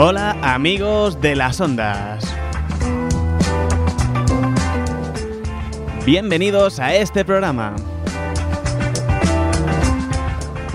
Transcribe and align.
Hola 0.00 0.36
amigos 0.42 1.20
de 1.20 1.34
las 1.34 1.60
ondas. 1.60 2.24
Bienvenidos 6.06 6.78
a 6.78 6.94
este 6.94 7.24
programa. 7.24 7.74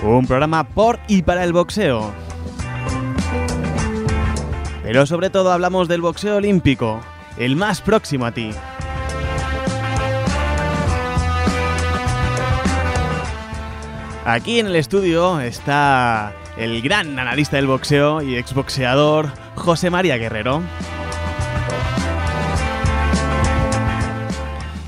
Un 0.02 0.26
programa 0.26 0.64
por 0.64 1.00
y 1.08 1.22
para 1.22 1.42
el 1.42 1.54
boxeo. 1.54 2.12
Pero 4.82 5.06
sobre 5.06 5.30
todo 5.30 5.52
hablamos 5.52 5.88
del 5.88 6.02
boxeo 6.02 6.36
olímpico, 6.36 7.00
el 7.38 7.56
más 7.56 7.80
próximo 7.80 8.26
a 8.26 8.32
ti. 8.32 8.50
Aquí 14.26 14.60
en 14.60 14.66
el 14.66 14.76
estudio 14.76 15.40
está 15.40 16.34
el 16.56 16.82
gran 16.82 17.18
analista 17.18 17.56
del 17.56 17.66
boxeo 17.66 18.22
y 18.22 18.36
exboxeador 18.36 19.32
José 19.56 19.90
María 19.90 20.16
Guerrero. 20.16 20.62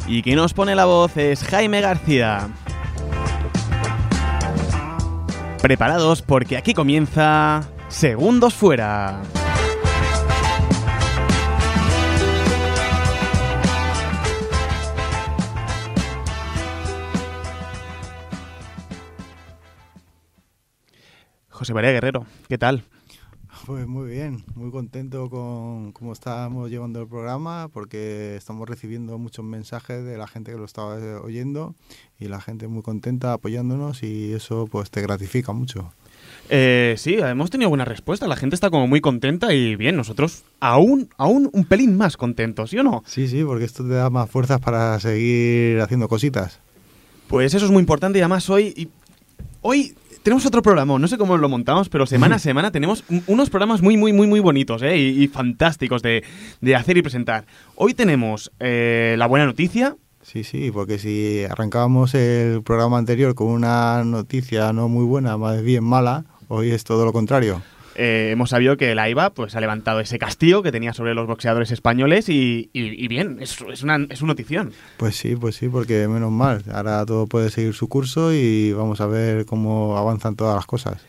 Y 0.07 0.23
quien 0.23 0.37
nos 0.37 0.55
pone 0.55 0.75
la 0.75 0.85
voz 0.85 1.17
es 1.17 1.43
Jaime 1.43 1.81
García. 1.81 2.49
Preparados 5.61 6.23
porque 6.23 6.57
aquí 6.57 6.75
comienza 6.75 7.63
Segundos 7.89 8.55
Fuera. 8.55 9.23
José 21.57 21.73
María 21.73 21.91
Guerrero, 21.91 22.27
¿qué 22.49 22.59
tal? 22.59 22.85
Pues 23.65 23.87
muy 23.87 24.11
bien, 24.11 24.45
muy 24.55 24.71
contento 24.71 25.31
con 25.31 25.93
cómo 25.93 26.13
estamos 26.13 26.69
llevando 26.69 27.01
el 27.01 27.09
programa 27.09 27.69
porque 27.73 28.37
estamos 28.37 28.69
recibiendo 28.69 29.17
muchos 29.17 29.43
mensajes 29.43 30.05
de 30.05 30.19
la 30.19 30.27
gente 30.27 30.53
que 30.53 30.59
lo 30.59 30.67
estaba 30.67 30.99
eh, 30.99 31.15
oyendo 31.15 31.75
y 32.21 32.29
la 32.29 32.43
gente 32.43 32.69
muy 32.69 32.83
contenta 32.83 33.33
apoyándonos 33.33 34.03
y 34.03 34.35
eso 34.35 34.69
pues 34.71 34.91
te 34.91 35.01
gratifica 35.01 35.53
mucho. 35.53 35.95
Eh, 36.51 36.95
sí, 36.99 37.15
hemos 37.15 37.49
tenido 37.49 37.71
buena 37.71 37.87
respuesta. 37.87 38.29
La 38.29 38.37
gente 38.37 38.55
está 38.55 38.69
como 38.69 38.87
muy 38.87 39.01
contenta 39.01 39.55
y 39.55 39.77
bien, 39.77 39.97
nosotros 39.97 40.45
aún, 40.61 41.09
aún 41.17 41.49
un 41.55 41.65
pelín 41.65 41.97
más 41.97 42.19
contentos, 42.19 42.69
¿sí 42.69 42.79
o 42.79 42.83
no? 42.83 43.03
Sí, 43.07 43.29
sí, 43.29 43.43
porque 43.43 43.65
esto 43.65 43.83
te 43.83 43.95
da 43.95 44.11
más 44.11 44.29
fuerzas 44.29 44.61
para 44.61 45.01
seguir 45.01 45.81
haciendo 45.81 46.07
cositas. 46.07 46.61
Pues 47.29 47.55
eso 47.55 47.65
es 47.65 47.73
muy 47.73 47.81
importante 47.81 48.19
y 48.19 48.21
además 48.21 48.51
hoy, 48.51 48.75
y 48.77 48.89
hoy 49.63 49.95
tenemos 50.27 50.45
otro 50.45 50.61
programa, 50.61 50.99
no 50.99 51.07
sé 51.07 51.19
cómo 51.19 51.37
lo 51.37 51.49
montamos, 51.49 51.89
pero 51.89 52.05
semana 52.05 52.35
a 52.35 52.39
semana 52.41 52.73
tenemos 52.73 53.05
un- 53.09 53.23
unos 53.29 53.49
programas 53.49 53.81
muy, 53.81 53.97
muy, 53.97 54.13
muy, 54.13 54.27
muy 54.27 54.41
bonitos 54.41 54.83
¿eh? 54.83 54.97
y, 54.99 55.23
y 55.23 55.29
fantásticos 55.29 56.03
de, 56.03 56.25
de 56.61 56.75
hacer 56.75 56.97
y 56.97 57.03
presentar. 57.03 57.47
Hoy 57.77 57.95
tenemos 57.95 58.51
eh, 58.59 59.15
la 59.19 59.29
buena 59.29 59.47
noticia. 59.47 59.95
Sí, 60.23 60.43
sí, 60.43 60.73
porque 60.73 60.99
si 60.99 61.45
arrancábamos 61.49 62.13
el 62.17 62.61
programa 62.65 62.99
anterior 62.99 63.37
con 63.37 63.47
una 63.47 64.03
noticia 64.03 64.73
no 64.73 64.89
muy 64.89 65.05
buena, 65.05 65.37
más 65.37 65.63
bien 65.63 65.85
mala, 65.85 66.25
hoy 66.49 66.73
es 66.73 66.83
todo 66.83 67.05
lo 67.05 67.13
contrario. 67.13 67.63
Eh, 67.97 68.29
hemos 68.33 68.51
sabido 68.51 68.77
que 68.77 68.93
el 68.93 68.99
AIBA 68.99 69.31
pues, 69.31 69.57
ha 69.57 69.61
levantado 69.61 70.01
ese 70.01 70.19
castigo 70.19 70.63
que 70.63 70.71
tenía 70.71 70.93
sobre 70.93 71.15
los 71.15 71.27
boxeadores 71.27 71.71
españoles 71.73 72.29
y, 72.29 72.69
y- 72.73 73.05
y 73.05 73.09
bien, 73.09 73.39
es, 73.41 73.59
es, 73.73 73.83
una, 73.83 73.97
es 74.11 74.21
una 74.23 74.33
notición. 74.33 74.73
Pues 74.99 75.17
sí, 75.17 75.35
pues 75.35 75.57
sí, 75.57 75.69
porque 75.69 76.07
menos 76.09 76.31
mal, 76.31 76.63
ahora 76.73 77.05
todo 77.07 77.27
puede 77.27 77.51
seguir 77.51 77.73
su 77.75 77.89
curso 77.89 78.33
y 78.35 78.73
vamos 78.73 79.01
a 79.01 79.07
ver 79.07 79.47
cómo 79.47 79.97
avanzan 79.97 80.37
todas 80.37 80.55
las 80.57 80.67
cosas. 80.67 81.03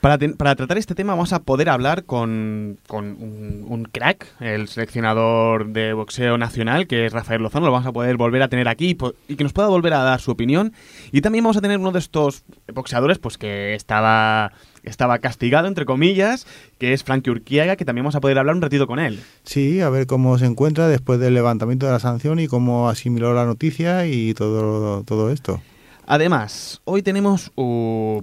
Para, 0.00 0.16
ten- 0.16 0.34
para 0.34 0.56
tratar 0.56 0.78
este 0.78 0.94
tema 0.94 1.12
vamos 1.12 1.34
a 1.34 1.42
poder 1.42 1.68
hablar 1.68 2.04
con, 2.04 2.78
con 2.86 3.04
un, 3.20 3.66
un 3.68 3.84
crack, 3.84 4.26
el 4.40 4.66
seleccionador 4.66 5.66
de 5.74 5.92
boxeo 5.92 6.38
nacional, 6.38 6.86
que 6.86 7.04
es 7.04 7.12
Rafael 7.12 7.42
Lozano, 7.42 7.66
lo 7.66 7.72
vamos 7.72 7.86
a 7.86 7.92
poder 7.92 8.16
volver 8.16 8.42
a 8.42 8.48
tener 8.48 8.66
aquí 8.66 8.96
y 8.98 8.98
y 9.32 9.36
que 9.36 9.44
nos 9.44 9.52
pueda 9.52 9.68
volver 9.68 9.92
a 9.92 9.98
dar 10.02 10.20
su 10.20 10.30
opinión. 10.30 10.72
Y 11.12 11.20
también 11.20 11.44
vamos 11.44 11.58
a 11.58 11.60
tener 11.60 11.78
uno 11.78 11.92
de 11.92 11.98
estos 11.98 12.44
boxeadores 12.72 13.18
pues 13.18 13.36
que 13.36 13.74
estaba, 13.74 14.52
estaba 14.82 15.18
castigado, 15.18 15.68
entre 15.68 15.84
comillas, 15.84 16.46
que 16.78 16.92
es 16.92 17.04
Frankie 17.04 17.30
Urquiaga, 17.30 17.76
que 17.76 17.84
también 17.84 18.04
vamos 18.04 18.14
a 18.14 18.20
poder 18.20 18.38
hablar 18.38 18.56
un 18.56 18.62
ratito 18.62 18.86
con 18.86 18.98
él. 18.98 19.20
Sí, 19.44 19.80
a 19.80 19.90
ver 19.90 20.06
cómo 20.06 20.38
se 20.38 20.46
encuentra 20.46 20.88
después 20.88 21.20
del 21.20 21.34
levantamiento 21.34 21.86
de 21.86 21.92
la 21.92 22.00
sanción 22.00 22.40
y 22.40 22.48
cómo 22.48 22.88
asimiló 22.88 23.34
la 23.34 23.44
noticia 23.44 24.06
y 24.06 24.34
todo, 24.34 25.02
todo 25.04 25.30
esto. 25.30 25.60
Además, 26.06 26.80
hoy 26.84 27.02
tenemos 27.02 27.52
uh, 27.56 28.22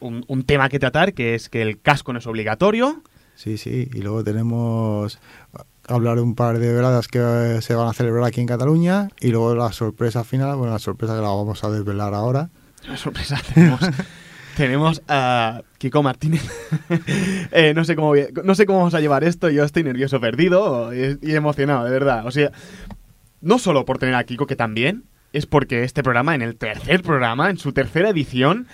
un, 0.00 0.24
un 0.26 0.42
tema 0.44 0.68
que 0.68 0.78
tratar, 0.78 1.12
que 1.12 1.34
es 1.34 1.48
que 1.48 1.62
el 1.62 1.80
casco 1.80 2.12
no 2.12 2.20
es 2.20 2.26
obligatorio. 2.26 3.02
Sí, 3.34 3.58
sí, 3.58 3.88
y 3.92 3.98
luego 4.00 4.24
tenemos 4.24 5.18
hablar 5.88 6.16
de 6.16 6.22
un 6.22 6.34
par 6.34 6.58
de 6.58 6.72
veladas 6.72 7.08
que 7.08 7.58
se 7.62 7.74
van 7.74 7.88
a 7.88 7.92
celebrar 7.92 8.24
aquí 8.24 8.40
en 8.40 8.46
Cataluña 8.46 9.08
y 9.20 9.28
luego 9.28 9.54
la 9.54 9.72
sorpresa 9.72 10.22
final, 10.22 10.56
bueno, 10.56 10.72
la 10.72 10.78
sorpresa 10.78 11.14
que 11.14 11.22
la 11.22 11.28
vamos 11.28 11.64
a 11.64 11.70
desvelar 11.70 12.14
ahora. 12.14 12.50
Una 12.86 12.96
sorpresa 12.96 13.40
tenemos. 13.54 13.80
Tenemos 14.58 15.02
a 15.08 15.62
Kiko 15.78 16.02
Martínez. 16.02 16.42
Eh, 17.50 17.72
no, 17.74 17.84
sé 17.84 17.96
cómo, 17.96 18.12
no 18.44 18.54
sé 18.54 18.66
cómo 18.66 18.78
vamos 18.78 18.94
a 18.94 19.00
llevar 19.00 19.24
esto. 19.24 19.48
Yo 19.50 19.64
estoy 19.64 19.82
nervioso, 19.84 20.20
perdido 20.20 20.92
y, 20.94 21.18
y 21.22 21.34
emocionado, 21.34 21.84
de 21.84 21.90
verdad. 21.90 22.26
O 22.26 22.30
sea, 22.30 22.50
no 23.40 23.58
solo 23.58 23.84
por 23.84 23.98
tener 23.98 24.14
a 24.14 24.24
Kiko, 24.24 24.46
que 24.46 24.56
también, 24.56 25.04
es 25.32 25.46
porque 25.46 25.84
este 25.84 26.02
programa, 26.02 26.34
en 26.34 26.42
el 26.42 26.56
tercer 26.56 27.02
programa, 27.02 27.48
en 27.50 27.56
su 27.58 27.72
tercera 27.72 28.10
edición, 28.10 28.66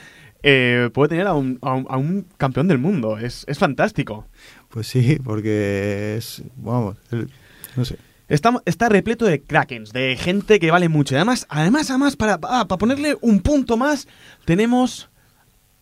eh, 0.43 0.91
puede 0.93 1.11
tener 1.11 1.27
a 1.29 1.35
un, 1.35 1.59
a 1.63 1.73
un- 1.75 1.87
a 1.89 1.97
un 1.97 2.27
campeón 2.37 2.67
del 2.69 2.79
mundo. 2.79 3.19
Es, 3.19 3.45
es 3.49 3.59
fantástico. 3.59 4.27
Pues 4.69 4.87
sí, 4.89 5.19
porque 5.23 6.17
es, 6.19 6.43
vamos, 6.57 6.97
el- 7.13 7.31
no 7.77 7.85
sé. 7.85 7.97
Está, 8.29 8.61
está 8.65 8.89
repleto 8.89 9.25
de 9.27 9.43
krakens, 9.43 9.93
de 9.93 10.17
gente 10.17 10.59
que 10.59 10.71
vale 10.71 10.89
mucho. 10.89 11.15
Además, 11.15 11.47
además, 11.49 11.91
además 11.91 12.17
para, 12.17 12.35
ah, 12.43 12.67
para 12.67 12.79
ponerle 12.79 13.17
un 13.21 13.41
punto 13.41 13.77
más, 13.77 14.09
tenemos 14.45 15.11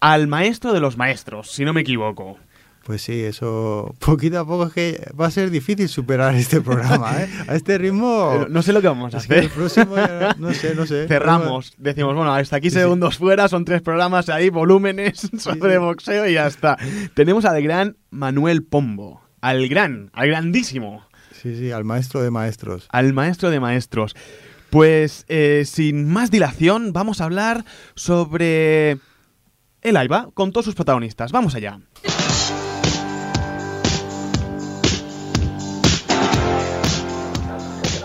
al 0.02 0.26
maestro 0.26 0.72
de 0.72 0.80
los 0.80 0.96
maestros, 0.96 1.50
si 1.52 1.64
no 1.64 1.72
me 1.72 1.80
equivoco. 1.82 2.36
Pues 2.84 3.00
sí, 3.02 3.20
eso 3.20 3.94
poquito 4.00 4.40
a 4.40 4.44
poco 4.44 4.66
es 4.66 4.72
que 4.72 5.08
va 5.18 5.26
a 5.26 5.30
ser 5.30 5.50
difícil 5.50 5.88
superar 5.88 6.34
este 6.34 6.60
programa, 6.60 7.22
¿eh? 7.22 7.28
A 7.46 7.54
este 7.54 7.78
ritmo... 7.78 8.30
Pero 8.32 8.48
no 8.48 8.60
sé 8.62 8.72
lo 8.72 8.80
que 8.82 8.88
vamos 8.88 9.14
a 9.14 9.18
es 9.18 9.28
que 9.28 9.34
el 9.34 9.38
hacer. 9.46 9.52
próximo 9.52 9.94
ya 9.94 10.34
no 10.36 10.52
sé, 10.52 10.74
no 10.74 10.84
sé. 10.84 11.06
Cerramos, 11.08 11.74
decimos, 11.78 12.16
bueno, 12.16 12.34
hasta 12.34 12.56
aquí 12.56 12.70
Sí, 12.70 12.74
sí. 12.74 12.80
segundos 12.80 13.18
fuera, 13.18 13.46
son 13.46 13.64
tres 13.64 13.82
programas 13.82 14.28
ahí, 14.28 14.50
volúmenes 14.50 15.20
sobre 15.38 15.74
sí. 15.74 15.78
boxeo 15.78 16.26
y 16.28 16.32
ya 16.34 16.48
está. 16.48 16.76
Tenemos 17.14 17.44
al 17.44 17.62
gran 17.62 17.96
Manuel 18.10 18.64
Pombo, 18.64 19.22
al 19.40 19.68
gran, 19.68 20.10
al 20.12 20.26
grandísimo, 20.26 21.06
Sí, 21.40 21.54
sí, 21.56 21.70
al 21.70 21.84
maestro 21.84 22.20
de 22.22 22.32
maestros. 22.32 22.88
al 22.90 23.12
maestro 23.12 23.50
de 23.50 23.60
maestros. 23.60 24.16
Pues 24.70 25.24
eh, 25.28 25.62
sin 25.66 26.08
más 26.08 26.32
dilación, 26.32 26.92
vamos 26.92 27.20
a 27.20 27.24
hablar 27.26 27.64
sobre 27.94 28.98
el 29.82 29.96
AIBA 29.96 30.30
con 30.32 30.52
todos 30.52 30.64
sus 30.64 30.74
protagonistas. 30.74 31.32
Vamos 31.32 31.54
allá. 31.54 31.78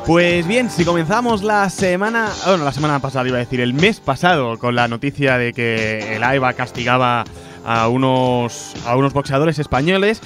Pues 0.06 0.48
bien, 0.48 0.70
si 0.70 0.86
comenzamos 0.86 1.44
la 1.44 1.70
semana, 1.70 2.32
bueno, 2.46 2.64
la 2.64 2.72
semana 2.72 3.00
pasada 3.00 3.28
iba 3.28 3.36
a 3.36 3.42
decir, 3.42 3.60
el 3.60 3.74
mes 3.74 4.00
pasado 4.00 4.58
con 4.58 4.74
la 4.74 4.88
noticia 4.88 5.38
de 5.38 5.52
que 5.52 6.16
el 6.16 6.24
AIBA 6.24 6.54
castigaba 6.54 7.26
a 7.66 7.90
unos, 7.90 8.74
a 8.86 8.96
unos 8.96 9.12
boxeadores 9.12 9.60
españoles, 9.60 10.22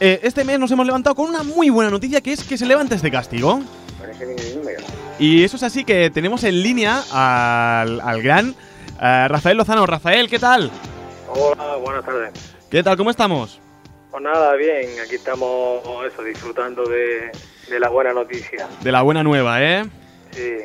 eh, 0.00 0.20
este 0.22 0.44
mes 0.44 0.58
nos 0.58 0.70
hemos 0.70 0.86
levantado 0.86 1.14
con 1.14 1.28
una 1.28 1.42
muy 1.42 1.68
buena 1.68 1.90
noticia 1.90 2.22
que 2.22 2.32
es 2.32 2.44
que 2.44 2.56
se 2.56 2.64
levanta 2.64 2.94
este 2.94 3.10
castigo. 3.10 3.60
Y 5.18 5.44
eso 5.44 5.56
es 5.56 5.62
así 5.62 5.84
que 5.84 6.08
tenemos 6.08 6.42
en 6.42 6.62
línea 6.62 7.04
al, 7.12 8.00
al 8.00 8.22
gran 8.22 8.54
eh, 9.02 9.26
Rafael 9.28 9.56
Lozano. 9.56 9.86
Rafael, 9.86 10.28
¿qué 10.28 10.38
tal? 10.38 10.70
Hola, 11.28 11.76
buenas 11.76 12.04
tardes. 12.04 12.54
¿Qué 12.70 12.82
tal? 12.82 12.96
¿Cómo 12.96 13.10
estamos? 13.10 13.60
Pues 14.10 14.22
nada, 14.22 14.54
bien, 14.54 14.88
aquí 15.04 15.14
estamos 15.14 15.80
eso, 16.06 16.22
disfrutando 16.22 16.84
de, 16.84 17.30
de 17.68 17.80
la 17.80 17.88
buena 17.88 18.12
noticia. 18.12 18.68
De 18.82 18.92
la 18.92 19.02
buena 19.02 19.22
nueva, 19.22 19.62
¿eh? 19.62 19.84
Sí. 20.30 20.56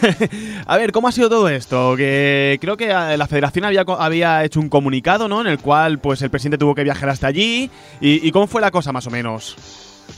A 0.66 0.76
ver, 0.76 0.92
¿cómo 0.92 1.08
ha 1.08 1.12
sido 1.12 1.28
todo 1.28 1.48
esto? 1.48 1.94
Que 1.96 2.58
creo 2.60 2.76
que 2.76 2.90
eh, 2.90 3.16
la 3.16 3.26
federación 3.26 3.64
había, 3.64 3.84
había 3.98 4.44
hecho 4.44 4.60
un 4.60 4.68
comunicado, 4.68 5.28
¿no? 5.28 5.40
En 5.40 5.46
el 5.46 5.58
cual, 5.58 5.98
pues, 5.98 6.20
el 6.22 6.30
presidente 6.30 6.58
tuvo 6.58 6.74
que 6.74 6.84
viajar 6.84 7.08
hasta 7.08 7.26
allí. 7.26 7.70
¿Y, 8.00 8.26
y 8.26 8.30
cómo 8.32 8.46
fue 8.46 8.60
la 8.60 8.70
cosa, 8.70 8.92
más 8.92 9.06
o 9.06 9.10
menos? 9.10 9.56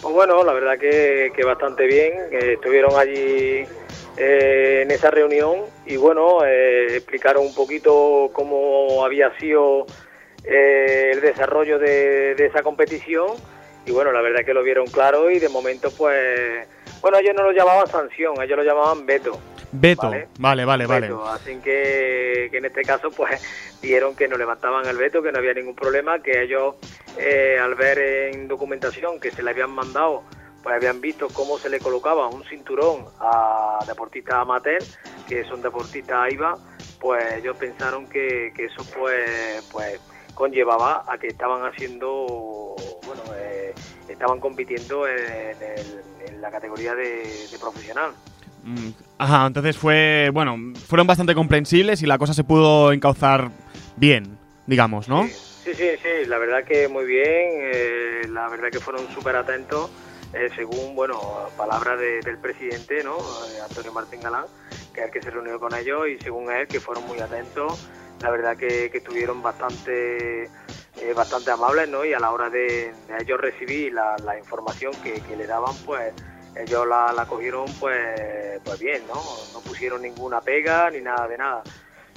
Pues 0.03 0.15
bueno, 0.15 0.43
la 0.45 0.53
verdad 0.53 0.79
que, 0.79 1.31
que 1.35 1.45
bastante 1.45 1.87
bien. 1.87 2.13
eh, 2.33 2.55
estuvieron 2.55 2.93
allí 2.99 3.65
eh, 4.17 4.81
en 4.83 4.91
esa 4.91 5.11
reunión 5.11 5.61
y 5.87 5.97
bueno, 5.97 6.45
eh, 6.45 6.97
explicaron 6.97 7.45
un 7.45 7.55
poquito 7.55 8.31
cómo 8.33 9.05
había 9.05 9.37
sido 9.39 9.87
eh, 10.45 11.11
el 11.13 11.21
desarrollo 11.21 11.79
de, 11.79 12.35
de 12.35 12.47
esa 12.47 12.63
competición 12.63 13.29
y 13.87 13.91
bueno, 13.91 14.13
la 14.13 14.21
verdad 14.21 14.45
que 14.45 14.55
lo 14.55 14.63
vieron 14.63 14.87
claro 14.87 15.31
y 15.31 15.39
de 15.39 15.49
momento 15.49 15.91
pues, 15.97 16.67
bueno, 17.01 17.19
ellos 17.19 17.35
no 17.35 17.43
lo 17.43 17.53
llamaban 17.53 17.87
sanción, 17.87 18.41
ellos 18.43 18.57
lo 18.57 18.65
llamaban 18.65 19.05
veto. 19.05 19.39
Beto. 19.77 20.09
Vale. 20.09 20.29
Vale, 20.39 20.65
vale, 20.65 20.87
vale. 20.87 21.09
veto. 21.09 21.27
Así 21.27 21.57
que, 21.57 22.49
que 22.51 22.59
en 22.59 22.65
este 22.65 22.83
caso, 22.83 23.11
pues 23.11 23.43
vieron 23.83 24.15
que 24.15 24.29
no 24.29 24.37
levantaban 24.37 24.87
el 24.87 24.97
veto, 24.97 25.21
que 25.21 25.33
no 25.33 25.39
había 25.39 25.53
ningún 25.53 25.75
problema, 25.75 26.23
que 26.23 26.43
ellos, 26.43 26.77
eh, 27.19 27.59
al 27.61 27.75
ver 27.75 27.99
en 27.99 28.47
documentación 28.47 29.19
que 29.19 29.33
se 29.33 29.43
le 29.43 29.51
habían 29.51 29.71
mandado, 29.71 30.23
pues 30.65 30.75
habían 30.77 31.01
visto 31.01 31.29
cómo 31.29 31.59
se 31.59 31.69
le 31.69 31.79
colocaba 31.79 32.27
un 32.29 32.43
cinturón 32.47 33.05
a 33.21 33.85
deportistas 33.87 34.37
amateur, 34.37 34.83
que 35.29 35.45
son 35.45 35.61
deportistas 35.61 36.17
AIBA, 36.17 36.57
pues 37.01 37.39
ellos 37.39 37.55
pensaron 37.59 38.09
que, 38.09 38.51
que 38.57 38.65
eso 38.65 38.83
pues, 38.97 39.63
pues 39.71 40.01
conllevaba 40.35 41.05
a 41.07 41.19
que 41.19 41.29
estaban 41.29 41.63
haciendo, 41.67 42.09
bueno, 43.05 43.23
eh, 43.39 43.75
estaban 44.09 44.41
compitiendo 44.41 45.07
en, 45.07 45.15
el- 45.63 46.01
en 46.29 46.41
la 46.41 46.51
categoría 46.51 46.95
de, 46.95 47.47
de 47.51 47.59
profesional. 47.61 48.13
Mm, 48.65 48.89
Ajá, 49.19 49.47
entonces 49.47 49.77
fue, 49.77 50.31
bueno, 50.33 50.57
fueron 50.89 51.07
bastante 51.07 51.35
comprensibles 51.35 52.03
y 52.03 52.07
la 52.07 52.17
cosa 52.19 52.33
se 52.33 52.43
pudo 52.45 52.93
encauzar 52.93 53.51
bien, 53.97 54.39
digamos, 54.67 55.09
¿no? 55.11 55.25
Sí, 55.65 55.73
sí, 55.75 55.89
sí, 56.03 56.27
la 56.27 56.39
verdad 56.39 56.65
que 56.65 56.89
muy 56.89 57.05
bien, 57.05 57.25
eh, 57.61 58.23
la 58.31 58.49
verdad 58.49 58.71
que 58.71 58.81
fueron 58.81 59.07
súper 59.15 59.37
atentos, 59.37 59.91
eh, 60.35 60.51
según, 60.55 60.95
bueno, 60.95 61.21
palabras 61.57 61.99
de- 61.99 62.21
del 62.21 62.39
presidente, 62.39 63.03
¿no? 63.05 63.17
Eh, 63.19 63.61
Antonio 63.69 63.93
Martín 63.93 64.21
Galán, 64.21 64.47
que 64.93 65.01
es 65.01 65.07
el 65.07 65.13
que 65.13 65.23
se 65.23 65.31
reunió 65.31 65.59
con 65.61 65.75
ellos 65.75 66.09
y 66.09 66.19
según 66.19 66.51
él, 66.51 66.67
que 66.67 66.81
fueron 66.81 67.07
muy 67.07 67.21
atentos, 67.21 67.89
la 68.21 68.31
verdad 68.31 68.57
que, 68.57 68.91
que 68.91 68.99
estuvieron 68.99 69.43
bastante 69.43 70.49
eh, 71.01 71.13
bastante 71.13 71.51
amables, 71.51 71.89
¿no? 71.89 72.05
Y 72.05 72.13
a 72.13 72.21
la 72.21 72.31
hora 72.31 72.49
de, 72.49 72.93
ellos 73.19 73.41
recibir 73.41 73.93
la, 73.93 74.39
información 74.39 74.93
que, 75.03 75.37
le 75.37 75.47
daban, 75.47 75.75
pues 75.85 76.15
ellos 76.57 76.87
la, 76.87 77.27
cogieron 77.29 77.67
pues, 77.81 78.61
pues 78.65 78.79
bien, 78.79 79.03
¿no? 79.09 79.21
No 79.53 79.61
pusieron 79.61 80.03
ninguna 80.03 80.41
pega 80.41 80.91
ni 80.91 81.01
nada 81.01 81.27
de 81.27 81.37
nada. 81.37 81.63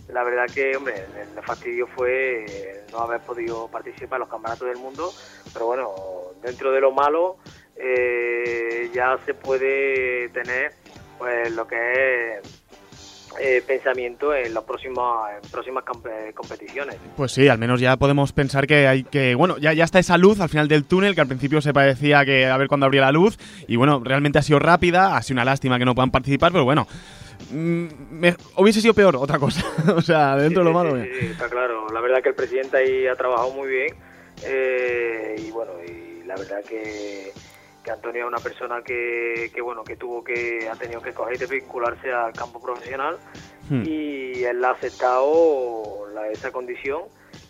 La 0.09 0.23
verdad 0.23 0.45
que, 0.53 0.77
hombre, 0.77 1.05
el, 1.19 1.43
fastidio 1.43 1.87
fue 1.87 2.85
no 2.91 2.99
haber 2.99 3.19
podido 3.21 3.67
participar 3.67 4.17
en 4.17 4.21
los 4.21 4.29
campeonatos 4.29 4.67
del 4.67 4.77
mundo, 4.77 5.11
pero 5.51 5.65
bueno, 5.65 5.95
dentro 6.41 6.71
de 6.71 6.79
lo 6.79 6.91
malo 6.91 7.37
eh, 7.79 8.89
ya 8.93 9.17
se 9.25 9.33
puede 9.33 10.29
tener 10.29 10.71
pues 11.17 11.51
lo 11.53 11.67
que 11.67 11.75
es 12.37 12.63
eh, 13.39 13.61
pensamiento 13.67 14.33
en 14.33 14.53
las 14.53 14.63
próximas 14.63 15.31
en 15.43 15.49
próximas 15.51 15.83
campe- 15.83 16.33
competiciones. 16.33 16.95
Pues 17.15 17.31
sí, 17.33 17.47
al 17.47 17.57
menos 17.59 17.79
ya 17.79 17.95
podemos 17.97 18.31
pensar 18.33 18.65
que 18.67 18.87
hay 18.87 19.03
que, 19.03 19.35
bueno, 19.35 19.57
ya, 19.57 19.73
ya 19.73 19.83
está 19.83 19.99
esa 19.99 20.17
luz 20.17 20.39
al 20.39 20.49
final 20.49 20.67
del 20.67 20.85
túnel, 20.85 21.13
que 21.13 21.21
al 21.21 21.27
principio 21.27 21.61
se 21.61 21.73
parecía 21.73 22.23
que 22.25 22.45
a 22.47 22.57
ver 22.57 22.67
cuándo 22.67 22.85
abría 22.85 23.01
la 23.01 23.11
luz, 23.11 23.37
y 23.67 23.75
bueno, 23.75 24.01
realmente 24.03 24.39
ha 24.39 24.41
sido 24.41 24.59
rápida, 24.59 25.15
ha 25.17 25.21
sido 25.21 25.35
una 25.35 25.45
lástima 25.45 25.77
que 25.77 25.85
no 25.85 25.93
puedan 25.93 26.09
participar, 26.09 26.51
pero 26.51 26.63
bueno, 26.63 26.87
mm, 27.51 27.87
me- 28.11 28.35
hubiese 28.55 28.81
sido 28.81 28.93
peor 28.95 29.15
otra 29.17 29.37
cosa, 29.37 29.61
o 29.95 30.01
sea, 30.01 30.35
dentro 30.37 30.63
de 30.63 30.69
lo 30.71 30.73
malo. 30.75 30.95
sí, 31.03 31.09
está 31.31 31.47
claro. 31.49 31.87
La 31.93 31.99
verdad 32.01 32.23
que 32.23 32.29
el 32.29 32.35
presidente 32.35 32.77
ahí 32.77 33.05
ha 33.07 33.15
trabajado 33.15 33.51
muy 33.51 33.67
bien 33.69 33.93
eh, 34.45 35.35
y 35.37 35.51
bueno, 35.51 35.73
y 35.87 36.23
la 36.25 36.35
verdad 36.35 36.63
que, 36.67 37.31
que 37.87 37.91
Antonio 37.93 38.23
es 38.23 38.27
una 38.27 38.39
persona 38.39 38.81
que, 38.81 39.49
que 39.55 39.61
bueno 39.61 39.81
que 39.85 39.95
tuvo 39.95 40.21
que 40.21 40.67
ha 40.69 40.75
tenido 40.75 41.01
que 41.01 41.13
coger 41.13 41.41
y 41.41 41.45
vincularse 41.45 42.11
al 42.11 42.33
campo 42.33 42.61
profesional 42.61 43.17
Hmm. 43.69 43.83
y 43.85 44.43
él 44.45 44.63
ha 44.63 44.71
aceptado 44.71 46.07
la- 46.13 46.29
esa 46.29 46.51
condición 46.53 47.01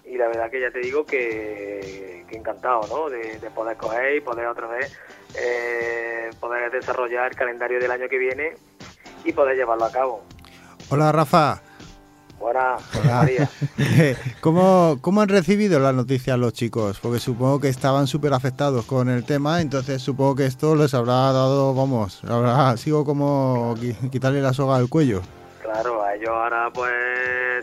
y 0.03 0.17
la 0.17 0.27
verdad 0.27 0.49
que 0.49 0.59
ya 0.59 0.71
te 0.71 0.79
digo 0.79 1.05
que, 1.05 2.23
que 2.27 2.37
encantado 2.37 2.81
¿no? 2.89 3.07
de, 3.09 3.37
de 3.39 3.49
poder 3.51 3.77
coger 3.77 4.15
y 4.15 4.21
poder 4.21 4.47
otra 4.47 4.65
vez 4.67 4.97
eh, 5.39 6.31
poder 6.39 6.71
desarrollar 6.71 7.29
el 7.31 7.35
calendario 7.37 7.79
del 7.79 7.91
año 7.91 8.07
que 8.09 8.17
viene 8.17 8.55
y 9.25 9.31
poder 9.33 9.55
llevarlo 9.57 9.85
a 9.85 9.91
cabo. 9.91 10.23
Hola 10.89 11.11
Rafa, 11.11 11.61
Buenas. 12.39 12.81
María. 13.05 13.49
¿Cómo, 14.41 14.99
¿cómo 15.01 15.21
han 15.21 15.29
recibido 15.29 15.79
la 15.79 15.91
noticia 15.91 16.37
los 16.37 16.53
chicos? 16.53 16.99
Porque 16.99 17.19
supongo 17.19 17.59
que 17.59 17.67
estaban 17.69 18.07
súper 18.07 18.33
afectados 18.33 18.85
con 18.85 19.09
el 19.09 19.25
tema, 19.25 19.59
entonces 19.61 20.01
supongo 20.01 20.35
que 20.35 20.45
esto 20.45 20.75
les 20.75 20.93
habrá 20.93 21.13
dado, 21.33 21.73
vamos, 21.73 22.23
habrá 22.25 22.75
sido 22.77 23.03
como 23.05 23.75
qui- 23.77 24.09
quitarle 24.11 24.41
la 24.41 24.53
soga 24.53 24.75
al 24.75 24.87
cuello. 24.87 25.21
Claro, 25.63 26.01
a 26.03 26.15
ellos 26.15 26.29
ahora 26.29 26.69
pues 26.73 26.91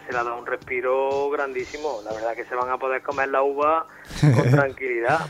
se 0.05 0.13
les 0.13 0.17
ha 0.21 0.25
dado 0.25 0.39
un 0.39 0.47
respiro 0.47 1.31
grandísimo. 1.31 2.01
La 2.05 2.13
verdad 2.13 2.35
que 2.35 2.45
se 2.45 2.55
van 2.55 2.69
a 2.69 2.77
poder 2.77 3.01
comer 3.03 3.29
la 3.29 3.43
uva 3.43 3.87
con 4.21 4.51
tranquilidad. 4.51 5.21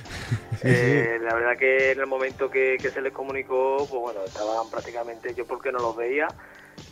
Eh, 0.63 1.19
La 1.23 1.35
verdad 1.35 1.57
que 1.59 1.93
en 1.93 2.01
el 2.01 2.07
momento 2.07 2.51
que, 2.51 2.79
que 2.81 2.91
se 2.91 3.01
les 3.03 3.13
comunicó, 3.13 3.77
pues 3.89 4.01
bueno, 4.01 4.21
estaban 4.27 4.69
prácticamente, 4.71 5.35
yo 5.35 5.47
porque 5.47 5.71
no 5.71 5.79
los 5.79 5.95
veía, 5.95 6.27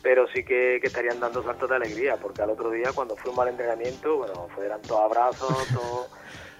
pero 0.02 0.26
sí 0.28 0.44
que, 0.44 0.78
que 0.80 0.88
estarían 0.88 1.20
dando 1.20 1.42
saltos 1.42 1.70
de 1.70 1.76
alegría, 1.76 2.16
porque 2.16 2.42
al 2.42 2.50
otro 2.50 2.70
día 2.70 2.90
cuando 2.94 3.16
fuimos 3.16 3.38
al 3.40 3.48
entrenamiento, 3.48 4.18
bueno, 4.18 4.48
fueran 4.54 4.82
todos 4.82 5.00
abrazos, 5.00 5.68
todo, 5.72 6.08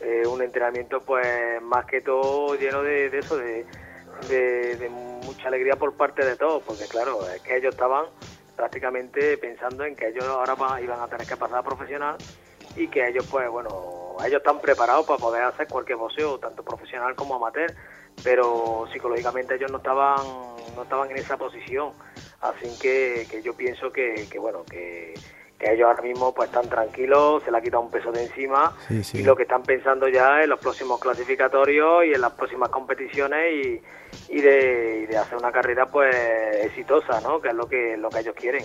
eh, 0.01 0.27
un 0.27 0.43
entrenamiento 0.43 1.03
pues 1.03 1.61
más 1.63 1.85
que 1.87 2.01
todo 2.01 2.55
lleno 2.55 2.83
de, 2.83 3.11
de 3.11 3.19
eso, 3.19 3.37
de, 3.37 3.67
de, 4.29 4.77
de 4.77 4.89
mucha 4.89 5.49
alegría 5.49 5.77
por 5.77 5.95
parte 5.95 6.25
de 6.25 6.37
todos, 6.37 6.63
porque 6.63 6.87
claro, 6.87 7.21
es 7.29 7.41
que 7.43 7.57
ellos 7.57 7.75
estaban 7.75 8.07
prácticamente 8.57 9.37
pensando 9.39 9.85
en 9.85 9.97
que 9.97 10.09
ellos 10.09 10.25
ahora 10.25 10.81
iban 10.81 11.01
a 11.01 11.09
tener 11.09 11.27
que 11.27 11.37
pasar 11.37 11.59
a 11.59 11.63
profesional 11.63 12.17
y 12.77 12.89
que 12.89 13.09
ellos 13.09 13.27
pues 13.31 13.49
bueno, 13.51 14.17
ellos 14.25 14.39
están 14.39 14.61
preparados 14.61 15.07
para 15.07 15.19
poder 15.19 15.43
hacer 15.43 15.67
cualquier 15.69 15.99
boxeo, 15.99 16.39
tanto 16.39 16.63
profesional 16.63 17.15
como 17.17 17.35
amateur, 17.35 17.73
pero 18.23 18.87
psicológicamente 18.93 19.57
ellos 19.57 19.71
no 19.71 19.79
estaban 19.79 20.17
no 20.77 20.83
estaban 20.85 21.11
en 21.11 21.17
esa 21.19 21.37
posición, 21.37 21.93
así 22.43 22.69
que, 22.81 23.27
que 23.31 23.43
yo 23.43 23.55
pienso 23.55 23.91
que, 23.93 24.27
que 24.31 24.39
bueno, 24.39 24.65
que, 24.71 25.15
que 25.59 25.73
ellos 25.73 25.87
ahora 25.89 26.03
mismo 26.03 26.35
pues 26.35 26.49
están 26.49 26.69
tranquilos, 26.69 27.43
se 27.45 27.51
le 27.51 27.59
ha 27.59 27.61
quitado 27.63 27.83
un 27.83 27.91
peso 27.91 28.11
de 28.13 28.25
encima 28.25 28.77
Sí, 28.89 29.03
sí. 29.05 29.19
y 29.19 29.23
lo 29.23 29.37
que 29.37 29.45
están 29.45 29.63
pensando 29.63 30.09
ya 30.09 30.43
en 30.43 30.51
los 30.51 30.59
próximos 30.61 31.01
clasificatorios 31.01 32.05
y 32.05 32.13
en 32.15 32.21
las 32.21 32.33
próximas 32.33 32.69
competiciones 32.69 33.39
y, 33.55 33.81
y 34.37 34.41
de, 34.41 35.03
y 35.05 35.07
de 35.07 35.17
hacer 35.17 35.39
una 35.39 35.53
carrera 35.53 35.87
pues 35.87 36.15
exitosa, 36.65 37.21
¿no? 37.21 37.41
Que 37.41 37.49
es 37.49 37.55
lo 37.55 37.67
que 37.69 37.97
lo 37.97 38.09
que 38.11 38.19
ellos 38.21 38.35
quieren. 38.37 38.65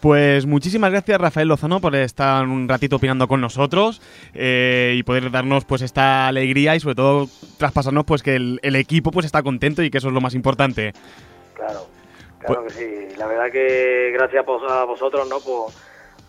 Pues 0.00 0.44
muchísimas 0.44 0.90
gracias 0.90 1.18
Rafael 1.18 1.48
Lozano 1.48 1.80
por 1.80 1.94
estar 1.96 2.46
un 2.46 2.68
ratito 2.68 2.96
opinando 2.96 3.26
con 3.26 3.40
nosotros 3.40 4.02
eh, 4.34 4.94
y 4.96 5.02
poder 5.02 5.30
darnos 5.30 5.64
pues 5.64 5.80
esta 5.80 6.26
alegría 6.28 6.76
y 6.76 6.80
sobre 6.80 6.94
todo 6.94 7.26
traspasarnos 7.58 8.04
pues 8.04 8.22
que 8.22 8.34
el, 8.36 8.60
el 8.62 8.76
equipo 8.76 9.10
pues 9.10 9.24
está 9.24 9.42
contento 9.42 9.82
y 9.82 9.90
que 9.90 9.96
eso 9.98 10.08
es 10.08 10.14
lo 10.14 10.20
más 10.20 10.34
importante. 10.34 10.92
Claro, 11.54 11.86
claro 12.46 12.64
que 12.64 12.70
sí. 12.70 13.08
La 13.16 13.26
verdad 13.26 13.50
que 13.50 14.10
gracias 14.12 14.44
a 14.46 14.84
vosotros, 14.84 15.28
¿no? 15.28 15.40
Por, 15.40 15.70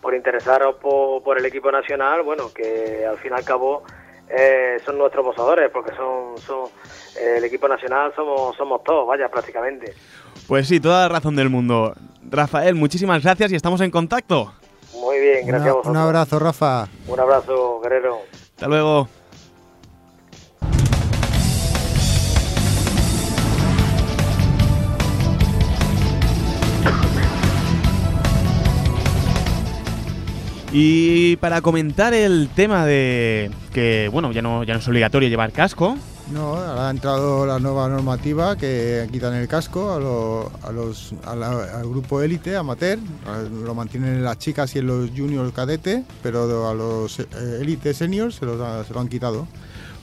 por 0.01 0.13
interesaros 0.13 0.75
por, 0.75 1.23
por 1.23 1.37
el 1.37 1.45
equipo 1.45 1.71
nacional, 1.71 2.23
bueno, 2.23 2.51
que 2.53 3.05
al 3.09 3.17
fin 3.17 3.31
y 3.31 3.35
al 3.35 3.43
cabo 3.43 3.83
eh, 4.29 4.77
son 4.85 4.97
nuestros 4.97 5.25
posadores, 5.25 5.69
porque 5.71 5.95
son, 5.95 6.37
son 6.37 6.69
eh, 7.19 7.35
el 7.37 7.43
equipo 7.43 7.67
nacional 7.67 8.11
somos 8.15 8.55
somos 8.55 8.83
todos, 8.83 9.07
vaya, 9.07 9.29
prácticamente. 9.29 9.93
Pues 10.47 10.67
sí, 10.67 10.79
toda 10.79 11.07
la 11.07 11.09
razón 11.09 11.35
del 11.35 11.49
mundo. 11.49 11.93
Rafael, 12.29 12.75
muchísimas 12.75 13.23
gracias 13.23 13.51
y 13.51 13.55
estamos 13.55 13.81
en 13.81 13.91
contacto. 13.91 14.53
Muy 14.93 15.19
bien, 15.19 15.45
gracias 15.45 15.69
a 15.69 15.73
vosotros. 15.73 15.91
un 15.95 15.97
abrazo, 15.97 16.39
Rafa. 16.39 16.87
Un 17.07 17.19
abrazo, 17.19 17.79
guerrero. 17.81 18.19
Hasta 18.55 18.67
luego. 18.67 19.07
Y 30.77 31.37
para 31.37 31.61
comentar 31.61 32.13
el 32.13 32.49
tema 32.53 32.85
de 32.85 33.49
que, 33.71 34.09
bueno, 34.11 34.33
ya 34.33 34.41
no, 34.41 34.65
ya 34.65 34.73
no 34.73 34.79
es 34.81 34.87
obligatorio 34.89 35.29
llevar 35.29 35.53
casco, 35.53 35.95
No, 36.33 36.55
ahora 36.57 36.87
ha 36.87 36.91
entrado 36.91 37.45
la 37.45 37.59
nueva 37.59 37.87
normativa 37.87 38.57
que 38.57 39.07
quitan 39.09 39.35
el 39.35 39.47
casco 39.47 39.93
a, 39.93 39.99
lo- 39.99 40.51
a 40.63 40.71
los, 40.73 41.13
a 41.25 41.33
la- 41.33 41.63
al 41.79 41.87
grupo 41.87 42.19
élite, 42.21 42.57
amateur, 42.57 42.99
lo 43.63 43.73
mantienen 43.73 44.15
en 44.15 44.23
las 44.25 44.37
chicas 44.39 44.75
y 44.75 44.79
en 44.79 44.87
los 44.87 45.11
juniors 45.15 45.53
cadete, 45.53 46.03
pero 46.21 46.67
a 46.67 46.73
los 46.73 47.19
eh, 47.21 47.25
élite 47.61 47.93
seniors 47.93 48.35
se, 48.35 48.45
los 48.45 48.57
se 48.85 48.93
lo 48.93 48.99
han 48.99 49.07
quitado. 49.07 49.47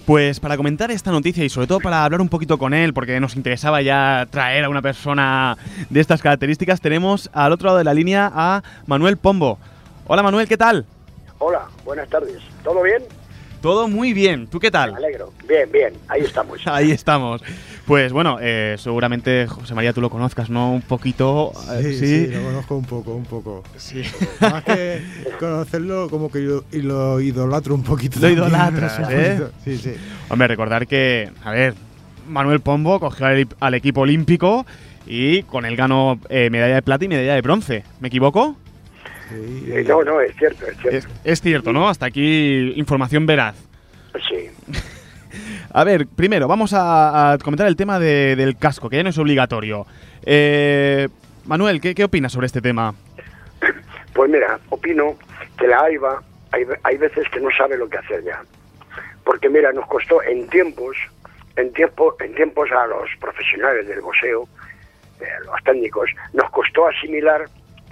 Pues 0.06 0.40
para 0.40 0.56
comentar 0.56 0.90
esta 0.90 1.10
noticia 1.10 1.44
y 1.44 1.48
sobre 1.50 1.66
todo 1.66 1.80
para 1.80 2.02
hablar 2.02 2.20
un 2.22 2.28
poquito 2.30 2.56
con 2.56 2.72
él, 2.72 2.94
porque 2.94 3.20
nos 3.20 3.36
interesaba 3.36 3.82
ya 3.82 4.26
traer 4.30 4.64
a 4.64 4.68
una 4.70 4.80
persona 4.80 5.58
de 5.90 6.00
estas 6.00 6.22
características, 6.22 6.80
tenemos 6.80 7.28
al 7.34 7.52
otro 7.52 7.66
lado 7.66 7.78
de 7.78 7.84
la 7.84 7.92
línea 7.94 8.30
a 8.34 8.62
Manuel 8.86 9.16
Pombo. 9.18 9.58
Hola 10.06 10.22
Manuel, 10.22 10.48
¿qué 10.48 10.56
tal? 10.56 10.84
Hola, 11.38 11.66
buenas 11.84 12.08
tardes. 12.08 12.38
¿Todo 12.62 12.82
bien? 12.82 13.02
Todo 13.60 13.86
muy 13.86 14.12
bien, 14.12 14.48
¿tú 14.48 14.58
qué 14.58 14.66
Me 14.68 14.70
tal? 14.72 14.94
alegro. 14.96 15.32
Bien, 15.48 15.70
bien, 15.70 15.92
ahí 16.08 16.22
estamos. 16.22 16.58
Ahí 16.66 16.90
estamos. 16.90 17.42
Pues 17.86 18.12
bueno, 18.12 18.38
eh, 18.40 18.76
seguramente 18.78 19.46
José 19.46 19.74
María 19.74 19.92
tú 19.92 20.00
lo 20.00 20.10
conozcas, 20.10 20.50
¿no? 20.50 20.72
Un 20.72 20.82
poquito. 20.82 21.52
eh, 21.72 21.82
Sí, 21.82 21.94
sí, 21.98 22.26
lo 22.28 22.42
conozco 22.42 22.76
un 22.76 22.84
poco, 22.84 23.14
un 23.14 23.24
poco. 23.24 23.62
Sí. 23.76 24.02
Más 24.40 24.64
que 24.64 25.02
conocerlo, 25.38 26.08
como 26.10 26.30
que 26.30 26.40
lo, 26.40 26.64
y 26.72 26.82
lo 26.82 27.20
idolatro 27.20 27.74
un 27.74 27.82
poquito. 27.84 28.18
Lo 28.20 28.28
idolatras, 28.30 29.00
¿eh? 29.10 29.40
Sí, 29.64 29.76
sí. 29.78 29.94
Hombre, 30.28 30.48
recordar 30.48 30.86
que, 30.88 31.30
a 31.44 31.50
ver, 31.52 31.74
Manuel 32.28 32.60
Pombo 32.60 32.98
cogió 32.98 33.26
al, 33.26 33.46
al 33.60 33.74
equipo 33.74 34.00
olímpico 34.02 34.66
y 35.06 35.42
con 35.44 35.64
él 35.66 35.76
ganó 35.76 36.18
eh, 36.28 36.50
medalla 36.50 36.76
de 36.76 36.82
plata 36.82 37.04
y 37.04 37.08
medalla 37.08 37.34
de 37.34 37.42
bronce. 37.42 37.84
¿Me 38.00 38.08
equivoco? 38.08 38.56
Sí. 39.32 39.72
Eh, 39.72 39.84
no, 39.88 40.02
no, 40.02 40.20
es 40.20 40.34
cierto, 40.36 40.66
es 40.66 40.76
cierto. 40.78 40.98
Es, 40.98 41.08
es 41.24 41.40
cierto, 41.40 41.72
¿no? 41.72 41.88
Hasta 41.88 42.06
aquí 42.06 42.72
información 42.76 43.26
veraz. 43.26 43.56
Sí. 44.28 44.48
A 45.74 45.84
ver, 45.84 46.06
primero, 46.06 46.46
vamos 46.48 46.74
a, 46.74 47.32
a 47.32 47.38
comentar 47.38 47.66
el 47.66 47.76
tema 47.76 47.98
de- 47.98 48.36
del 48.36 48.58
casco, 48.58 48.90
que 48.90 48.96
ya 48.96 49.02
no 49.02 49.08
es 49.08 49.16
obligatorio. 49.18 49.86
Eh, 50.24 51.08
Manuel, 51.46 51.80
¿qué, 51.80 51.94
qué 51.94 52.04
opinas 52.04 52.32
sobre 52.32 52.46
este 52.46 52.60
tema? 52.60 52.94
Pues 54.14 54.30
mira, 54.30 54.60
opino 54.68 55.16
que 55.58 55.66
la 55.66 55.80
AIBA 55.84 56.22
hay, 56.50 56.64
hay 56.82 56.98
veces 56.98 57.26
que 57.30 57.40
no 57.40 57.48
sabe 57.56 57.78
lo 57.78 57.88
que 57.88 57.96
hacer 57.96 58.22
ya. 58.22 58.42
Porque 59.24 59.48
mira, 59.48 59.72
nos 59.72 59.86
costó 59.86 60.22
en 60.22 60.46
tiempos, 60.50 60.94
en 61.56 61.72
tiempo, 61.72 62.14
en 62.20 62.34
tiempos 62.34 62.68
a 62.72 62.86
los 62.88 63.08
profesionales 63.18 63.88
del 63.88 64.02
boxeo, 64.02 64.46
eh, 65.18 65.24
los 65.46 65.64
técnicos, 65.64 66.10
nos 66.34 66.50
costó 66.50 66.88
asimilar 66.88 67.46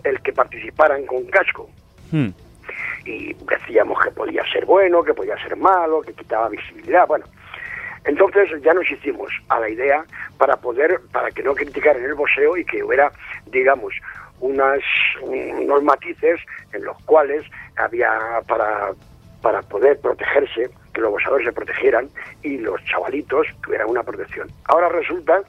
el 0.05 0.21
que 0.23 0.33
participaran 0.33 1.07
con 1.07 1.25
casco. 1.27 1.69
Hmm, 2.11 2.31
y 3.05 3.35
decíamos 3.35 3.99
que 4.03 4.11
podía 4.11 4.43
ser 4.53 4.65
bueno, 4.67 5.03
que 5.03 5.15
podía 5.15 5.37
ser 5.43 5.57
malo, 5.57 6.03
que 6.03 6.13
quitaba 6.13 6.49
visibilidad, 6.49 7.07
bueno. 7.07 7.25
Entonces 8.05 8.49
ya 8.63 8.73
nos 8.73 8.91
hicimos 8.91 9.31
a 9.49 9.61
la 9.61 9.69
idea 9.69 10.05
para 10.39 10.57
poder, 10.57 11.01
para 11.13 11.31
que 11.31 11.43
no 11.43 11.55
criticaran 11.55 12.03
el 12.03 12.15
boxeo 12.15 12.57
y 12.57 12.65
que 12.65 12.83
hubiera, 12.83 13.13
digamos, 13.47 13.95
unas, 14.41 14.81
unos 15.23 15.83
matices 15.83 16.41
en 16.73 16.85
los 16.85 16.97
cuales 17.05 17.45
había 17.77 18.41
para, 18.49 18.93
para 19.43 19.61
poder 19.63 20.01
protegerse, 20.01 20.71
que 20.95 21.01
los 21.01 21.11
boxeadores 21.11 21.47
se 21.47 21.53
protegieran 21.53 22.09
y 22.43 22.59
los 22.59 22.83
chavalitos 22.85 23.47
tuvieran 23.63 23.91
una 23.91 24.03
protección. 24.03 24.51
Ahora 24.65 24.89
resulta 24.89 25.43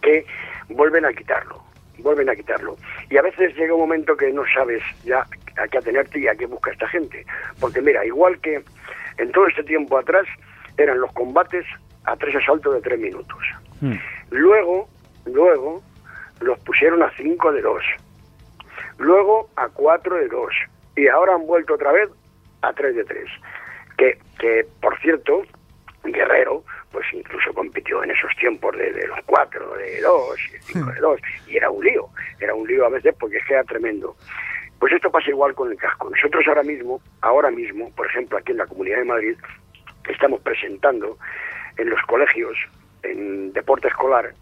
que 0.00 0.24
vuelven 0.68 1.04
a 1.04 1.12
quitarlo, 1.12 1.61
vuelven 2.02 2.28
a 2.28 2.36
quitarlo. 2.36 2.76
Y 3.10 3.16
a 3.16 3.22
veces 3.22 3.54
llega 3.56 3.74
un 3.74 3.80
momento 3.80 4.16
que 4.16 4.32
no 4.32 4.42
sabes 4.54 4.82
ya 5.04 5.26
a 5.56 5.68
qué 5.68 5.78
atenerte 5.78 6.18
y 6.18 6.28
a 6.28 6.34
qué 6.34 6.46
busca 6.46 6.70
esta 6.72 6.88
gente. 6.88 7.24
Porque 7.60 7.80
mira, 7.80 8.04
igual 8.04 8.38
que 8.40 8.62
en 9.18 9.32
todo 9.32 9.46
este 9.46 9.62
tiempo 9.64 9.98
atrás 9.98 10.26
eran 10.76 11.00
los 11.00 11.12
combates 11.12 11.66
a 12.04 12.16
tres 12.16 12.34
asaltos 12.36 12.74
de 12.74 12.80
tres 12.80 12.98
minutos. 12.98 13.38
hmm. 13.80 13.94
Luego, 14.30 14.88
luego 15.26 15.82
los 16.40 16.58
pusieron 16.60 17.02
a 17.02 17.10
cinco 17.16 17.52
de 17.52 17.62
dos. 17.62 17.84
Luego 18.98 19.48
a 19.56 19.68
cuatro 19.68 20.16
de 20.16 20.28
dos. 20.28 20.54
Y 20.96 21.08
ahora 21.08 21.34
han 21.34 21.46
vuelto 21.46 21.74
otra 21.74 21.92
vez 21.92 22.08
a 22.62 22.72
tres 22.72 22.96
de 22.96 23.04
tres. 23.04 23.28
Que, 23.96 24.18
que 24.38 24.66
por 24.80 24.98
cierto, 25.00 25.42
Guerrero, 26.04 26.64
pues 26.92 27.06
incluso 27.12 27.52
compitió 27.54 28.04
en 28.04 28.10
esos 28.10 28.30
tiempos 28.36 28.76
de, 28.76 28.92
de 28.92 29.06
los 29.06 29.18
cuatro 29.26 29.74
de 29.76 30.00
dos 30.00 30.38
cinco 30.60 30.92
de 30.92 31.00
dos. 31.00 31.20
Y 31.46 31.56
era 31.56 31.70
un 31.70 31.84
lío. 31.84 32.08
Era 32.38 32.54
un 32.54 32.66
lío 32.66 32.86
a 32.86 32.90
veces 32.90 33.14
porque 33.18 33.38
era 33.48 33.64
tremendo. 33.64 34.14
Pues 34.78 34.92
esto 34.92 35.10
pasa 35.10 35.30
igual 35.30 35.54
con 35.54 35.70
el 35.70 35.76
casco. 35.76 36.10
Nosotros 36.10 36.44
ahora 36.48 36.62
mismo, 36.62 37.00
ahora 37.20 37.50
mismo, 37.50 37.90
por 37.94 38.06
ejemplo, 38.06 38.38
aquí 38.38 38.52
en 38.52 38.58
la 38.58 38.66
Comunidad 38.66 38.98
de 38.98 39.04
Madrid, 39.04 39.36
estamos 40.08 40.40
presentando 40.40 41.18
en 41.76 41.88
los 41.88 42.02
colegios, 42.02 42.56
en 43.02 43.52
deporte 43.52 43.88
escolar, 43.88 44.34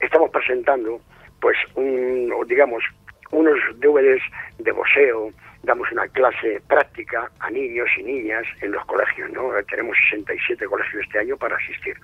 estamos 0.00 0.30
presentando, 0.30 1.00
pues, 1.40 1.56
un, 1.76 2.32
digamos, 2.48 2.82
unos 3.30 3.58
DVDs 3.76 4.22
de 4.58 4.72
boxeo, 4.72 5.30
damos 5.62 5.90
una 5.92 6.08
clase 6.08 6.60
práctica 6.68 7.30
a 7.40 7.50
niños 7.50 7.88
y 7.98 8.02
niñas 8.02 8.44
en 8.62 8.72
los 8.72 8.84
colegios, 8.86 9.30
¿no? 9.30 9.56
Eh, 9.56 9.64
Tenemos 9.68 9.96
67 10.10 10.64
colegios 10.66 11.02
este 11.04 11.18
año 11.18 11.36
para 11.36 11.56
asistir. 11.56 11.96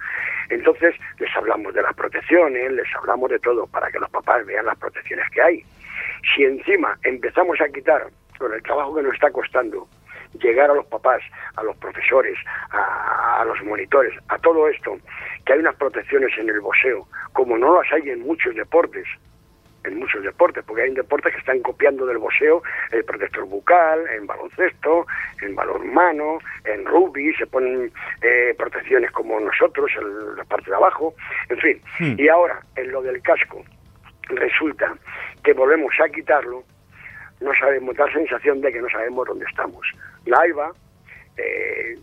Entonces, 0.51 0.95
les 1.19 1.35
hablamos 1.37 1.75
de 1.75 1.83
las 1.83 1.95
protecciones, 1.95 2.73
les 2.73 2.95
hablamos 2.97 3.31
de 3.31 3.39
todo, 3.39 3.67
para 3.67 3.91
que 3.91 3.99
los 3.99 4.11
papás 4.11 4.45
vean 4.47 4.67
las 4.67 4.79
protecciones 4.79 5.29
que 5.31 5.43
hay. 5.43 5.65
Si 6.35 6.45
encima 6.45 6.99
empezamos 7.03 7.61
a 7.61 7.69
quitar, 7.69 8.07
con 8.39 8.53
el 8.53 8.63
trabajo 8.63 8.95
que 8.95 9.03
nos 9.03 9.15
está 9.15 9.31
costando, 9.31 9.89
llegar 10.41 10.71
a 10.71 10.75
los 10.75 10.87
papás, 10.87 11.23
a 11.57 11.63
los 11.63 11.77
profesores, 11.79 12.37
a, 12.71 13.41
a 13.41 13.45
los 13.47 13.63
monitores, 13.65 14.13
a 14.29 14.39
todo 14.39 14.69
esto, 14.69 14.99
que 15.47 15.55
hay 15.55 15.61
unas 15.61 15.77
protecciones 15.77 16.37
en 16.37 16.51
el 16.51 16.61
boxeo, 16.61 17.07
como 17.33 17.57
no 17.57 17.81
las 17.81 17.91
hay 17.93 18.11
en 18.11 18.21
muchos 18.21 18.55
deportes, 18.55 19.07
en 19.87 19.99
muchos 19.99 20.23
deportes, 20.23 20.65
porque 20.65 20.83
hay 20.83 20.95
deportes 20.95 21.33
que 21.33 21.41
están 21.41 21.61
copiando 21.61 22.07
del 22.07 22.19
boxeo 22.19 22.63
el 22.91 23.05
protector 23.05 23.47
bucal, 23.47 24.07
en 24.09 24.27
baloncesto, 24.27 25.07
en 25.43 25.55
balonmano, 25.55 26.39
en 26.65 26.85
rugby, 26.85 27.33
se 27.35 27.47
ponen 27.47 27.93
eh, 28.23 28.55
protecciones 28.57 29.11
como 29.13 29.39
nosotros, 29.41 29.91
en 29.99 30.37
la 30.37 30.45
parte 30.45 30.71
de 30.71 30.77
abajo, 30.77 31.15
en 31.49 31.59
fin. 31.59 31.81
Hmm. 31.99 32.15
Y 32.19 32.29
ahora, 32.29 32.61
en 32.77 32.91
lo 32.91 33.03
del 33.03 33.23
casco, 33.23 33.65
resulta 34.29 34.95
que 35.43 35.53
volvemos 35.53 35.93
a 36.01 36.09
quitarlo, 36.09 36.65
no 37.41 37.53
sabemos, 37.55 37.95
da 37.97 38.07
la 38.07 38.13
sensación 38.13 38.61
de 38.61 38.73
que 38.73 38.81
no 38.81 38.89
sabemos 38.89 39.27
dónde 39.27 39.45
estamos. 39.49 39.87
La 40.25 40.41
AIBA, 40.41 40.73
eh, 41.37 41.95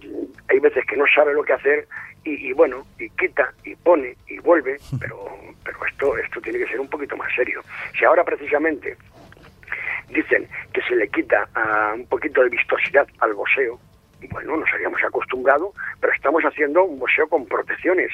hay 0.50 0.60
veces 0.60 0.86
que 0.86 0.96
no 0.96 1.06
sabe 1.14 1.34
lo 1.34 1.44
que 1.44 1.54
hacer 1.54 1.88
y, 2.24 2.50
y 2.50 2.54
bueno, 2.54 2.86
y 3.00 3.10
quita 3.12 3.54
y 3.64 3.76
pone 3.76 4.16
y 4.28 4.40
vuelve, 4.40 4.78
pero, 5.00 5.38
pero 5.64 5.86
esto, 5.86 6.18
esto 6.18 6.42
tiene 6.42 6.60
que 6.60 6.68
ser 6.68 6.80
un 6.80 6.90
poquito 6.90 7.18
más 7.18 7.34
serio. 7.36 7.62
Si 7.98 8.06
ahora 8.06 8.24
precisamente 8.24 8.98
dicen 10.10 10.48
que 10.74 10.82
se 10.82 10.96
le 10.96 11.08
quita 11.10 11.48
ah, 11.56 11.94
un 11.96 12.06
poquito 12.08 12.44
de 12.44 12.50
vistosidad 12.50 13.08
al 13.20 13.34
boxeo, 13.34 13.80
bueno, 14.32 14.58
nos 14.58 14.72
habíamos 14.74 15.04
acostumbrado, 15.04 15.74
pero 16.00 16.14
estamos 16.14 16.44
haciendo 16.44 16.84
un 16.84 17.00
boxeo 17.00 17.28
con 17.28 17.46
protecciones. 17.46 18.12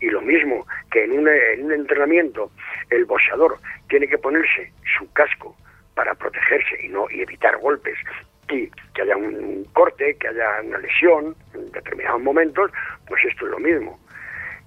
Y 0.00 0.06
lo 0.10 0.20
mismo 0.20 0.66
que 0.90 1.04
en 1.04 1.12
un, 1.12 1.28
en 1.28 1.64
un 1.64 1.72
entrenamiento 1.72 2.50
el 2.90 3.04
boxeador 3.04 3.58
tiene 3.88 4.08
que 4.08 4.18
ponerse 4.18 4.72
su 4.98 5.10
casco 5.12 5.56
para 5.94 6.14
protegerse 6.14 6.84
y 6.84 6.88
no 6.88 7.06
y 7.10 7.20
evitar 7.20 7.56
golpes 7.58 7.96
y 8.50 8.70
que 8.94 9.02
haya 9.02 9.16
un 9.16 9.64
corte, 9.72 10.16
que 10.16 10.28
haya 10.28 10.60
una 10.62 10.78
lesión 10.78 11.34
en 11.54 11.70
determinados 11.72 12.22
momentos, 12.22 12.70
pues 13.06 13.24
esto 13.24 13.46
es 13.46 13.50
lo 13.52 13.58
mismo. 13.58 13.98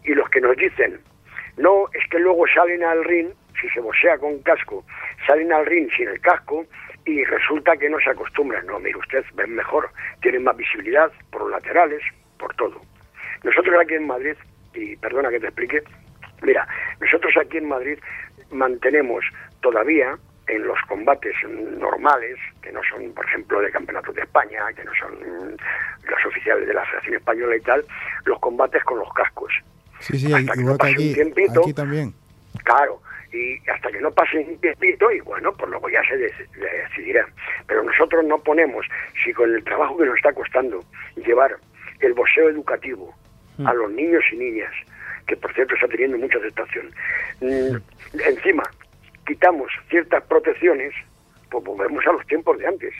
Y 0.03 0.13
los 0.13 0.29
que 0.29 0.41
nos 0.41 0.55
dicen, 0.57 0.99
no, 1.57 1.87
es 1.93 2.07
que 2.09 2.19
luego 2.19 2.45
salen 2.47 2.83
al 2.83 3.03
ring, 3.03 3.29
si 3.59 3.69
se 3.69 3.79
boxea 3.79 4.17
con 4.17 4.39
casco, 4.43 4.85
salen 5.25 5.51
al 5.51 5.65
ring 5.65 5.89
sin 5.95 6.07
el 6.07 6.21
casco 6.21 6.65
y 7.05 7.23
resulta 7.23 7.75
que 7.77 7.89
no 7.89 7.99
se 7.99 8.09
acostumbran. 8.09 8.65
No, 8.67 8.79
mire 8.79 8.97
usted, 8.97 9.23
ven 9.35 9.55
mejor, 9.55 9.89
tienen 10.21 10.43
más 10.43 10.55
visibilidad 10.57 11.11
por 11.31 11.41
los 11.41 11.51
laterales, 11.51 12.01
por 12.37 12.53
todo. 12.55 12.81
Nosotros 13.43 13.75
aquí 13.81 13.95
en 13.95 14.07
Madrid, 14.07 14.35
y 14.73 14.95
perdona 14.97 15.29
que 15.29 15.39
te 15.39 15.47
explique, 15.47 15.83
mira, 16.41 16.67
nosotros 16.99 17.33
aquí 17.37 17.57
en 17.57 17.67
Madrid 17.67 17.97
mantenemos 18.51 19.25
todavía 19.61 20.17
en 20.47 20.65
los 20.65 20.79
combates 20.87 21.33
normales, 21.43 22.37
que 22.61 22.71
no 22.71 22.81
son, 22.89 23.11
por 23.13 23.25
ejemplo, 23.25 23.59
de 23.61 23.69
campeonatos 23.71 24.15
de 24.15 24.21
España, 24.21 24.61
que 24.75 24.83
no 24.83 24.91
son 24.95 25.57
los 26.03 26.25
oficiales 26.25 26.67
de 26.67 26.73
la 26.73 26.85
Federación 26.85 27.15
Española 27.15 27.55
y 27.55 27.61
tal, 27.61 27.85
los 28.25 28.39
combates 28.39 28.83
con 28.85 28.99
los 28.99 29.11
cascos. 29.13 29.53
Sí, 29.99 30.17
sí, 30.17 30.31
Hasta 30.33 30.53
que 30.53 30.59
igual 30.61 30.65
no 30.65 30.71
que 30.73 30.77
pase 30.77 30.91
un 30.91 30.95
aquí, 30.95 31.13
tiempito. 31.13 31.61
aquí 31.61 31.73
también. 31.73 32.13
Claro, 32.63 33.01
y 33.33 33.69
hasta 33.69 33.91
que 33.91 33.99
no 33.99 34.11
pase 34.11 34.37
un 34.37 34.57
tiempito, 34.61 35.11
y 35.11 35.19
bueno, 35.21 35.51
pues 35.53 35.69
luego 35.69 35.89
ya 35.89 36.01
se 36.03 36.15
dec- 36.15 36.47
decidirá. 36.89 37.27
Pero 37.67 37.83
nosotros 37.83 38.23
no 38.25 38.37
ponemos, 38.39 38.85
si 39.23 39.33
con 39.33 39.53
el 39.53 39.63
trabajo 39.65 39.97
que 39.97 40.05
nos 40.05 40.15
está 40.15 40.31
costando 40.33 40.83
llevar 41.17 41.57
el 41.99 42.13
boxeo 42.13 42.49
educativo 42.49 43.13
a 43.65 43.73
los 43.73 43.91
niños 43.91 44.23
y 44.31 44.37
niñas, 44.37 44.71
que 45.25 45.35
por 45.35 45.51
cierto 45.53 45.73
está 45.75 45.87
teniendo 45.87 46.17
mucha 46.19 46.37
aceptación, 46.37 46.91
mm, 47.41 47.75
encima 48.23 48.63
quitamos 49.27 49.71
ciertas 49.89 50.23
protecciones, 50.23 50.93
pues 51.51 51.63
volvemos 51.63 52.05
a 52.07 52.13
los 52.13 52.25
tiempos 52.25 52.57
de 52.57 52.67
antes. 52.67 52.93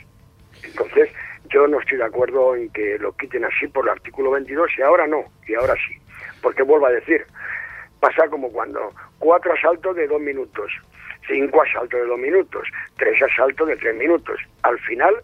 Entonces, 0.63 1.09
yo 1.49 1.67
no 1.67 1.79
estoy 1.79 1.97
de 1.97 2.03
acuerdo 2.03 2.55
en 2.55 2.69
que 2.71 2.97
lo 2.99 3.13
quiten 3.13 3.45
así 3.45 3.67
por 3.67 3.85
el 3.85 3.91
artículo 3.91 4.31
22 4.31 4.69
y 4.77 4.81
ahora 4.81 5.07
no, 5.07 5.23
y 5.47 5.55
ahora 5.55 5.73
sí. 5.75 5.95
Porque 6.41 6.63
vuelvo 6.63 6.87
a 6.87 6.91
decir, 6.91 7.25
pasa 7.99 8.27
como 8.29 8.51
cuando 8.51 8.93
cuatro 9.19 9.53
asaltos 9.53 9.95
de 9.95 10.07
dos 10.07 10.19
minutos, 10.19 10.71
cinco 11.27 11.61
asaltos 11.61 11.99
de 11.99 12.05
dos 12.05 12.19
minutos, 12.19 12.67
tres 12.97 13.21
asaltos 13.21 13.67
de 13.67 13.77
tres 13.77 13.95
minutos. 13.95 14.39
Al 14.63 14.77
final 14.79 15.15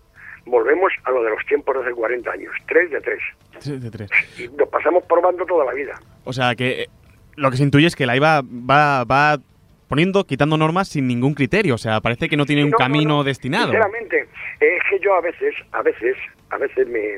volvemos 0.45 0.91
a 1.03 1.12
lo 1.12 1.24
de 1.24 1.31
los 1.31 1.45
tiempos 1.45 1.75
de 1.75 1.81
hace 1.81 1.91
40 1.91 2.31
años, 2.31 2.53
tres 2.67 2.89
de 2.91 3.01
tres. 3.01 3.22
Sí, 3.60 3.77
de 3.77 3.91
tres. 3.91 4.10
Y 4.39 4.48
nos 4.50 4.69
pasamos 4.69 5.03
probando 5.03 5.45
toda 5.45 5.65
la 5.65 5.74
vida. 5.74 6.00
O 6.24 6.33
sea, 6.33 6.55
que 6.55 6.83
eh, 6.83 6.89
lo 7.36 7.51
que 7.51 7.57
se 7.57 7.63
intuye 7.63 7.88
es 7.88 7.95
que 7.95 8.05
la 8.05 8.15
IVA 8.15 8.41
va, 8.41 9.03
va 9.03 9.39
poniendo, 9.87 10.23
quitando 10.25 10.57
normas 10.57 10.87
sin 10.89 11.07
ningún 11.07 11.33
criterio. 11.33 11.75
O 11.75 11.77
sea, 11.77 12.01
parece 12.01 12.29
que 12.29 12.37
no 12.37 12.45
tiene 12.45 12.63
un 12.63 12.71
No, 12.71 12.77
no, 12.77 12.83
camino 12.83 13.09
no. 13.17 13.23
destinado. 13.23 13.71
Sinceramente, 13.71 14.27
es 14.59 14.81
que 14.89 14.99
yo 14.99 15.13
a 15.15 15.21
veces, 15.21 15.53
a 15.71 15.81
veces, 15.81 16.15
a 16.49 16.57
veces 16.57 16.87
me, 16.87 17.17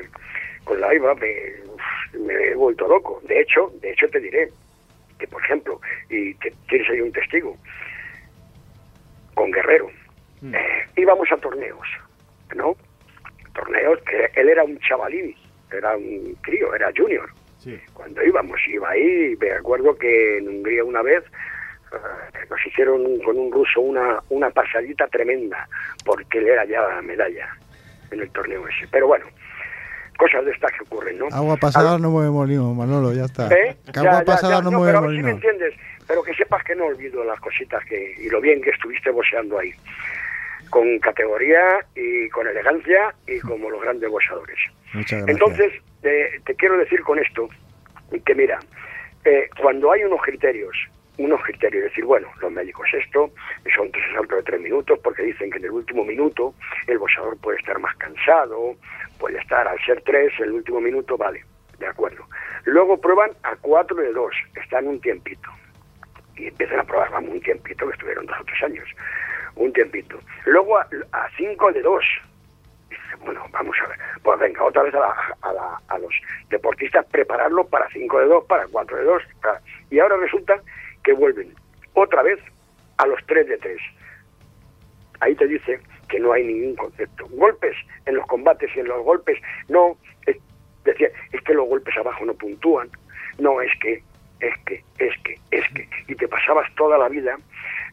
con 0.64 0.80
la 0.80 0.94
IVA 0.94 1.14
me, 1.14 1.34
me 2.20 2.34
he 2.34 2.54
vuelto 2.54 2.86
loco. 2.88 3.20
De 3.28 3.40
hecho, 3.40 3.72
de 3.80 3.92
hecho 3.92 4.08
te 4.08 4.20
diré 4.20 4.48
que, 5.18 5.26
por 5.28 5.42
ejemplo, 5.42 5.80
y 6.10 6.34
te- 6.34 6.52
tienes 6.68 6.88
ahí 6.90 7.00
un 7.00 7.12
testigo, 7.12 7.56
con 9.34 9.50
Guerrero, 9.50 9.90
Mm. 10.42 10.54
eh, 10.54 10.86
íbamos 10.96 11.30
a 11.32 11.36
torneos, 11.38 11.86
¿no? 12.54 12.76
Torneos 13.54 13.98
que 14.02 14.30
él 14.40 14.48
era 14.50 14.64
un 14.64 14.78
chavalín, 14.80 15.34
era 15.72 15.96
un 15.96 16.36
crío, 16.42 16.74
era 16.74 16.90
junior. 16.96 17.30
Sí. 17.58 17.78
Cuando 17.94 18.22
íbamos, 18.22 18.60
iba 18.68 18.90
ahí, 18.90 19.34
me 19.40 19.50
acuerdo 19.52 19.96
que 19.96 20.38
en 20.38 20.48
Hungría 20.48 20.84
una 20.84 21.02
vez 21.02 21.24
nos 22.50 22.66
hicieron 22.66 23.20
con 23.20 23.38
un 23.38 23.52
ruso 23.52 23.80
una, 23.80 24.20
una 24.30 24.50
pasadita 24.50 25.06
tremenda, 25.08 25.68
porque 26.04 26.38
él 26.38 26.48
era 26.48 26.64
ya 26.64 27.00
medalla 27.02 27.48
en 28.10 28.20
el 28.20 28.30
torneo 28.30 28.66
ese. 28.68 28.86
Pero 28.90 29.08
bueno, 29.08 29.26
cosas 30.16 30.44
de 30.44 30.52
estas 30.52 30.72
que 30.72 30.82
ocurren, 30.84 31.18
¿no? 31.18 31.26
Agua 31.32 31.56
pasada 31.56 31.98
no 31.98 32.10
mueve 32.10 32.30
molino, 32.30 32.74
Manolo, 32.74 33.12
ya 33.12 33.24
está. 33.24 33.48
¿Eh? 33.48 33.76
Que 33.92 34.00
agua 34.00 34.20
ya, 34.20 34.24
pasada 34.24 34.56
ya, 34.56 34.62
no, 34.62 34.70
no, 34.70 34.78
mueve 34.78 34.92
pero 34.92 35.02
ver 35.02 35.10
si 35.10 35.16
me 35.16 35.32
molino. 35.32 35.36
entiendes, 35.48 35.74
pero 36.06 36.22
que 36.22 36.34
sepas 36.34 36.64
que 36.64 36.74
no 36.74 36.86
olvido 36.86 37.24
las 37.24 37.40
cositas 37.40 37.84
que 37.84 38.14
y 38.18 38.28
lo 38.28 38.40
bien 38.40 38.60
que 38.62 38.70
estuviste 38.70 39.10
boxeando 39.10 39.58
ahí. 39.58 39.72
Con 40.70 40.98
categoría 40.98 41.62
y 41.94 42.28
con 42.30 42.46
elegancia 42.48 43.14
y 43.26 43.38
como 43.40 43.70
los 43.70 43.80
grandes 43.80 44.10
boxeadores. 44.10 44.58
Muchas 44.94 45.24
gracias. 45.24 45.28
Entonces, 45.28 45.82
eh, 46.02 46.40
te 46.44 46.54
quiero 46.56 46.76
decir 46.76 47.02
con 47.02 47.18
esto 47.20 47.48
que 48.24 48.34
mira, 48.34 48.58
eh, 49.24 49.48
cuando 49.60 49.92
hay 49.92 50.02
unos 50.04 50.20
criterios, 50.22 50.76
unos 51.18 51.42
criterios, 51.42 51.84
decir, 51.84 52.04
bueno, 52.04 52.28
los 52.40 52.52
médicos 52.52 52.86
esto, 52.92 53.30
son 53.74 53.90
tres 53.90 54.04
asaltos 54.12 54.38
de 54.38 54.42
tres 54.44 54.60
minutos, 54.60 54.98
porque 55.02 55.22
dicen 55.22 55.50
que 55.50 55.58
en 55.58 55.64
el 55.64 55.70
último 55.70 56.04
minuto 56.04 56.54
el 56.86 56.98
boxeador 56.98 57.38
puede 57.40 57.58
estar 57.58 57.78
más 57.78 57.96
cansado, 57.96 58.74
puede 59.18 59.38
estar, 59.38 59.66
al 59.66 59.78
ser 59.84 60.02
tres, 60.02 60.32
el 60.40 60.52
último 60.52 60.80
minuto, 60.80 61.16
vale, 61.16 61.44
de 61.78 61.86
acuerdo. 61.86 62.24
Luego 62.64 63.00
prueban 63.00 63.30
a 63.44 63.56
cuatro 63.56 63.96
de 63.96 64.12
dos, 64.12 64.34
están 64.62 64.86
un 64.86 65.00
tiempito. 65.00 65.48
Y 66.36 66.48
empiezan 66.48 66.80
a 66.80 66.84
probar, 66.84 67.10
vamos, 67.10 67.30
un 67.30 67.40
tiempito, 67.40 67.86
que 67.86 67.92
estuvieron 67.94 68.26
dos 68.26 68.36
o 68.38 68.44
tres 68.44 68.62
años, 68.62 68.88
un 69.54 69.72
tiempito. 69.72 70.18
Luego 70.44 70.76
a, 70.76 70.86
a 71.12 71.28
cinco 71.38 71.72
de 71.72 71.80
dos, 71.80 72.04
bueno, 73.24 73.42
vamos 73.50 73.76
a 73.82 73.88
ver. 73.88 73.98
Pues 74.22 74.38
venga, 74.38 74.62
otra 74.64 74.82
vez 74.82 74.94
a, 74.94 75.00
la- 75.00 75.36
a, 75.42 75.52
la- 75.52 75.80
a 75.88 75.98
los 75.98 76.12
deportistas 76.50 77.06
prepararlo 77.06 77.66
para 77.66 77.88
5 77.90 78.20
de 78.20 78.26
2, 78.26 78.44
para 78.44 78.66
4 78.68 78.96
de 78.98 79.04
2. 79.04 79.22
Y 79.90 79.98
ahora 79.98 80.16
resulta 80.18 80.60
que 81.06 81.12
vuelven 81.12 81.54
otra 81.94 82.22
vez 82.22 82.40
a 82.98 83.06
los 83.06 83.24
3 83.26 83.48
de 83.48 83.56
3. 83.58 83.78
Ahí 85.20 85.34
te 85.36 85.46
dice 85.46 85.80
que 86.08 86.18
no 86.18 86.32
hay 86.32 86.44
ningún 86.44 86.74
concepto. 86.74 87.26
Golpes 87.30 87.76
en 88.04 88.16
los 88.16 88.26
combates 88.26 88.70
y 88.74 88.80
en 88.80 88.88
los 88.88 89.02
golpes, 89.04 89.40
no. 89.68 89.96
Decía, 90.84 91.08
es 91.32 91.40
que 91.42 91.54
los 91.54 91.66
golpes 91.66 91.96
abajo 91.96 92.24
no 92.24 92.34
puntúan. 92.34 92.88
No, 93.38 93.60
es 93.60 93.72
que, 93.80 94.02
es 94.40 94.54
que, 94.66 94.82
es 94.98 95.14
que, 95.22 95.38
es 95.50 95.64
que. 95.74 95.88
Y 96.08 96.14
te 96.14 96.28
pasabas 96.28 96.72
toda 96.76 96.98
la 96.98 97.08
vida 97.08 97.36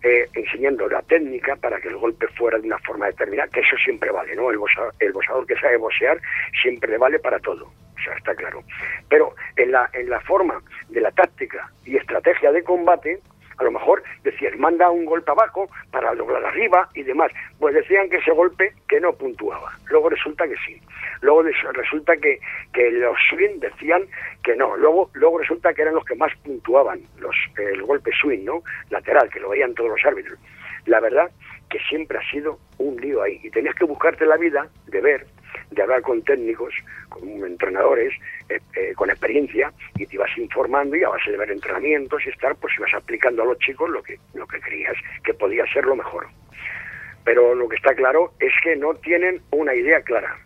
eh, 0.03 0.27
enseñando 0.33 0.87
la 0.87 1.01
técnica 1.03 1.55
para 1.55 1.79
que 1.79 1.89
el 1.89 1.97
golpe 1.97 2.27
fuera 2.29 2.59
de 2.59 2.67
una 2.67 2.79
forma 2.79 3.07
determinada, 3.07 3.49
que 3.49 3.61
eso 3.61 3.75
siempre 3.83 4.11
vale, 4.11 4.35
¿no? 4.35 4.51
El 4.51 4.57
boxeador, 4.57 4.93
el 4.99 5.13
boxeador 5.13 5.47
que 5.47 5.55
sabe 5.55 5.77
boxear 5.77 6.19
siempre 6.61 6.91
le 6.91 6.97
vale 6.97 7.19
para 7.19 7.39
todo, 7.39 7.71
sea, 8.03 8.13
está 8.13 8.35
claro. 8.35 8.63
Pero 9.09 9.35
en 9.55 9.71
la, 9.71 9.89
en 9.93 10.09
la 10.09 10.19
forma 10.21 10.61
de 10.89 11.01
la 11.01 11.11
táctica 11.11 11.69
y 11.85 11.97
estrategia 11.97 12.51
de 12.51 12.63
combate, 12.63 13.19
a 13.57 13.63
lo 13.63 13.71
mejor 13.71 14.03
decían, 14.23 14.59
manda 14.59 14.89
un 14.89 15.05
golpe 15.05 15.31
abajo 15.31 15.69
para 15.91 16.13
lograr 16.13 16.43
arriba 16.43 16.89
y 16.93 17.03
demás. 17.03 17.31
Pues 17.59 17.75
decían 17.75 18.09
que 18.09 18.17
ese 18.17 18.31
golpe 18.31 18.73
que 18.87 18.99
no 18.99 19.13
puntuaba. 19.13 19.71
Luego 19.89 20.09
resulta 20.09 20.47
que 20.47 20.55
sí. 20.65 20.81
Luego 21.21 21.43
resulta 21.43 22.17
que, 22.17 22.39
que 22.73 22.91
los 22.91 23.15
swing 23.29 23.59
decían 23.59 24.03
que 24.43 24.55
no. 24.55 24.75
Luego, 24.75 25.09
luego 25.13 25.39
resulta 25.39 25.73
que 25.73 25.83
eran 25.83 25.95
los 25.95 26.05
que 26.05 26.15
más 26.15 26.35
puntuaban, 26.43 27.01
los, 27.19 27.35
el 27.57 27.81
golpe 27.83 28.11
swing, 28.19 28.43
¿no? 28.43 28.63
Lateral, 28.89 29.29
que 29.29 29.39
lo 29.39 29.49
veían 29.49 29.73
todos 29.73 29.91
los 29.91 30.05
árbitros. 30.05 30.37
La 30.85 30.99
verdad 30.99 31.31
que 31.69 31.79
siempre 31.89 32.17
ha 32.17 32.29
sido 32.29 32.59
un 32.77 32.97
lío 32.97 33.21
ahí. 33.21 33.39
Y 33.43 33.49
tenías 33.49 33.75
que 33.75 33.85
buscarte 33.85 34.25
la 34.25 34.37
vida 34.37 34.67
de 34.87 35.01
ver, 35.01 35.25
de 35.73 35.81
hablar 35.81 36.01
con 36.01 36.21
técnicos, 36.21 36.73
con 37.09 37.23
entrenadores, 37.45 38.13
eh, 38.49 38.59
eh, 38.75 38.93
con 38.95 39.09
experiencia, 39.09 39.71
y 39.97 40.05
te 40.05 40.15
ibas 40.15 40.37
informando 40.37 40.95
y 40.95 41.03
a 41.03 41.09
base 41.09 41.31
de 41.31 41.37
ver 41.37 41.51
entrenamientos 41.51 42.21
y 42.25 42.29
estar, 42.29 42.55
pues 42.55 42.73
ibas 42.77 42.93
aplicando 42.93 43.43
a 43.43 43.45
los 43.45 43.59
chicos 43.59 43.89
lo 43.89 44.01
que, 44.03 44.19
lo 44.33 44.47
que 44.47 44.59
creías 44.59 44.95
que 45.23 45.33
podía 45.33 45.65
ser 45.73 45.85
lo 45.85 45.95
mejor. 45.95 46.27
Pero 47.23 47.55
lo 47.55 47.69
que 47.69 47.75
está 47.75 47.95
claro 47.95 48.33
es 48.39 48.51
que 48.63 48.75
no 48.75 48.95
tienen 48.95 49.41
una 49.51 49.73
idea 49.73 50.01
clara. 50.01 50.37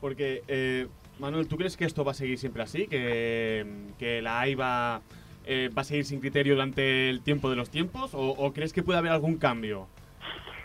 Porque, 0.00 0.42
eh, 0.48 0.86
Manuel, 1.18 1.48
¿tú 1.48 1.56
crees 1.56 1.76
que 1.76 1.84
esto 1.84 2.04
va 2.04 2.12
a 2.12 2.14
seguir 2.14 2.38
siempre 2.38 2.62
así? 2.62 2.86
¿Que, 2.86 3.66
que 3.98 4.22
la 4.22 4.40
AIBA 4.40 5.02
eh, 5.44 5.70
va 5.76 5.82
a 5.82 5.84
seguir 5.84 6.04
sin 6.04 6.20
criterio 6.20 6.54
durante 6.54 7.10
el 7.10 7.22
tiempo 7.22 7.50
de 7.50 7.56
los 7.56 7.70
tiempos? 7.70 8.14
¿O, 8.14 8.20
o 8.20 8.52
crees 8.52 8.72
que 8.72 8.82
puede 8.82 8.98
haber 8.98 9.12
algún 9.12 9.38
cambio? 9.38 9.88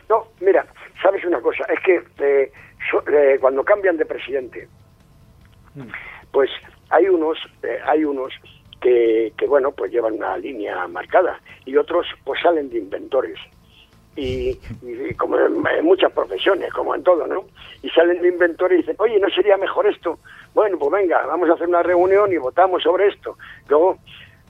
No, 0.09 0.27
mira, 0.39 0.65
sabes 1.01 1.23
una 1.25 1.41
cosa, 1.41 1.63
es 1.73 1.79
que 1.79 2.03
eh, 2.19 2.51
eh, 3.11 3.37
cuando 3.39 3.63
cambian 3.63 3.97
de 3.97 4.05
presidente, 4.05 4.67
Mm. 5.75 5.87
pues 6.31 6.49
hay 6.89 7.07
unos, 7.09 7.37
eh, 7.63 7.79
hay 7.85 8.05
unos 8.05 8.33
que, 8.81 9.33
que, 9.37 9.47
bueno, 9.47 9.71
pues 9.71 9.91
llevan 9.91 10.13
una 10.13 10.37
línea 10.37 10.87
marcada 10.87 11.39
y 11.65 11.75
otros 11.77 12.05
pues 12.23 12.39
salen 12.41 12.69
de 12.69 12.77
inventores. 12.79 13.39
Y, 14.15 14.59
como 15.17 15.39
en, 15.39 15.65
en 15.65 15.85
muchas 15.85 16.11
profesiones, 16.11 16.71
como 16.71 16.93
en 16.93 17.01
todo, 17.01 17.25
¿no? 17.25 17.45
Y 17.81 17.89
salen 17.89 18.21
de 18.21 18.27
inventores 18.27 18.77
y 18.77 18.81
dicen, 18.81 18.95
oye, 18.99 19.19
¿no 19.19 19.27
sería 19.29 19.57
mejor 19.57 19.87
esto? 19.87 20.19
Bueno, 20.53 20.77
pues 20.77 20.91
venga, 20.91 21.25
vamos 21.25 21.49
a 21.49 21.53
hacer 21.53 21.67
una 21.67 21.81
reunión 21.81 22.31
y 22.31 22.37
votamos 22.37 22.83
sobre 22.83 23.07
esto. 23.07 23.35
Luego, 23.67 23.97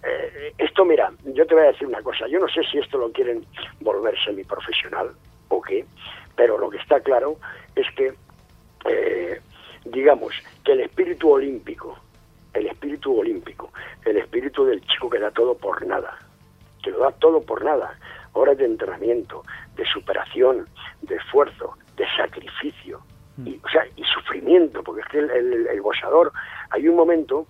eh, 0.04 0.52
esto, 0.58 0.84
mira, 0.84 1.14
yo 1.24 1.48
te 1.48 1.54
voy 1.56 1.64
a 1.64 1.68
decir 1.68 1.88
una 1.88 2.02
cosa, 2.02 2.28
yo 2.28 2.40
no 2.40 2.50
sé 2.50 2.62
si 2.70 2.78
esto 2.80 2.98
lo 2.98 3.10
quieren 3.14 3.46
volver 3.80 4.14
semiprofesional 4.26 5.12
o 5.48 5.62
qué, 5.62 5.86
pero 6.36 6.58
lo 6.58 6.70
que 6.70 6.78
está 6.78 7.00
claro 7.00 7.38
es 7.76 7.86
que, 7.96 8.14
eh, 8.90 9.42
digamos, 9.86 10.34
que 10.64 10.74
el 10.74 10.82
espíritu 10.82 11.32
olímpico, 11.32 11.98
el 12.54 12.68
espíritu 12.68 13.20
olímpico, 13.20 13.72
el 14.06 14.18
espíritu 14.18 14.66
del 14.66 14.82
chico 14.86 15.10
que 15.10 15.20
da 15.20 15.32
todo 15.32 15.56
por 15.56 15.86
nada, 15.86 16.18
que 16.84 16.92
lo 16.92 17.00
da 17.00 17.12
todo 17.12 17.42
por 17.42 17.64
nada, 17.64 17.98
horas 18.34 18.58
de 18.58 18.66
entrenamiento, 18.66 19.44
de 19.76 19.86
superación, 19.86 20.68
de 21.02 21.16
esfuerzo, 21.16 21.78
de 21.96 22.06
sacrificio, 22.18 23.02
y, 23.44 23.60
o 23.64 23.70
sea, 23.70 23.84
y 23.96 24.04
sufrimiento, 24.04 24.84
porque 24.84 25.02
es 25.02 25.08
que 25.08 25.18
el, 25.20 25.32
el, 25.32 25.68
hay 26.70 26.88
un 26.88 26.96
momento 26.96 27.48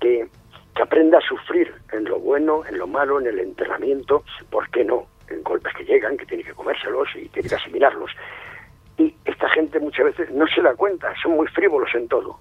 que, 0.00 0.28
que 0.74 0.82
aprende 0.82 1.16
a 1.16 1.20
sufrir 1.20 1.72
en 1.92 2.04
lo 2.04 2.18
bueno, 2.18 2.64
en 2.66 2.78
lo 2.78 2.86
malo, 2.86 3.20
en 3.20 3.26
el 3.26 3.38
entrenamiento, 3.38 4.24
¿por 4.50 4.68
qué 4.70 4.84
no? 4.84 5.06
Golpes 5.42 5.72
que 5.74 5.84
llegan, 5.84 6.16
que 6.16 6.26
tiene 6.26 6.44
que 6.44 6.52
comérselos 6.52 7.08
y 7.16 7.28
tiene 7.28 7.48
que 7.48 7.54
asimilarlos. 7.54 8.10
Y 8.98 9.14
esta 9.24 9.48
gente 9.50 9.80
muchas 9.80 10.06
veces 10.06 10.30
no 10.30 10.46
se 10.46 10.60
da 10.60 10.74
cuenta, 10.74 11.12
son 11.22 11.32
muy 11.32 11.46
frívolos 11.48 11.94
en 11.94 12.08
todo 12.08 12.38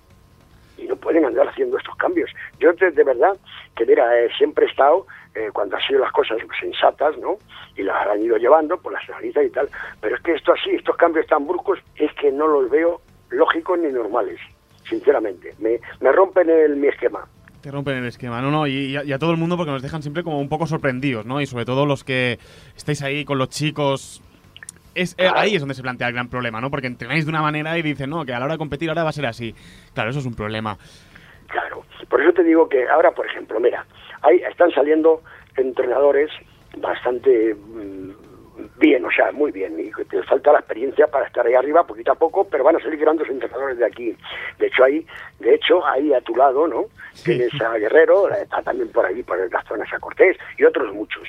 y 0.80 0.88
no 0.88 0.95
pueden 0.95 1.25
andar 1.25 1.47
haciendo 1.47 1.78
estos 1.78 1.95
cambios. 1.97 2.32
Yo 2.60 2.71
de, 2.73 3.04
verdad 3.04 3.38
que 3.75 3.86
mira, 3.86 4.19
eh, 4.19 4.30
siempre 4.38 4.65
he 4.65 4.69
estado 4.69 5.06
eh, 5.36 5.49
cuando 5.54 5.75
han 5.75 5.82
sido 5.84 5.99
las 5.99 6.12
cosas 6.12 6.38
sensatas, 6.60 7.17
¿no? 7.17 7.38
Y 7.75 7.84
las 7.84 8.08
han 8.08 8.21
ido 8.21 8.38
llevando, 8.38 8.78
pues 8.78 8.93
las 8.93 9.10
analizas 9.10 9.45
y 9.45 9.49
tal. 9.49 9.69
Pero 10.02 10.15
es 10.15 10.21
que 10.21 10.34
esto 10.34 10.54
así, 10.54 10.71
estos 10.71 10.95
cambios 10.95 11.28
tan 11.28 11.45
bruscos, 11.45 11.80
es 11.95 12.12
que 12.13 12.32
no 12.32 12.47
los 12.47 12.69
veo 12.69 13.02
lógicos 13.30 13.78
ni 13.80 13.91
normales, 13.91 14.39
sinceramente. 14.88 15.54
Me, 15.60 15.80
me 15.99 16.12
rompen 16.12 16.49
el, 16.49 16.75
mi 16.75 16.88
esquema. 16.88 17.28
Te 17.62 17.72
rompen 17.72 17.98
el 17.98 18.06
esquema, 18.06 18.41
no, 18.41 18.52
no, 18.52 18.67
y, 18.67 18.95
a 18.95 19.19
todo 19.19 19.32
el 19.32 19.38
mundo 19.38 19.58
porque 19.58 19.72
nos 19.72 19.82
dejan 19.82 20.02
siempre 20.02 20.24
como 20.24 20.39
un 20.39 20.48
poco 20.48 20.65
sorprendidos, 20.65 21.26
¿no? 21.26 21.41
Y 21.41 21.45
sobre 21.45 21.65
todo 21.65 21.86
los 21.86 22.06
que 22.06 22.39
estáis 22.78 23.02
ahí 23.02 23.26
con 23.26 23.38
los 23.38 23.50
chicos. 23.50 24.24
Es, 24.95 25.13
eh, 25.17 25.30
ahí 25.34 25.56
es 25.56 25.62
donde 25.62 25.76
se 25.76 25.82
plantea 25.82 26.08
el 26.08 26.13
gran 26.13 26.30
problema, 26.30 26.62
¿no? 26.62 26.72
Porque 26.72 26.88
entrenáis 26.88 27.26
de 27.26 27.30
una 27.30 27.41
manera 27.41 27.78
y 27.78 27.82
dicen, 27.82 28.10
no, 28.10 28.26
que 28.26 28.34
a 28.34 28.39
la 28.39 28.45
hora 28.45 28.54
de 28.54 28.58
competir 28.58 28.89
ahora 28.89 29.04
va 29.04 29.10
a 29.10 29.13
ser 29.13 29.26
así. 29.26 29.54
Claro, 29.93 30.10
eso 30.10 30.19
es 30.19 30.26
un 30.26 30.36
problema. 30.36 30.78
Claro, 31.48 31.84
por 32.10 32.22
eso 32.22 32.32
te 32.32 32.43
digo 32.43 32.69
que 32.69 32.88
ahora, 32.88 33.12
por 33.12 33.26
ejemplo, 33.26 33.60
mira, 33.60 33.86
ahí 34.22 34.38
están 34.50 34.72
saliendo 34.72 35.22
entrenadores 35.58 36.30
bastante 36.78 37.56
mm, 37.56 38.29
bien, 38.78 39.06
o 39.06 39.12
sea, 39.12 39.32
muy 39.32 39.52
bien. 39.52 39.80
Y 39.80 39.91
te 40.06 40.24
falta 40.24 40.54
la 40.54 40.60
experiencia 40.60 41.08
para 41.08 41.28
estar 41.28 41.45
ahí 41.45 41.54
arriba 41.54 41.86
poquito 41.86 42.12
a 42.12 42.15
poco, 42.15 42.48
pero 42.50 42.63
van 42.63 42.76
a 42.76 42.80
salir 42.80 43.00
grandes 43.00 43.30
entrenadores 43.30 43.78
de 43.78 43.86
aquí. 43.86 44.15
De 44.58 44.67
hecho, 44.67 44.84
ahí, 44.84 45.06
de 45.39 45.56
hecho, 45.56 45.86
ahí 45.86 46.13
a 46.13 46.22
tu 46.22 46.36
lado, 46.36 46.67
¿no? 46.67 46.86
Tienes 47.24 47.54
a 47.62 47.78
Guerrero, 47.78 48.30
está 48.30 48.62
también 48.62 48.91
por 48.91 49.06
ahí, 49.06 49.24
por 49.24 49.38
las 49.52 49.65
zonas 49.65 49.91
a 49.93 50.00
Cortés, 50.00 50.38
y 50.58 50.63
otros 50.63 50.93
muchos. 50.93 51.28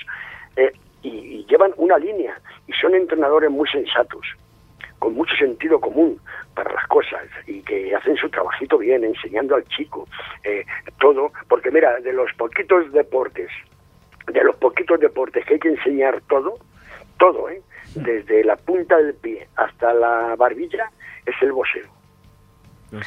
Eh, 0.56 0.72
y, 1.02 1.08
y 1.08 1.46
llevan 1.48 1.72
una 1.76 1.98
línea, 1.98 2.38
y 2.66 2.72
son 2.72 2.94
entrenadores 2.94 3.50
muy 3.50 3.68
sensatos 3.68 4.26
con 5.00 5.14
mucho 5.14 5.34
sentido 5.34 5.80
común 5.80 6.20
para 6.54 6.72
las 6.72 6.86
cosas 6.86 7.22
y 7.46 7.62
que 7.62 7.92
hacen 7.96 8.16
su 8.16 8.28
trabajito 8.28 8.78
bien, 8.78 9.02
enseñando 9.02 9.56
al 9.56 9.64
chico 9.64 10.06
eh, 10.44 10.64
todo, 11.00 11.32
porque 11.48 11.70
mira, 11.72 11.98
de 12.00 12.12
los 12.12 12.32
poquitos 12.34 12.92
deportes, 12.92 13.48
de 14.26 14.44
los 14.44 14.54
poquitos 14.56 15.00
deportes 15.00 15.44
que 15.46 15.54
hay 15.54 15.60
que 15.60 15.68
enseñar 15.70 16.20
todo, 16.28 16.58
todo, 17.20 17.50
¿eh? 17.50 17.62
desde 17.94 18.42
la 18.42 18.56
punta 18.56 18.96
del 18.96 19.14
pie 19.14 19.46
hasta 19.54 19.92
la 19.92 20.34
barbilla, 20.36 20.90
es 21.26 21.34
el 21.42 21.52
boxeo. 21.52 21.86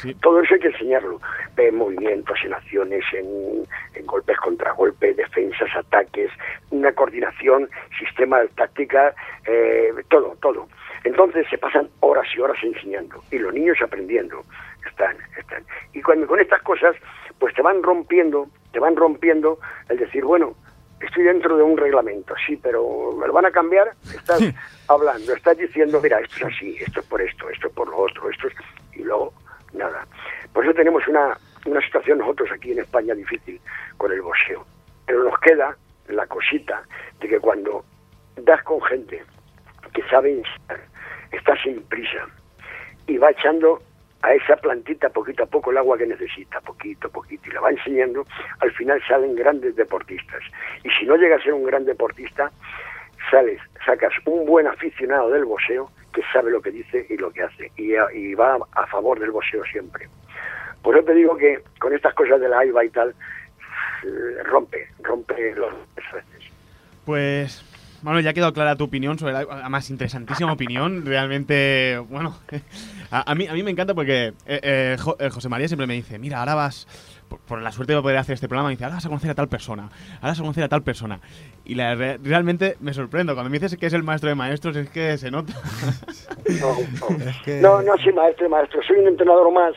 Sí. 0.00 0.14
Todo 0.14 0.40
eso 0.40 0.54
hay 0.54 0.60
que 0.60 0.68
enseñarlo. 0.68 1.20
En 1.58 1.76
movimientos, 1.76 2.38
en 2.42 2.54
acciones, 2.54 3.04
en, 3.12 3.66
en 3.94 4.06
golpes 4.06 4.38
contra 4.38 4.72
golpes, 4.72 5.14
defensas, 5.16 5.68
ataques, 5.76 6.30
una 6.70 6.92
coordinación, 6.92 7.68
sistema 7.98 8.40
de 8.40 8.48
táctica, 8.48 9.14
eh, 9.46 9.92
todo, 10.08 10.36
todo. 10.40 10.68
Entonces 11.02 11.46
se 11.50 11.58
pasan 11.58 11.90
horas 12.00 12.26
y 12.34 12.40
horas 12.40 12.56
enseñando 12.62 13.22
y 13.30 13.38
los 13.38 13.52
niños 13.52 13.76
aprendiendo. 13.82 14.42
Están, 14.86 15.16
están. 15.36 15.64
Y 15.92 16.00
cuando 16.00 16.26
con 16.26 16.40
estas 16.40 16.62
cosas, 16.62 16.96
pues 17.38 17.52
te 17.54 17.60
van 17.60 17.82
rompiendo, 17.82 18.46
te 18.72 18.78
van 18.78 18.96
rompiendo 18.96 19.58
el 19.90 19.98
decir, 19.98 20.24
bueno, 20.24 20.54
estoy 21.04 21.24
dentro 21.24 21.56
de 21.56 21.62
un 21.62 21.76
reglamento, 21.76 22.34
sí, 22.46 22.56
pero 22.56 23.12
me 23.12 23.26
lo 23.26 23.32
van 23.32 23.46
a 23.46 23.50
cambiar. 23.50 23.92
Estás 24.04 24.40
hablando, 24.88 25.32
estás 25.32 25.56
diciendo, 25.56 26.00
mira, 26.02 26.20
esto 26.20 26.36
es 26.36 26.54
así, 26.54 26.76
esto 26.80 27.00
es 27.00 27.06
por 27.06 27.22
esto, 27.22 27.48
esto 27.50 27.68
es 27.68 27.72
por 27.72 27.88
lo 27.88 27.96
otro, 27.98 28.30
esto 28.30 28.48
es. 28.48 28.54
Y 28.94 29.02
luego, 29.02 29.32
nada. 29.72 30.06
Por 30.52 30.64
eso 30.64 30.74
tenemos 30.74 31.06
una, 31.08 31.36
una 31.66 31.80
situación 31.80 32.18
nosotros 32.18 32.50
aquí 32.52 32.72
en 32.72 32.80
España 32.80 33.14
difícil 33.14 33.60
con 33.96 34.12
el 34.12 34.22
boxeo. 34.22 34.64
Pero 35.06 35.24
nos 35.24 35.38
queda 35.40 35.76
la 36.08 36.26
cosita 36.26 36.82
de 37.20 37.28
que 37.28 37.40
cuando 37.40 37.84
das 38.36 38.62
con 38.62 38.82
gente 38.82 39.22
que 39.92 40.02
sabe 40.08 40.32
enseñar, 40.32 40.80
está 41.30 41.56
sin 41.62 41.82
prisa 41.84 42.26
y 43.06 43.16
va 43.18 43.30
echando 43.30 43.82
a 44.24 44.32
esa 44.32 44.56
plantita 44.56 45.10
poquito 45.10 45.42
a 45.42 45.46
poco 45.46 45.70
el 45.70 45.76
agua 45.76 45.98
que 45.98 46.06
necesita, 46.06 46.58
poquito 46.62 47.08
a 47.08 47.10
poquito, 47.10 47.46
y 47.46 47.52
la 47.52 47.60
va 47.60 47.70
enseñando, 47.70 48.24
al 48.60 48.72
final 48.72 48.98
salen 49.06 49.34
grandes 49.34 49.76
deportistas. 49.76 50.42
Y 50.82 50.88
si 50.98 51.04
no 51.04 51.16
llega 51.16 51.36
a 51.36 51.42
ser 51.42 51.52
un 51.52 51.64
gran 51.64 51.84
deportista, 51.84 52.50
sales, 53.30 53.60
sacas 53.84 54.14
un 54.24 54.46
buen 54.46 54.66
aficionado 54.66 55.30
del 55.30 55.44
boxeo 55.44 55.90
que 56.14 56.22
sabe 56.32 56.50
lo 56.50 56.62
que 56.62 56.70
dice 56.70 57.06
y 57.10 57.18
lo 57.18 57.30
que 57.32 57.42
hace, 57.42 57.70
y, 57.76 58.34
va 58.34 58.56
a 58.72 58.86
favor 58.86 59.20
del 59.20 59.30
boxeo 59.30 59.62
siempre. 59.64 60.08
Por 60.82 60.96
eso 60.96 61.04
te 61.04 61.14
digo 61.14 61.36
que 61.36 61.62
con 61.78 61.92
estas 61.92 62.14
cosas 62.14 62.40
de 62.40 62.48
la 62.48 62.60
AIBA 62.60 62.84
y 62.84 62.90
tal, 62.90 63.10
eh, 63.10 64.42
rompe, 64.44 64.88
rompe 65.02 65.54
los 65.54 65.72
veces. 65.94 66.50
Pues, 67.04 67.62
bueno, 68.04 68.20
ya 68.20 68.30
ha 68.30 68.34
quedado 68.34 68.52
clara 68.52 68.76
tu 68.76 68.84
opinión 68.84 69.18
sobre 69.18 69.32
la... 69.32 69.40
Además, 69.50 69.88
interesantísima 69.90 70.52
opinión. 70.52 71.04
Realmente, 71.06 71.98
bueno, 72.10 72.38
a, 73.10 73.30
a 73.30 73.34
mí, 73.34 73.46
a 73.46 73.52
mí 73.54 73.62
me 73.62 73.70
encanta 73.70 73.94
porque 73.94 74.26
eh, 74.46 74.60
eh, 74.62 74.96
Jo- 75.00 75.16
eh, 75.18 75.30
José 75.30 75.48
María 75.48 75.66
siempre 75.68 75.86
me 75.86 75.94
dice, 75.94 76.18
mira, 76.18 76.38
ahora 76.40 76.54
vas, 76.54 76.86
por, 77.28 77.40
por 77.40 77.62
la 77.62 77.72
suerte 77.72 77.94
de 77.94 78.02
poder 78.02 78.18
hacer 78.18 78.34
este 78.34 78.46
programa, 78.48 78.68
me 78.68 78.74
dice, 78.74 78.84
ahora 78.84 78.96
vas 78.96 79.06
a 79.06 79.08
conocer 79.08 79.30
a 79.30 79.34
tal 79.34 79.48
persona, 79.48 79.84
ahora 80.16 80.28
vas 80.28 80.38
a 80.38 80.42
conocer 80.42 80.64
a 80.64 80.68
tal 80.68 80.82
persona. 80.82 81.18
Y 81.64 81.74
la, 81.76 81.94
re- 81.94 82.18
realmente 82.22 82.76
me 82.80 82.92
sorprendo. 82.92 83.34
Cuando 83.34 83.48
me 83.50 83.58
dices 83.58 83.78
que 83.78 83.86
es 83.86 83.92
el 83.94 84.02
maestro 84.02 84.28
de 84.28 84.34
maestros, 84.34 84.76
es 84.76 84.90
que 84.90 85.16
se 85.18 85.30
nota. 85.30 85.52
No, 86.60 86.76
no. 87.16 87.24
Es 87.30 87.36
que- 87.42 87.60
No, 87.62 87.80
no 87.82 87.96
soy 87.96 88.12
maestro, 88.12 88.48
maestro. 88.50 88.82
Soy 88.86 88.98
un 88.98 89.08
entrenador 89.08 89.50
más 89.50 89.72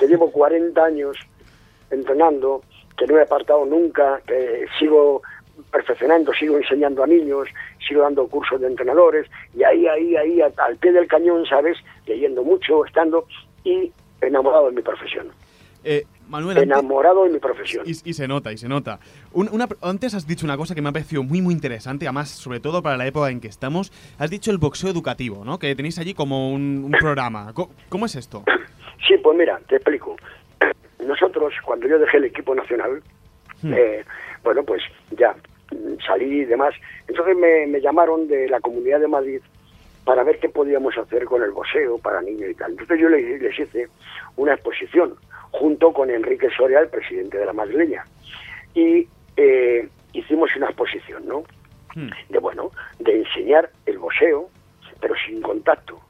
que 0.00 0.06
llevo 0.08 0.32
40 0.32 0.84
años 0.84 1.16
entrenando, 1.90 2.62
que 2.96 3.06
no 3.06 3.18
he 3.18 3.22
apartado 3.22 3.64
nunca, 3.64 4.20
que 4.26 4.66
sigo 4.78 5.22
perfeccionando, 5.70 6.32
sigo 6.34 6.56
enseñando 6.58 7.02
a 7.02 7.06
niños, 7.06 7.48
sigo 7.86 8.02
dando 8.02 8.26
cursos 8.28 8.60
de 8.60 8.66
entrenadores 8.66 9.26
y 9.56 9.62
ahí, 9.64 9.86
ahí, 9.86 10.16
ahí, 10.16 10.40
al 10.40 10.76
pie 10.76 10.92
del 10.92 11.06
cañón, 11.06 11.44
¿sabes? 11.46 11.76
Leyendo 12.06 12.42
mucho, 12.42 12.84
estando 12.84 13.26
y 13.64 13.92
enamorado 14.20 14.66
de 14.66 14.72
mi 14.76 14.82
profesión. 14.82 15.28
Eh, 15.84 16.04
Manuel, 16.28 16.58
antes- 16.58 16.64
Enamorado 16.70 17.24
de 17.24 17.30
mi 17.30 17.38
profesión. 17.38 17.84
Y, 17.86 17.92
y 17.92 18.12
se 18.12 18.28
nota, 18.28 18.52
y 18.52 18.58
se 18.58 18.68
nota. 18.68 18.98
Un- 19.32 19.48
una- 19.50 19.68
antes 19.80 20.12
has 20.14 20.26
dicho 20.26 20.44
una 20.44 20.56
cosa 20.58 20.74
que 20.74 20.82
me 20.82 20.90
ha 20.90 20.92
parecido 20.92 21.22
muy, 21.22 21.40
muy 21.40 21.54
interesante, 21.54 22.06
además, 22.06 22.28
sobre 22.28 22.60
todo 22.60 22.82
para 22.82 22.96
la 22.98 23.06
época 23.06 23.30
en 23.30 23.40
que 23.40 23.48
estamos. 23.48 23.90
Has 24.18 24.28
dicho 24.28 24.50
el 24.50 24.58
boxeo 24.58 24.90
educativo, 24.90 25.44
¿no? 25.44 25.58
Que 25.58 25.74
tenéis 25.74 25.98
allí 25.98 26.12
como 26.14 26.52
un, 26.52 26.82
un 26.84 26.90
programa. 26.92 27.52
¿Cómo, 27.88 28.06
es 28.06 28.14
esto? 28.16 28.44
Sí, 29.06 29.14
pues 29.22 29.38
mira, 29.38 29.58
te 29.68 29.76
explico. 29.76 30.16
Nosotros, 31.06 31.54
cuando 31.64 31.86
yo 31.88 31.98
dejé 31.98 32.16
el 32.18 32.24
equipo 32.24 32.54
nacional, 32.54 33.02
Hmm. 33.62 33.72
eh, 33.74 34.04
bueno, 34.44 34.62
pues 34.62 34.80
ya 35.18 35.34
salí 36.06 36.42
y 36.42 36.44
demás. 36.44 36.74
Entonces 37.06 37.36
me, 37.36 37.66
me 37.66 37.80
llamaron 37.80 38.28
de 38.28 38.48
la 38.48 38.60
Comunidad 38.60 39.00
de 39.00 39.08
Madrid 39.08 39.40
para 40.04 40.24
ver 40.24 40.38
qué 40.38 40.48
podíamos 40.48 40.96
hacer 40.96 41.24
con 41.26 41.42
el 41.42 41.50
boxeo 41.50 41.98
para 41.98 42.22
niños 42.22 42.50
y 42.50 42.54
tal. 42.54 42.70
Entonces 42.70 42.98
yo 42.98 43.08
les, 43.08 43.42
les 43.42 43.58
hice 43.58 43.88
una 44.36 44.54
exposición 44.54 45.16
junto 45.50 45.92
con 45.92 46.10
Enrique 46.10 46.48
Soria, 46.56 46.80
el 46.80 46.88
presidente 46.88 47.38
de 47.38 47.46
la 47.46 47.52
madrileña. 47.52 48.06
Y 48.74 49.06
eh, 49.36 49.88
hicimos 50.12 50.50
una 50.56 50.66
exposición, 50.66 51.26
¿no? 51.26 51.42
Hmm. 51.94 52.10
de 52.28 52.38
bueno, 52.38 52.70
de 52.98 53.18
enseñar 53.18 53.70
el 53.86 53.98
boxeo, 53.98 54.48
pero 55.00 55.14
sin 55.26 55.40
contacto, 55.40 56.00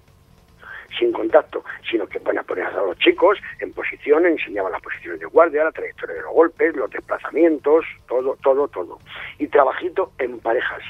sin 0.97 1.13
contacto, 1.13 1.65
sino 1.91 2.07
que 2.07 2.19
van 2.21 2.39
a 2.39 2.43
poner 2.43 2.67
a 2.67 2.71
los 2.73 2.99
chicos 2.99 3.39
en 3.61 3.73
posición, 3.73 4.25
enseñaban 4.27 4.73
las 4.73 4.81
posiciones 4.83 5.21
de 5.21 5.27
guardia, 5.27 5.65
la 5.65 5.73
trayectoria 5.73 6.15
de 6.17 6.23
los 6.23 6.33
golpes, 6.33 6.75
los 6.77 6.91
desplazamientos, 6.91 7.85
todo, 8.09 8.37
todo, 8.43 8.69
todo. 8.69 8.99
Y 9.39 9.49
trabajito 9.49 10.13
en 10.19 10.39
parejas. 10.41 10.83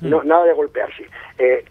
No, 0.00 0.22
nada 0.24 0.44
de 0.46 0.54
golpearse. 0.54 1.06
Eh, 1.38 1.64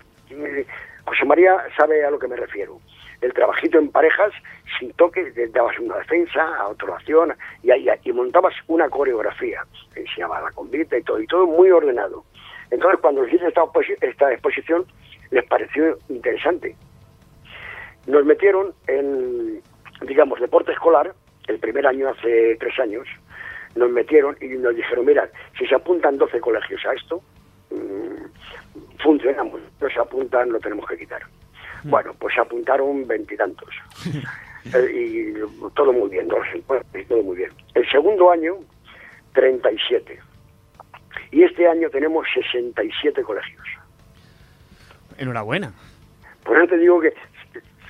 José 1.05 1.25
María 1.25 1.57
sabe 1.75 2.05
a 2.05 2.11
lo 2.11 2.19
que 2.19 2.27
me 2.27 2.35
refiero. 2.35 2.79
El 3.21 3.33
trabajito 3.33 3.77
en 3.79 3.91
parejas, 3.91 4.31
sin 4.79 4.93
toque, 4.93 5.31
dabas 5.51 5.77
una 5.79 5.97
defensa, 5.97 6.41
a 6.57 6.67
otra 6.69 6.93
acción, 6.95 7.33
y, 7.63 7.71
ahí- 7.71 7.89
y 8.03 8.13
montabas 8.13 8.53
una 8.67 8.87
coreografía. 8.89 9.61
Enseñaba 9.95 10.39
la 10.41 10.51
convita 10.51 10.97
y 10.97 11.03
todo, 11.03 11.19
y 11.19 11.27
todo 11.27 11.45
muy 11.47 11.69
ordenado. 11.71 12.23
Entonces, 12.71 12.99
cuando 13.01 13.27
hice 13.27 13.45
esta, 13.47 13.63
esta 14.01 14.31
exposición, 14.31 14.85
les 15.31 15.43
pareció 15.45 15.97
interesante. 16.07 16.75
Nos 18.09 18.25
metieron 18.25 18.73
en, 18.87 19.61
digamos, 20.01 20.39
deporte 20.39 20.71
escolar, 20.71 21.13
el 21.47 21.59
primer 21.59 21.85
año 21.85 22.09
hace 22.09 22.57
tres 22.59 22.79
años, 22.79 23.07
nos 23.75 23.91
metieron 23.91 24.35
y 24.41 24.47
nos 24.47 24.75
dijeron, 24.75 25.05
mira, 25.05 25.29
si 25.59 25.67
se 25.67 25.75
apuntan 25.75 26.17
12 26.17 26.39
colegios 26.39 26.83
a 26.87 26.93
esto, 26.93 27.21
mm, 27.69 28.97
funcionamos, 29.03 29.61
no 29.79 29.89
se 29.89 29.99
apuntan, 29.99 30.51
lo 30.51 30.59
tenemos 30.59 30.87
que 30.89 30.97
quitar. 30.97 31.21
Bueno, 31.83 32.15
pues 32.17 32.33
se 32.33 32.41
apuntaron 32.41 33.07
veintitantos. 33.07 33.69
Eh, 34.73 34.91
y 34.93 35.69
todo 35.73 35.93
muy 35.93 36.09
bien, 36.09 36.27
dos 36.27 36.45
encuentros 36.53 37.07
todo 37.07 37.23
muy 37.23 37.37
bien. 37.37 37.49
El 37.75 37.89
segundo 37.89 38.29
año, 38.29 38.55
37. 39.31 40.19
Y 41.31 41.43
este 41.43 41.65
año 41.65 41.89
tenemos 41.89 42.27
67 42.33 43.23
colegios. 43.23 43.65
Enhorabuena. 45.17 45.71
Por 46.43 46.57
eso 46.57 46.67
te 46.67 46.77
digo 46.77 46.99
que, 46.99 47.13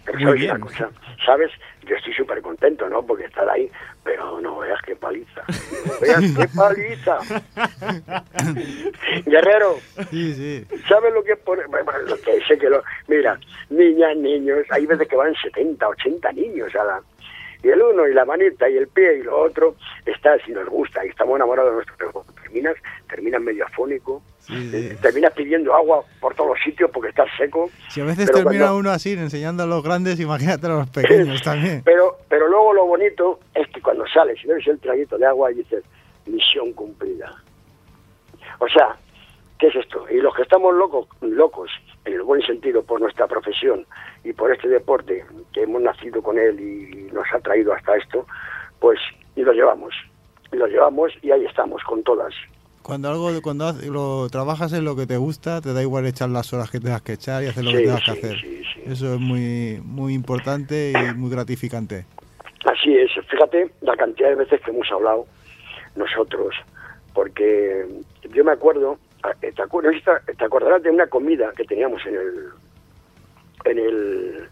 pero 0.06 0.20
sabes 0.20 0.44
una 0.44 0.60
cosa, 0.60 0.90
sabes, 1.26 1.52
yo 1.84 1.96
estoy 1.96 2.14
súper 2.14 2.42
contento, 2.42 2.88
¿no? 2.90 3.06
Porque 3.06 3.26
estar 3.26 3.50
ahí, 3.50 3.70
pero 4.04 4.40
no 4.42 4.60
veas 4.60 4.82
qué 4.84 4.96
paliza, 4.96 5.44
no 5.86 5.94
veas 6.02 6.24
qué 6.36 6.48
paliza. 6.56 7.20
Guerrero, 9.26 9.76
Sí, 10.10 10.34
sí. 10.34 10.66
¿sabes 10.88 11.14
lo 11.14 11.24
que 11.24 11.34
es 11.34 11.40
por, 11.40 11.66
bueno, 11.68 11.92
lo 12.08 12.16
que 12.22 12.40
sé 12.48 12.58
que 12.58 12.70
lo, 12.70 12.84
mira, 13.08 13.40
niñas, 13.70 14.16
niños, 14.18 14.60
hay 14.72 14.86
veces 14.86 15.08
que 15.08 15.16
van 15.16 15.34
70, 15.36 15.88
80 15.88 16.32
niños 16.34 16.74
a 16.76 16.84
la, 16.84 17.02
y 17.64 17.70
el 17.70 17.82
uno 17.82 18.08
y 18.08 18.14
la 18.14 18.24
manita 18.26 18.70
y 18.70 18.78
el 18.78 18.88
pie 18.88 19.18
y 19.20 19.24
lo 19.24 19.38
otro, 19.42 19.76
está 20.06 20.38
si 20.46 20.52
nos 20.52 20.68
gusta 20.68 21.06
y 21.06 21.10
estamos 21.10 21.36
enamorados 21.36 21.72
de 21.72 21.76
nuestro 21.76 21.96
trabajo. 21.98 22.26
Terminas, 22.42 22.76
terminas 23.10 23.42
medio 23.42 23.66
afónico, 23.66 24.22
Sí, 24.40 24.54
eh, 24.74 24.90
sí. 24.96 25.02
terminas 25.02 25.34
pidiendo 25.34 25.76
agua 25.76 26.04
por 26.22 26.34
todos 26.36 26.52
los 26.52 26.60
sitios 26.64 26.90
porque 26.92 27.10
estás 27.10 27.28
seco. 27.38 27.70
Si 27.90 28.02
a 28.02 28.06
veces 28.06 28.32
termina 28.32 28.66
cuando- 28.66 28.78
uno 28.78 28.92
así, 28.92 29.12
enseñando 29.14 29.64
a 29.64 29.66
los 29.68 29.84
grandes, 29.84 30.20
imagínate 30.20 30.66
a 30.68 30.70
los 30.70 30.90
pequeños 30.92 31.42
también. 31.42 31.82
Pero, 31.84 32.18
pero 32.30 32.48
luego 32.48 32.74
lo 32.74 32.86
bonito 32.86 33.40
es 33.54 33.68
que 33.68 33.82
cuando 33.82 34.08
sales 34.08 34.38
y 34.44 34.48
bebes 34.48 34.66
el 34.68 34.80
traguito 34.80 35.18
de 35.18 35.26
agua 35.26 35.52
y 35.52 35.56
dices, 35.56 35.84
misión 36.26 36.74
cumplida. 36.74 37.32
O 38.60 38.68
sea, 38.68 38.98
¿qué 39.60 39.68
es 39.68 39.76
esto? 39.76 40.06
Y 40.10 40.16
los 40.22 40.34
que 40.36 40.42
estamos 40.44 40.74
locos, 40.76 41.08
locos, 41.22 41.70
en 42.06 42.14
el 42.14 42.24
buen 42.24 42.42
sentido, 42.42 42.82
por 42.84 43.00
nuestra 43.02 43.28
profesión 43.28 43.86
y 44.24 44.34
por 44.34 44.52
este 44.52 44.68
deporte, 44.68 45.26
que 45.54 45.64
hemos 45.64 45.82
nacido 45.82 46.22
con 46.22 46.38
él 46.40 46.60
y 46.60 47.12
nos 47.14 47.26
ha 47.34 47.40
traído 47.40 47.74
hasta 47.74 47.96
esto, 47.98 48.26
pues, 48.80 49.00
y 49.36 49.42
lo 49.42 49.52
llevamos. 49.54 49.94
Y 50.52 50.56
lo 50.56 50.66
llevamos 50.68 51.12
y 51.22 51.32
ahí 51.32 51.46
estamos, 51.46 51.84
con 51.84 52.02
todas. 52.04 52.34
Cuando 52.82 53.10
algo, 53.10 53.30
cuando 53.44 53.72
lo 53.92 54.30
trabajas 54.30 54.74
en 54.74 54.84
lo 54.86 54.96
que 54.96 55.06
te 55.06 55.18
gusta, 55.18 55.62
te 55.62 55.74
da 55.74 55.82
igual 55.82 56.08
echar 56.08 56.30
las 56.30 56.52
horas 56.54 56.72
que 56.72 56.80
tengas 56.80 57.02
que 57.04 57.14
echar 57.14 57.44
y 57.44 57.48
hacer 57.48 57.64
lo 57.64 57.72
Sí, 57.72 57.78
que 57.78 57.84
tengas 57.84 58.00
sí, 58.00 58.06
que 58.06 58.12
hacer. 58.12 58.40
sí, 58.40 58.64
sí. 58.74 58.82
Eso 58.88 59.14
es 59.14 59.20
muy, 59.20 59.80
muy 59.84 60.14
importante 60.16 60.94
y 60.94 61.14
muy 61.16 61.30
gratificante. 61.30 62.06
Así 62.66 62.98
es, 62.98 63.12
fíjate 63.30 63.70
la 63.82 63.96
cantidad 63.96 64.30
de 64.30 64.36
veces 64.36 64.60
que 64.62 64.72
hemos 64.72 64.90
hablado 64.92 65.28
nosotros, 65.96 66.56
porque 67.14 67.86
yo 68.34 68.44
me 68.44 68.52
acuerdo, 68.52 68.98
te, 69.40 69.52
te 69.52 70.44
acordarás 70.46 70.84
de 70.84 70.90
una 70.90 71.08
comida 71.08 71.52
que 71.56 71.64
teníamos 71.66 72.06
en 72.06 72.16
el 72.16 72.50
en 73.66 73.78
el 73.80 74.50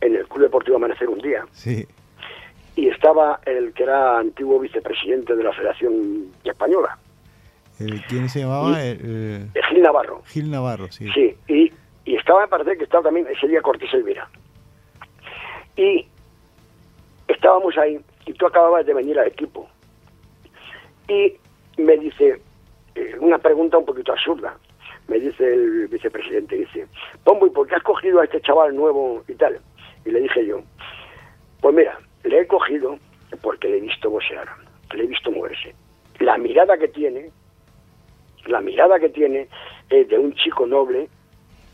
en 0.00 0.16
el 0.16 0.26
Club 0.28 0.42
Deportivo 0.42 0.76
Amanecer 0.76 1.08
un 1.08 1.18
día 1.20 1.46
Sí, 1.52 1.86
y 2.76 2.88
estaba 2.88 3.40
el 3.46 3.72
que 3.72 3.84
era 3.84 4.18
antiguo 4.18 4.58
vicepresidente 4.58 5.36
de 5.36 5.44
la 5.44 5.52
Federación 5.52 6.32
Española, 6.42 6.98
el, 7.78 8.02
¿quién 8.06 8.28
se 8.28 8.40
llamaba? 8.40 8.82
El, 8.82 9.00
el- 9.00 9.50
eh, 9.54 9.60
Gil 9.70 9.82
Navarro. 9.82 10.22
Gil 10.26 10.50
Navarro, 10.50 10.90
sí. 10.90 11.08
Sí, 11.14 11.36
y, 11.48 11.72
y 12.04 12.16
estaba, 12.16 12.42
me 12.42 12.48
parece 12.48 12.76
que 12.76 12.84
estaba 12.84 13.04
también 13.04 13.26
ese 13.28 13.46
día 13.48 13.62
Cortés 13.62 13.92
Elvira. 13.94 14.28
Y 15.76 16.06
estábamos 17.28 17.76
ahí, 17.78 17.98
y 18.26 18.32
tú 18.34 18.46
acababas 18.46 18.86
de 18.86 18.94
venir 18.94 19.18
al 19.18 19.26
equipo. 19.28 19.68
Y 21.08 21.34
me 21.80 21.96
dice, 21.96 22.40
una 23.20 23.38
pregunta 23.38 23.78
un 23.78 23.84
poquito 23.84 24.12
absurda, 24.12 24.56
me 25.08 25.18
dice 25.18 25.52
el 25.52 25.88
vicepresidente, 25.88 26.56
dice, 26.56 26.86
Pombo, 27.24 27.46
¿y 27.46 27.50
por 27.50 27.66
qué 27.66 27.74
has 27.74 27.82
cogido 27.82 28.20
a 28.20 28.24
este 28.24 28.40
chaval 28.40 28.74
nuevo 28.74 29.22
y 29.28 29.34
tal? 29.34 29.60
Y 30.04 30.10
le 30.10 30.20
dije 30.20 30.46
yo, 30.46 30.62
pues 31.60 31.74
mira, 31.74 31.98
le 32.24 32.40
he 32.40 32.46
cogido 32.46 32.98
porque 33.42 33.68
le 33.68 33.78
he 33.78 33.80
visto 33.80 34.10
boxear, 34.10 34.48
le 34.94 35.04
he 35.04 35.06
visto 35.06 35.30
moverse. 35.30 35.74
La 36.20 36.38
mirada 36.38 36.76
que 36.78 36.88
tiene, 36.88 37.30
la 38.46 38.60
mirada 38.60 38.98
que 38.98 39.08
tiene 39.08 39.48
es 39.90 40.08
de 40.08 40.18
un 40.18 40.34
chico 40.34 40.66
noble 40.66 41.08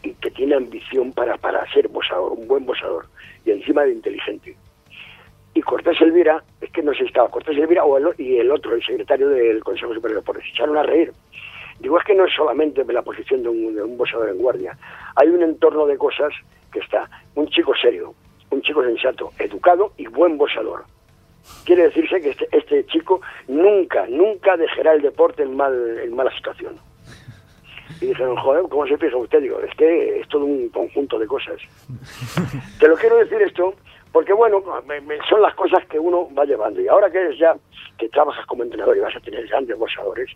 y 0.02 0.14
que 0.14 0.30
tiene 0.30 0.54
ambición 0.54 1.12
para, 1.12 1.36
para 1.36 1.70
ser 1.72 1.88
boxador, 1.88 2.32
un 2.32 2.48
buen 2.48 2.64
boxador, 2.64 3.06
y 3.44 3.50
encima 3.50 3.82
de 3.84 3.92
inteligente. 3.92 4.56
Y 5.54 5.62
Cortés 5.62 6.00
Elvira, 6.00 6.42
es 6.60 6.70
que 6.70 6.82
no 6.82 6.92
sé 6.92 7.00
si 7.00 7.04
estaba 7.06 7.28
Cortés 7.28 7.56
Elvira 7.56 7.84
o 7.84 7.98
el, 7.98 8.08
y 8.18 8.38
el 8.38 8.50
otro, 8.50 8.74
el 8.74 8.84
secretario 8.84 9.28
del 9.28 9.62
Consejo 9.64 9.94
Superior 9.94 10.18
de 10.18 10.22
Deportes, 10.22 10.44
se 10.44 10.50
echaron 10.50 10.76
a 10.76 10.82
reír. 10.82 11.12
Digo, 11.80 11.98
es 11.98 12.04
que 12.04 12.14
no 12.14 12.26
es 12.26 12.34
solamente 12.34 12.84
la 12.84 13.02
posición 13.02 13.42
de 13.42 13.48
un, 13.48 13.74
de 13.74 13.82
un 13.82 13.96
boxeador 13.96 14.28
en 14.28 14.38
guardia, 14.38 14.76
hay 15.16 15.28
un 15.28 15.42
entorno 15.42 15.86
de 15.86 15.96
cosas 15.96 16.32
que 16.72 16.80
está 16.80 17.08
un 17.34 17.48
chico 17.48 17.72
serio, 17.74 18.14
un 18.50 18.62
chico 18.62 18.82
sensato, 18.84 19.32
educado 19.38 19.92
y 19.96 20.06
buen 20.06 20.36
boxador. 20.36 20.84
Quiere 21.64 21.84
decirse 21.84 22.20
que 22.20 22.30
este, 22.30 22.48
este 22.52 22.86
chico 22.86 23.22
nunca, 23.48 24.06
nunca 24.08 24.56
dejará 24.56 24.92
el 24.92 25.02
deporte 25.02 25.42
en, 25.42 25.56
mal, 25.56 25.98
en 26.02 26.14
mala 26.14 26.30
situación. 26.36 26.76
Y 28.00 28.06
dijeron, 28.06 28.36
joder, 28.36 28.64
¿cómo 28.68 28.86
se 28.86 28.96
fija 28.98 29.16
usted? 29.16 29.40
Digo, 29.40 29.60
es 29.60 29.74
que 29.74 30.20
es 30.20 30.28
todo 30.28 30.44
un 30.44 30.68
conjunto 30.68 31.18
de 31.18 31.26
cosas. 31.26 31.56
Te 32.78 32.88
lo 32.88 32.96
quiero 32.96 33.16
decir 33.16 33.40
esto 33.42 33.74
porque, 34.12 34.32
bueno, 34.32 34.62
son 35.28 35.42
las 35.42 35.54
cosas 35.54 35.86
que 35.86 35.98
uno 35.98 36.28
va 36.34 36.44
llevando. 36.44 36.80
Y 36.80 36.88
ahora 36.88 37.10
que 37.10 37.18
eres 37.18 37.38
ya, 37.38 37.56
que 37.98 38.08
trabajas 38.08 38.44
como 38.46 38.62
entrenador 38.62 38.96
y 38.96 39.00
vas 39.00 39.14
a 39.14 39.20
tener 39.20 39.46
grandes 39.46 39.78
boxadores, 39.78 40.30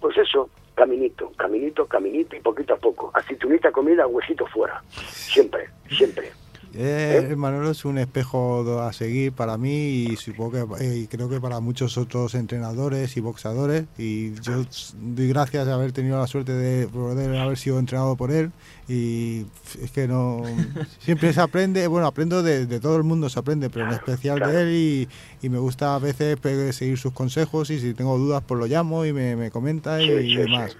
pues 0.00 0.16
eso, 0.18 0.50
caminito, 0.74 1.30
caminito, 1.36 1.86
caminito 1.86 2.34
y 2.34 2.40
poquito 2.40 2.74
a 2.74 2.78
poco. 2.78 3.10
Aceitunita, 3.14 3.70
comida, 3.70 4.06
huesito 4.06 4.46
fuera. 4.46 4.82
Siempre, 4.90 5.68
siempre. 5.90 6.32
Eh, 6.74 7.34
Manolo 7.36 7.70
es 7.70 7.84
un 7.84 7.98
espejo 7.98 8.80
a 8.80 8.92
seguir 8.92 9.32
para 9.32 9.58
mí 9.58 10.06
y 10.08 10.16
supongo 10.16 10.76
que 10.78 10.84
eh, 10.84 10.98
y 10.98 11.06
creo 11.08 11.28
que 11.28 11.40
para 11.40 11.60
muchos 11.60 11.98
otros 11.98 12.34
entrenadores 12.34 13.16
y 13.16 13.20
boxadores 13.20 13.86
y 13.98 14.34
yo 14.40 14.64
doy 15.00 15.28
gracias 15.28 15.66
de 15.66 15.72
haber 15.72 15.92
tenido 15.92 16.18
la 16.18 16.26
suerte 16.26 16.52
de 16.52 16.86
poder 16.86 17.36
haber 17.36 17.58
sido 17.58 17.78
entrenado 17.78 18.16
por 18.16 18.30
él. 18.30 18.52
Y 18.88 19.46
es 19.82 19.90
que 19.92 20.06
no 20.06 20.42
siempre 21.00 21.32
se 21.32 21.40
aprende 21.40 21.86
bueno 21.86 22.06
aprendo 22.06 22.42
de, 22.42 22.66
de 22.66 22.80
todo 22.80 22.96
el 22.96 23.04
mundo 23.04 23.28
se 23.28 23.38
aprende 23.38 23.70
pero 23.70 23.86
en 23.86 23.92
especial 23.92 24.38
de 24.40 24.62
él 24.62 24.72
y, 24.72 25.08
y 25.46 25.48
me 25.48 25.58
gusta 25.58 25.94
a 25.94 25.98
veces 25.98 26.38
seguir 26.76 26.98
sus 26.98 27.12
consejos 27.12 27.70
y 27.70 27.80
si 27.80 27.94
tengo 27.94 28.16
dudas 28.18 28.42
pues 28.46 28.60
lo 28.60 28.66
llamo 28.66 29.04
y 29.04 29.12
me, 29.12 29.36
me 29.36 29.50
comenta 29.50 30.02
y, 30.02 30.10
y 30.10 30.36
demás. 30.36 30.76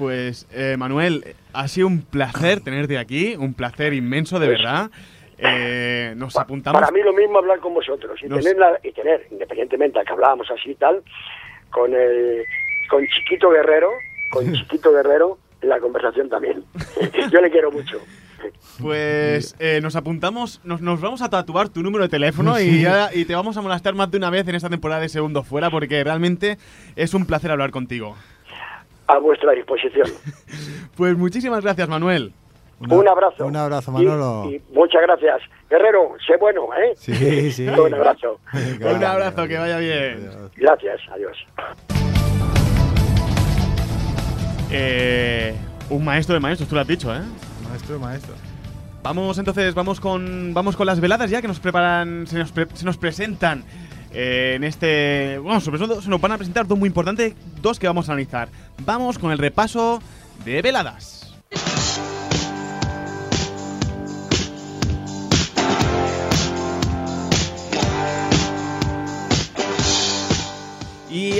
Pues, 0.00 0.46
eh, 0.50 0.76
Manuel, 0.78 1.34
ha 1.52 1.68
sido 1.68 1.86
un 1.86 2.00
placer 2.00 2.62
tenerte 2.62 2.96
aquí, 2.96 3.36
un 3.38 3.52
placer 3.52 3.92
inmenso, 3.92 4.38
de 4.38 4.48
verdad. 4.48 4.90
Eh, 5.42 6.14
nos 6.16 6.34
Pa- 6.34 6.42
apuntamos. 6.42 6.80
Para 6.80 6.92
mí 6.92 7.00
lo 7.02 7.12
mismo 7.12 7.38
hablar 7.38 7.58
con 7.60 7.74
vosotros 7.74 8.18
y, 8.22 8.28
Nos- 8.28 8.44
tener, 8.44 8.58
la- 8.58 8.78
y 8.82 8.92
tener, 8.92 9.26
independientemente 9.30 9.98
a 9.98 10.04
que 10.04 10.12
hablábamos 10.12 10.48
así 10.50 10.70
y 10.70 10.74
tal, 10.74 11.02
con 11.70 11.94
el, 11.94 12.44
con 12.88 13.06
Chiquito 13.06 13.50
Guerrero, 13.50 13.90
con 14.32 14.52
Chiquito 14.52 14.92
Guerrero, 14.92 15.38
la 15.62 15.78
conversación 15.80 16.28
también. 16.28 16.64
Yo 17.32 17.40
le 17.40 17.50
quiero 17.50 17.70
mucho. 17.70 17.98
Pues 18.80 19.54
eh, 19.58 19.80
nos 19.82 19.96
apuntamos, 19.96 20.60
nos, 20.64 20.80
nos 20.80 21.00
vamos 21.00 21.20
a 21.20 21.28
tatuar 21.28 21.68
tu 21.68 21.82
número 21.82 22.04
de 22.04 22.08
teléfono 22.08 22.58
y, 22.58 22.80
ya- 22.82 23.10
y 23.14 23.24
te 23.26 23.34
vamos 23.34 23.56
a 23.56 23.60
molestar 23.62 23.94
más 23.94 24.10
de 24.10 24.16
una 24.16 24.30
vez 24.30 24.48
en 24.48 24.54
esta 24.54 24.70
temporada 24.70 25.00
de 25.02 25.08
Segundo 25.10 25.42
Fuera 25.42 25.68
porque 25.70 26.02
realmente 26.02 26.56
es 26.96 27.12
un 27.12 27.26
placer 27.26 27.50
hablar 27.50 27.70
contigo. 27.70 28.16
A 29.06 29.18
vuestra 29.18 29.52
disposición. 29.52 30.08
Pues 30.96 31.16
muchísimas 31.16 31.62
gracias, 31.62 31.88
Manuel. 31.88 32.32
Una- 32.80 32.94
un 32.96 33.08
abrazo. 33.08 33.46
un 33.46 33.56
abrazo 33.56 33.92
Manolo 33.92 34.50
Y, 34.50 34.60
muchas 34.74 35.02
gracias. 35.02 35.40
Guerrero, 35.68 36.14
sé 36.26 36.36
bueno, 36.38 36.62
¿eh? 36.74 36.94
sí 36.96 37.52
sí 37.52 37.68
Un 37.68 37.94
abrazo. 37.94 38.40
Venga. 38.52 38.92
Un 38.94 39.04
abrazo, 39.04 39.46
que 39.46 39.58
vaya 39.58 39.78
bien. 39.78 40.28
Adiós. 40.28 40.52
Gracias, 40.56 41.00
adiós. 41.12 41.36
Eh, 44.70 45.54
un 45.90 46.04
maestro 46.04 46.34
de 46.34 46.40
maestros, 46.40 46.68
tú 46.68 46.74
lo 46.74 46.80
has 46.80 46.86
dicho, 46.86 47.14
¿eh? 47.14 47.20
maestro 47.68 47.98
maestro 47.98 48.34
Vamos 49.02 49.38
entonces, 49.38 49.74
vamos 49.74 49.98
con, 49.98 50.52
vamos 50.52 50.76
con 50.76 50.86
las 50.86 51.00
veladas 51.00 51.30
ya 51.30 51.40
que 51.40 51.48
nos 51.48 51.58
preparan, 51.58 52.26
se 52.26 52.38
nos, 52.38 52.52
pre- 52.52 52.66
se 52.74 52.84
nos 52.84 52.98
presentan 52.98 53.64
eh, 54.12 54.52
en 54.56 54.64
este... 54.64 55.38
Bueno, 55.38 55.58
sobre 55.60 55.78
todo 55.78 56.02
se 56.02 56.10
nos 56.10 56.20
van 56.20 56.32
a 56.32 56.36
presentar 56.36 56.66
dos 56.66 56.78
muy 56.78 56.86
importantes, 56.88 57.34
dos 57.62 57.78
que 57.78 57.86
vamos 57.86 58.08
a 58.08 58.12
analizar. 58.12 58.48
Vamos 58.84 59.18
con 59.18 59.32
el 59.32 59.38
repaso 59.38 60.00
de 60.44 60.60
veladas. 60.60 61.19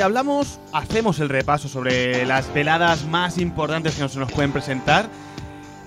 Y 0.01 0.03
hablamos, 0.03 0.59
hacemos 0.73 1.21
el 1.21 1.29
repaso 1.29 1.69
sobre 1.69 2.25
las 2.25 2.55
veladas 2.55 3.05
más 3.05 3.37
importantes 3.37 3.97
que 3.97 4.01
nos, 4.01 4.13
se 4.13 4.19
nos 4.19 4.33
pueden 4.33 4.51
presentar 4.51 5.05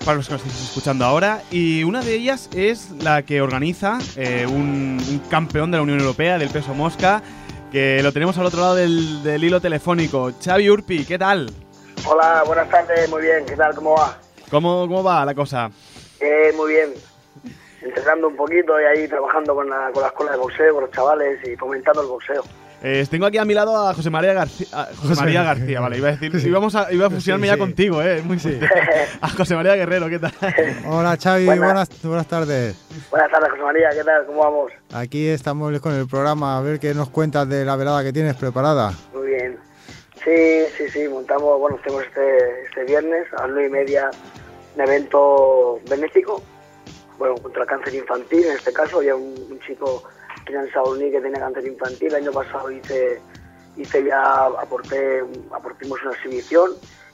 para 0.04 0.18
los 0.18 0.28
que 0.28 0.34
nos 0.34 0.46
estéis 0.46 0.68
escuchando 0.68 1.04
ahora. 1.04 1.42
Y 1.50 1.82
una 1.82 2.00
de 2.00 2.14
ellas 2.14 2.48
es 2.54 2.92
la 3.02 3.22
que 3.22 3.40
organiza 3.42 3.98
eh, 4.14 4.46
un, 4.48 5.02
un 5.10 5.18
campeón 5.28 5.72
de 5.72 5.78
la 5.78 5.82
Unión 5.82 5.98
Europea 5.98 6.38
del 6.38 6.48
peso 6.48 6.74
mosca, 6.74 7.24
que 7.72 8.04
lo 8.04 8.12
tenemos 8.12 8.38
al 8.38 8.46
otro 8.46 8.60
lado 8.60 8.76
del, 8.76 9.24
del 9.24 9.42
hilo 9.42 9.60
telefónico. 9.60 10.30
Xavi 10.40 10.70
Urpi, 10.70 11.04
¿qué 11.04 11.18
tal? 11.18 11.50
Hola, 12.06 12.44
buenas 12.46 12.70
tardes, 12.70 13.10
muy 13.10 13.22
bien, 13.22 13.44
¿qué 13.44 13.56
tal? 13.56 13.74
¿Cómo 13.74 13.96
va? 13.96 14.16
¿Cómo, 14.48 14.86
cómo 14.86 15.02
va 15.02 15.24
la 15.24 15.34
cosa? 15.34 15.72
Eh, 16.20 16.52
muy 16.56 16.72
bien. 16.72 16.94
Entrenando 17.82 18.28
un 18.28 18.36
poquito 18.36 18.80
y 18.80 18.84
ahí 18.84 19.08
trabajando 19.08 19.56
con 19.56 19.68
la, 19.68 19.90
con 19.90 20.02
la 20.02 20.08
escuela 20.10 20.30
de 20.30 20.38
boxeo, 20.38 20.72
con 20.72 20.84
los 20.84 20.92
chavales 20.92 21.40
y 21.48 21.56
fomentando 21.56 22.00
el 22.02 22.06
boxeo. 22.06 22.44
Eh, 22.86 23.06
tengo 23.10 23.24
aquí 23.24 23.38
a 23.38 23.46
mi 23.46 23.54
lado 23.54 23.74
a 23.88 23.94
José 23.94 24.10
María 24.10 24.34
García. 24.34 24.66
José 25.00 25.14
María 25.14 25.42
García, 25.42 25.80
vale, 25.80 25.96
iba 25.96 26.10
a 26.10 26.16
decir. 26.16 26.34
Íbamos 26.46 26.74
a, 26.74 26.92
iba 26.92 27.06
a 27.06 27.10
fusionarme 27.10 27.46
Sí, 27.46 27.48
ya 27.48 27.54
sí. 27.54 27.58
contigo, 27.60 28.02
eh. 28.02 28.20
Muy 28.22 28.36
A 29.22 29.28
José 29.30 29.54
María 29.54 29.74
Guerrero, 29.74 30.06
¿qué 30.10 30.18
tal? 30.18 30.32
Hola 30.86 31.16
Xavi, 31.16 31.46
Buenas. 31.46 31.64
buenas, 31.64 32.02
buenas 32.02 32.26
tardes. 32.26 32.76
Buenas 33.10 33.30
tardes, 33.30 33.50
José 33.52 33.62
María, 33.62 33.88
¿qué 33.88 34.04
tal? 34.04 34.26
¿Cómo 34.26 34.40
vamos? 34.40 34.72
Aquí 34.92 35.26
estamos 35.28 35.80
con 35.80 35.94
el 35.94 36.06
programa, 36.06 36.58
a 36.58 36.60
ver 36.60 36.78
qué 36.78 36.92
nos 36.92 37.08
cuentas 37.08 37.48
de 37.48 37.64
la 37.64 37.74
velada 37.76 38.02
que 38.04 38.12
tienes 38.12 38.36
preparada. 38.36 38.92
Muy 39.14 39.28
bien. 39.28 39.56
Sí, 40.22 40.64
sí, 40.76 40.90
sí, 40.90 41.08
montamos, 41.08 41.58
bueno, 41.58 41.78
tenemos 41.82 42.04
este, 42.04 42.64
este 42.66 42.84
viernes 42.84 43.26
a 43.32 43.42
las 43.46 43.50
nueve 43.50 43.66
y 43.66 43.70
media 43.70 44.10
un 44.74 44.80
evento 44.82 45.80
benéfico, 45.88 46.42
bueno, 47.18 47.36
contra 47.36 47.62
el 47.62 47.68
cáncer 47.68 47.94
infantil, 47.94 48.44
en 48.44 48.56
este 48.56 48.74
caso, 48.74 48.98
había 48.98 49.16
un, 49.16 49.34
un 49.50 49.58
chico 49.60 50.02
en 50.52 50.70
Saulní 50.72 51.10
que 51.10 51.20
tenía 51.20 51.40
cáncer 51.40 51.66
infantil, 51.66 52.08
el 52.08 52.14
año 52.16 52.32
pasado 52.32 52.70
hice, 52.70 53.20
hice 53.76 54.04
ya, 54.04 54.44
aporté, 54.46 55.22
aportimos 55.52 56.00
una 56.02 56.12
exhibición 56.12 56.70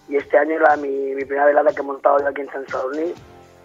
y 0.09 0.17
este 0.17 0.37
año 0.39 0.53
era 0.57 0.77
mi, 0.77 0.89
mi 1.15 1.25
primera 1.25 1.47
velada 1.47 1.71
que 1.73 1.81
he 1.81 1.85
montado 1.85 2.19
yo 2.21 2.27
aquí 2.29 2.41
en 2.41 2.51
San 2.51 2.67
Saulní, 2.69 3.15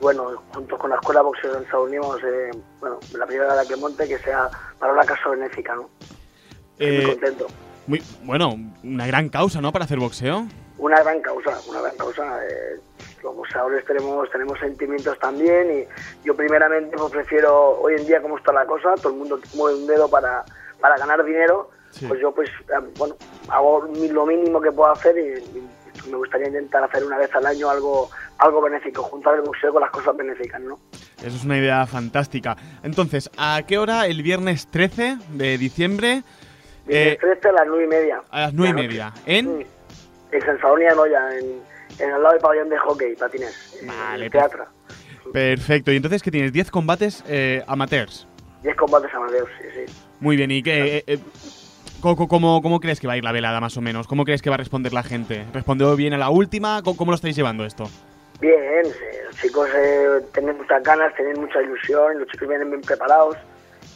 bueno, 0.02 0.44
junto 0.54 0.78
con 0.78 0.90
la 0.92 0.98
Escuela 0.98 1.22
de 1.22 1.26
Boxeo 1.26 1.54
de 1.54 1.60
San 1.62 1.72
Saulní, 1.72 1.98
vamos, 1.98 2.20
eh, 2.24 2.52
bueno, 2.80 3.00
la 3.18 3.26
primera 3.26 3.50
velada 3.50 3.68
que 3.68 3.76
monte 3.78 4.08
que 4.08 4.18
sea 4.20 4.50
para 4.78 4.94
una 4.94 5.04
casa 5.06 5.30
benéfica, 5.30 5.74
¿no? 5.76 5.90
Estoy 6.78 6.92
muy 6.92 7.04
Eh, 7.06 7.08
contento. 7.08 7.48
muy, 7.88 8.04
bueno, 8.24 8.56
una 8.84 9.08
gran 9.08 9.30
causa, 9.30 9.62
¿no? 9.62 9.72
Para 9.72 9.86
hacer 9.86 9.98
boxeo. 10.00 10.46
una 10.78 11.02
gran 11.02 11.22
causa, 11.22 11.58
una 11.70 11.82
gran 11.82 11.96
causa. 11.96 12.46
eh, 12.46 12.80
los 13.26 13.36
boxeadores 13.36 13.84
tenemos, 13.86 14.30
tenemos 14.32 14.58
sentimientos 14.60 15.18
también 15.20 15.80
y 15.80 16.26
yo 16.26 16.36
primeramente 16.36 16.96
pues 16.98 17.12
prefiero, 17.12 17.80
hoy 17.82 17.96
en 17.96 18.06
día 18.06 18.22
como 18.22 18.38
está 18.38 18.54
la 18.54 18.66
cosa, 18.66 18.96
todo 18.96 19.10
el 19.10 19.20
mundo 19.20 19.40
mueve 19.56 19.78
un 19.80 19.88
dedo 19.88 20.10
para, 20.10 20.46
para 20.80 20.98
ganar 20.98 21.24
dinero, 21.26 21.72
Sí. 21.92 22.06
pues 22.08 22.20
yo 22.20 22.34
pues, 22.34 22.50
eh, 22.50 22.92
bueno, 22.98 23.16
hago 23.48 23.88
lo 24.12 24.26
mínimo 24.26 24.60
que 24.60 24.70
puedo 24.72 24.92
hacer 24.92 25.18
y, 25.18 25.40
y 25.58 26.10
me 26.12 26.18
gustaría 26.18 26.48
intentar 26.48 26.84
hacer 26.84 27.06
una 27.06 27.18
vez 27.18 27.34
al 27.34 27.46
año 27.46 27.70
algo 27.70 28.10
algo 28.38 28.62
benéfico, 28.62 29.02
juntar 29.02 29.36
el 29.36 29.44
museo 29.44 29.72
con 29.72 29.82
las 29.82 29.92
cosas 29.92 30.14
benéficas, 30.18 30.60
¿no? 30.60 30.78
Eso 31.20 31.38
es 31.38 31.46
una 31.46 31.58
idea 31.58 31.86
fantástica. 31.88 32.58
Entonces, 32.84 33.32
¿a 33.38 33.62
qué 33.66 33.78
hora 33.78 34.08
el 34.08 34.22
viernes 34.24 34.68
13 34.68 35.18
de 35.30 35.58
diciembre? 35.58 36.24
Desde 36.86 37.14
Eh, 37.14 37.18
13 37.22 37.48
a 37.48 37.52
las 37.54 37.68
9 37.68 37.84
y 37.86 37.88
media. 37.88 38.22
a 38.30 38.40
las 38.42 38.54
9 38.54 38.70
y 38.72 38.74
media. 38.88 39.06
noche. 39.12 39.22
¿En? 39.26 39.58
Sí. 39.60 39.68
En 40.34 40.42
San 40.42 40.60
Sadurní 40.60 40.84
de 40.84 40.92
Anoia, 40.92 41.40
en, 41.40 41.62
en 42.00 42.10
el 42.10 42.22
lado 42.22 42.34
del 42.34 42.42
pabellón 42.42 42.70
de 42.70 42.78
hockey, 42.78 43.16
patines. 43.16 43.78
en 43.82 43.88
Vale, 43.88 44.26
el 44.26 44.32
teatro. 44.32 44.66
Perfecto. 45.32 45.92
Y 45.92 45.96
entonces, 45.98 46.22
¿qué 46.22 46.32
tienes? 46.32 46.54
10 46.54 46.72
combates 46.72 47.24
eh, 47.28 47.64
amateurs. 47.68 48.28
10 48.64 48.76
combates 48.76 49.14
amateurs, 49.14 49.50
sí, 49.60 49.68
sí. 49.74 49.94
Muy 50.20 50.36
bien. 50.36 50.52
¿Y 50.52 50.62
qué, 50.64 50.98
eh, 50.98 51.04
eh, 51.08 51.20
cómo, 52.02 52.62
cómo 52.62 52.80
crees 52.80 53.00
que 53.00 53.08
va 53.08 53.14
a 53.14 53.18
ir 53.18 53.24
la 53.24 53.32
velada, 53.32 53.60
más 53.60 53.76
o 53.78 53.82
menos? 53.82 54.08
¿Cómo 54.08 54.24
crees 54.26 54.42
que 54.42 54.50
va 54.50 54.56
a 54.56 54.60
responder 54.60 54.94
la 54.94 55.04
gente? 55.04 55.46
¿Respondió 55.54 55.96
bien 55.96 56.14
a 56.14 56.18
la 56.18 56.30
última? 56.30 56.82
¿Cómo, 56.84 56.98
cómo 56.98 57.12
lo 57.12 57.16
estáis 57.16 57.36
llevando 57.36 57.66
esto? 57.66 57.86
Bien, 58.40 58.84
los 59.26 59.36
chicos 59.42 59.70
eh, 59.76 60.22
tienen 60.34 60.58
muchas 60.58 60.84
ganas, 60.84 61.16
tienen 61.16 61.40
mucha 61.40 61.62
ilusión, 61.62 62.20
los 62.20 62.28
chicos 62.28 62.48
vienen 62.48 62.70
bien 62.70 62.82
preparados 62.82 63.38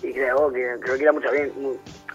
y 0.02 0.14
creo 0.14 0.52
que 0.52 0.78
creo 0.80 0.96
que 0.96 1.04
irá 1.04 1.12
mucho 1.12 1.30
bien, 1.32 1.52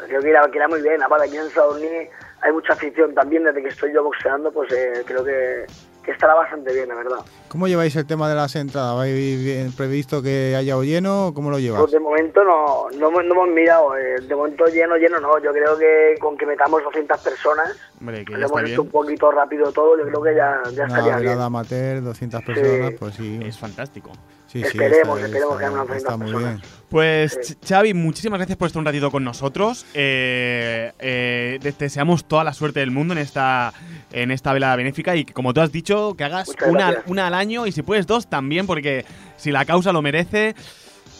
creo 0.07 0.23
que 0.23 0.29
irá, 0.31 0.51
que 0.51 0.57
irá 0.57 0.69
muy 0.69 0.81
bien. 0.81 1.03
Aparte 1.03 1.27
aquí 1.27 1.37
en 1.37 1.51
Sadurní 1.51 2.09
hay 2.45 2.53
mucha 2.53 2.75
afición 2.75 3.15
también 3.15 3.43
desde 3.45 3.63
que 3.63 3.69
estoy 3.69 3.93
yo 3.93 4.05
boxeando, 4.05 4.53
pues 4.53 4.71
eh, 4.73 5.03
creo 5.07 5.25
que, 5.25 5.65
que 6.03 6.11
estará 6.11 6.35
bastante 6.35 6.75
bien, 6.75 6.89
la 6.89 6.95
verdad. 6.95 7.17
¿Cómo 7.49 7.67
lleváis 7.69 7.97
el 7.97 8.07
tema 8.07 8.29
de 8.29 8.35
las 8.35 8.55
entradas? 8.57 8.97
¿Vais 8.97 9.43
bien 9.43 9.73
previsto 9.73 10.23
que 10.23 10.55
haya 10.55 10.77
o 10.77 10.85
lleno? 10.85 11.33
¿Cómo 11.35 11.51
lo 11.51 11.59
llevas? 11.59 11.81
Pues 11.81 11.93
de 11.93 12.01
momento 12.01 12.45
no, 12.45 12.91
no, 12.99 13.09
hemos- 13.09 13.25
no 13.25 13.33
hemos 13.35 13.49
mirado, 13.49 13.97
eh, 13.97 14.21
de 14.21 14.35
momento 14.37 14.67
lleno, 14.67 14.97
lleno 14.97 15.19
no, 15.21 15.39
yo 15.43 15.53
creo 15.53 15.79
que 15.79 16.17
con 16.21 16.37
que 16.37 16.45
metamos 16.45 16.83
200 16.85 17.19
personas, 17.23 17.77
Hombre, 17.99 18.25
que 18.27 18.33
ya 18.33 18.39
lo 18.41 18.47
está 18.47 18.59
hemos 18.61 18.71
hecho 18.71 18.83
un 18.83 18.91
poquito 18.91 19.31
rápido 19.31 19.73
todo, 19.73 19.97
yo 19.99 20.05
creo 20.05 20.23
que 20.23 20.35
ya, 20.35 20.61
ya 20.75 20.85
Una 20.85 20.99
estaría 20.99 21.17
bien. 21.19 21.41
amateur, 21.41 22.03
200 22.03 22.43
personas, 22.43 22.93
pues 22.99 23.15
sí. 23.15 23.41
Es 23.43 23.59
fantástico. 23.59 24.11
Sí, 24.55 24.61
sí, 24.61 24.67
Esperemos, 24.69 25.19
está- 25.19 25.27
esperemos 25.27 25.59
que 25.59 25.64
está- 25.64 25.67
haya 25.67 25.83
unas 25.83 25.97
está 25.97 26.11
200 26.12 26.19
muy 26.19 26.33
personas. 26.33 26.61
bien. 26.62 26.85
Pues 26.88 27.38
Sí. 27.43 27.55
Xavi, 27.69 27.93
muchísimas 27.93 28.38
gracias 28.38 28.57
por 28.57 28.67
estar 28.69 28.79
un 28.79 28.87
ratito 28.87 29.11
con 29.11 29.25
nosotros. 29.25 29.85
Eh, 29.95 30.93
eh, 31.01 31.59
te 31.61 31.73
deseamos 31.77 32.25
toda 32.27 32.45
la 32.45 32.53
suerte 32.55 32.79
del 32.81 32.93
mundo 32.93 33.14
en 33.14 33.19
esta 33.19 33.73
en 34.12 34.31
esta 34.31 34.53
velada 34.53 34.77
benéfica 34.77 35.17
y 35.17 35.25
que, 35.25 35.33
como 35.35 35.53
tú 35.53 35.61
has 35.61 35.73
dicho, 35.73 36.14
que 36.17 36.23
hagas 36.23 36.55
una, 36.69 37.03
una 37.09 37.27
al 37.27 37.35
año 37.35 37.67
y 37.67 37.73
si 37.73 37.83
puedes 37.83 38.07
dos 38.07 38.29
también, 38.31 38.64
porque 38.67 39.05
si 39.37 39.51
la 39.51 39.64
causa 39.64 39.93
lo 39.93 40.03
merece, 40.03 40.55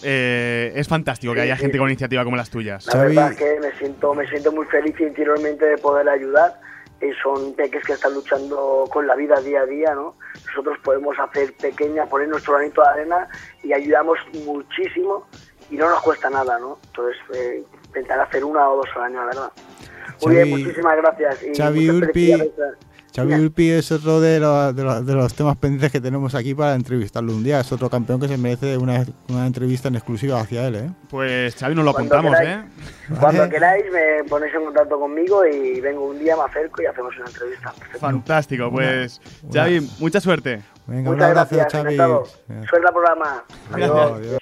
eh, 0.05 0.73
es 0.77 0.87
fantástico 0.87 1.35
que 1.35 1.41
haya 1.41 1.57
sí, 1.57 1.63
gente 1.63 1.79
con 1.79 1.89
iniciativa 1.89 2.23
como 2.25 2.37
las 2.37 2.51
tuyas. 2.51 2.87
La 2.87 2.93
Xavi- 2.93 3.09
verdad 3.09 3.33
es 3.33 3.39
que 3.39 3.59
me 3.61 3.79
siento, 3.79 4.15
me 4.15 4.29
siento 4.29 4.53
muy 4.53 4.67
feliz 4.67 4.95
interiormente 5.01 5.65
de 5.67 5.79
poder 5.79 6.09
ayudar. 6.09 6.61
Y 7.03 7.13
son 7.23 7.55
peques 7.55 7.83
que 7.85 7.93
están 7.95 8.15
luchando 8.15 8.85
con 8.91 9.07
la 9.07 9.15
vida 9.17 9.39
día 9.41 9.61
a 9.63 9.67
día, 9.67 9.95
¿no? 9.95 10.15
Nosotros 10.55 10.79
podemos 10.85 11.19
hacer 11.19 11.53
pequeña, 11.57 12.07
poner 12.07 12.29
nuestro 12.29 12.55
granito 12.55 12.81
de 12.81 12.89
arena 12.89 13.29
y 13.65 13.73
ayudamos 13.73 14.19
muchísimo 14.45 15.27
y 15.69 15.77
no 15.77 15.89
nos 15.91 16.01
cuesta 16.01 16.31
nada, 16.31 16.61
¿no? 16.61 16.79
Entonces, 16.87 17.17
eh, 17.35 17.65
intentar 17.89 18.21
hacer 18.21 18.45
una 18.45 18.71
o 18.71 18.77
dos 18.77 18.87
al 18.95 19.03
año, 19.03 19.19
la 19.21 19.27
verdad. 19.27 19.53
Muy 20.25 20.35
Xavi- 20.37 20.45
bien, 20.45 20.51
muchísimas 20.51 20.97
gracias. 20.97 21.43
Y 21.43 21.55
Xavi 21.57 21.89
Urpi-. 21.91 22.53
Xavi. 23.15 23.35
Urpi 23.35 23.71
es 23.71 23.93
otro 23.93 24.21
de 24.21 24.41
los, 24.41 24.75
de, 24.75 24.83
los, 24.83 25.07
de 25.07 25.15
los 25.15 25.35
temas 25.35 25.57
pendientes 25.57 25.93
que 25.93 26.01
tenemos 26.01 26.35
aquí 26.35 26.55
para 26.55 26.75
entrevistarlo 26.75 27.33
un 27.33 27.45
día. 27.45 27.61
Es 27.61 27.71
otro 27.71 27.89
campeón 27.89 28.21
que 28.21 28.27
se 28.29 28.37
merece 28.37 28.77
una, 28.77 29.05
una 29.29 29.47
entrevista 29.47 29.89
en 29.89 29.95
exclusiva 29.97 30.41
hacia 30.41 30.67
él, 30.67 30.75
¿eh? 30.75 30.91
Pues 31.11 31.55
Xavi, 31.55 31.75
nos 31.75 31.85
lo 31.85 31.93
Cuando 31.93 32.17
apuntamos, 32.17 32.39
queráis. 32.41 32.59
¿eh? 32.59 33.15
Cuando 33.21 33.49
queráis 33.49 33.85
me 33.93 34.25
ponéis 34.29 34.55
en 34.55 34.65
contacto 34.65 34.99
conmigo 34.99 35.47
y 35.47 35.81
vengo 35.81 36.07
un 36.07 36.19
día, 36.19 36.35
me 36.37 36.43
acerco 36.43 36.83
y 36.83 36.87
hacemos 36.87 37.17
una 37.17 37.27
entrevista. 37.27 37.71
Perfecto. 37.73 37.99
Fantástico, 38.01 38.71
pues 38.73 39.21
una- 39.43 39.53
Xavi, 39.53 39.91
mucha 40.01 40.21
suerte. 40.21 40.63
Venga, 40.87 41.09
un 41.11 41.17
Muchas 41.17 41.31
abrazo, 41.31 41.57
gracias, 41.57 41.83
Xavi. 41.83 41.97
Suelta 41.97 42.89
el 42.89 42.93
programa. 42.95 43.45
Adiós. 43.73 44.13
adiós. 44.13 44.39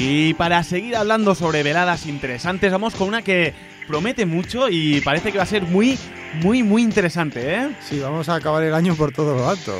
Y 0.00 0.34
para 0.34 0.62
seguir 0.62 0.94
hablando 0.94 1.34
sobre 1.34 1.64
veladas 1.64 2.06
interesantes, 2.06 2.70
vamos 2.70 2.94
con 2.94 3.08
una 3.08 3.22
que 3.22 3.52
promete 3.88 4.26
mucho 4.26 4.68
y 4.68 5.00
parece 5.00 5.32
que 5.32 5.38
va 5.38 5.44
a 5.44 5.46
ser 5.46 5.62
muy, 5.62 5.98
muy, 6.34 6.62
muy 6.62 6.82
interesante, 6.82 7.54
¿eh? 7.54 7.70
Sí, 7.80 7.98
vamos 7.98 8.28
a 8.28 8.36
acabar 8.36 8.62
el 8.62 8.74
año 8.74 8.94
por 8.94 9.10
todo 9.12 9.36
lo 9.36 9.48
alto. 9.48 9.76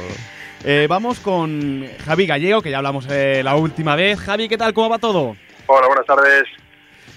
Eh, 0.65 0.87
vamos 0.89 1.21
con 1.21 1.87
Javi 2.05 2.27
Gallego, 2.27 2.63
que 2.63 2.71
ya 2.73 2.79
hablamos 2.79 3.07
eh, 3.09 3.43
la 3.45 3.55
última 3.55 3.95
vez. 3.95 4.19
Javi, 4.19 4.49
¿qué 4.49 4.59
tal? 4.59 4.75
¿Cómo 4.75 4.89
va 4.89 4.99
todo? 4.99 5.37
Hola, 5.67 5.87
buenas 5.87 6.07
tardes. 6.07 6.45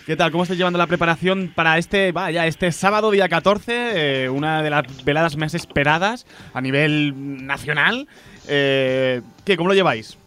¿Qué 0.06 0.16
tal? 0.16 0.32
¿Cómo 0.32 0.44
estás 0.44 0.58
llevando 0.58 0.78
la 0.78 0.86
preparación 0.88 1.52
para 1.56 1.80
este, 1.80 2.12
vaya, 2.12 2.46
este 2.46 2.72
sábado 2.72 3.10
día 3.10 3.28
14? 3.30 4.26
eh, 4.26 4.30
una 4.30 4.62
de 4.62 4.70
las 4.70 5.04
veladas 5.04 5.38
más 5.38 5.56
esperadas 5.56 6.28
a 6.54 6.62
nivel 6.62 7.46
nacional. 7.48 8.08
Eh, 8.48 9.22
¿Qué? 9.44 9.58
¿Cómo 9.58 9.70
lo 9.70 9.76
lleváis? 9.76 10.18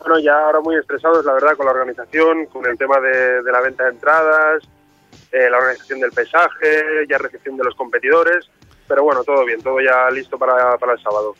Bueno, 0.00 0.18
ya 0.20 0.32
ahora 0.46 0.60
muy 0.60 0.76
estresados, 0.76 1.24
la 1.24 1.32
verdad, 1.34 1.56
con 1.56 1.66
la 1.66 1.72
organización, 1.72 2.46
con 2.46 2.66
el 2.66 2.78
tema 2.78 3.00
de, 3.00 3.42
de 3.42 3.52
la 3.52 3.60
venta 3.60 3.84
de 3.84 3.90
entradas, 3.90 4.62
eh, 5.32 5.48
la 5.50 5.58
organización 5.58 6.00
del 6.00 6.12
pesaje, 6.12 7.06
ya 7.08 7.18
recepción 7.18 7.56
de 7.56 7.64
los 7.64 7.74
competidores. 7.74 8.48
Pero 8.86 9.02
bueno, 9.02 9.22
todo 9.24 9.44
bien, 9.44 9.60
todo 9.62 9.80
ya 9.80 10.08
listo 10.10 10.38
para, 10.38 10.78
para 10.78 10.92
el 10.94 11.02
sábado. 11.02 11.34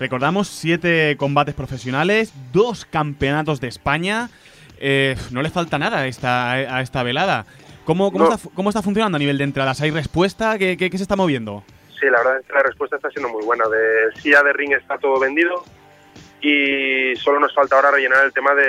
Recordamos 0.00 0.48
siete 0.48 1.16
combates 1.18 1.54
profesionales, 1.54 2.32
dos 2.52 2.84
campeonatos 2.84 3.60
de 3.60 3.68
España. 3.68 4.30
Eh, 4.80 5.16
no 5.30 5.42
le 5.42 5.50
falta 5.50 5.78
nada 5.78 5.98
a 5.98 6.06
esta, 6.06 6.52
a 6.52 6.80
esta 6.80 7.02
velada. 7.02 7.46
¿Cómo, 7.84 8.10
cómo, 8.12 8.24
No. 8.28 8.34
está, 8.34 8.48
cómo 8.54 8.68
está 8.70 8.82
funcionando 8.82 9.16
a 9.16 9.18
nivel 9.18 9.38
de 9.38 9.44
entradas? 9.44 9.80
¿Hay 9.80 9.90
respuesta? 9.90 10.58
¿Qué, 10.58 10.76
qué- 10.76 10.90
qué 10.90 10.96
se 10.98 11.02
está 11.04 11.16
moviendo? 11.16 11.62
Sí, 11.98 12.06
la 12.06 12.18
verdad 12.18 12.38
es 12.40 12.46
que 12.46 12.52
la 12.52 12.62
respuesta 12.62 12.96
está 12.96 13.10
siendo 13.10 13.28
muy 13.28 13.44
buena. 13.44 13.64
De 13.68 14.20
silla 14.20 14.42
de 14.42 14.52
ring 14.52 14.72
está 14.72 14.98
todo 14.98 15.18
vendido 15.18 15.64
y 16.40 17.16
solo 17.16 17.40
nos 17.40 17.54
falta 17.54 17.76
ahora 17.76 17.90
rellenar 17.90 18.24
el 18.24 18.32
tema 18.32 18.54
de, 18.54 18.64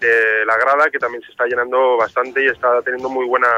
de 0.00 0.44
la 0.46 0.56
grada, 0.56 0.90
que 0.90 0.98
también 0.98 1.22
se 1.22 1.30
está 1.30 1.46
llenando 1.46 1.96
bastante 1.96 2.44
y 2.44 2.48
está 2.48 2.82
teniendo 2.82 3.08
muy 3.08 3.26
buena, 3.26 3.48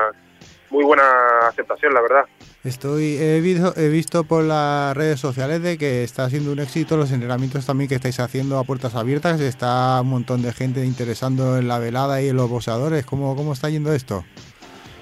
muy 0.71 0.85
buena 0.85 1.49
aceptación, 1.49 1.95
la 1.95 2.01
verdad. 2.01 2.25
Estoy, 2.67 3.17
he, 3.21 3.41
visto, 3.41 3.75
he 3.77 3.89
visto 3.89 4.25
por 4.25 4.43
las 4.43 4.97
redes 4.97 5.21
sociales 5.21 5.63
de 5.63 5.79
que 5.79 6.03
está 6.03 6.29
siendo 6.29 6.51
un 6.51 6.59
éxito 6.59 6.97
los 6.97 7.13
entrenamientos 7.13 7.65
también 7.65 7.89
que 7.89 7.95
estáis 7.95 8.19
haciendo 8.19 8.59
a 8.59 8.65
puertas 8.65 8.97
abiertas. 8.97 9.41
Está 9.41 10.01
un 10.01 10.09
montón 10.09 10.43
de 10.43 10.53
gente 10.53 10.85
interesando 10.85 11.59
en 11.59 11.69
la 11.69 11.79
velada 11.79 12.21
y 12.21 12.29
en 12.29 12.37
los 12.37 12.51
boxeadores. 12.51 13.07
¿Cómo, 13.07 13.37
cómo 13.37 13.53
está 13.53 13.71
yendo 13.71 13.93
esto? 13.93 14.25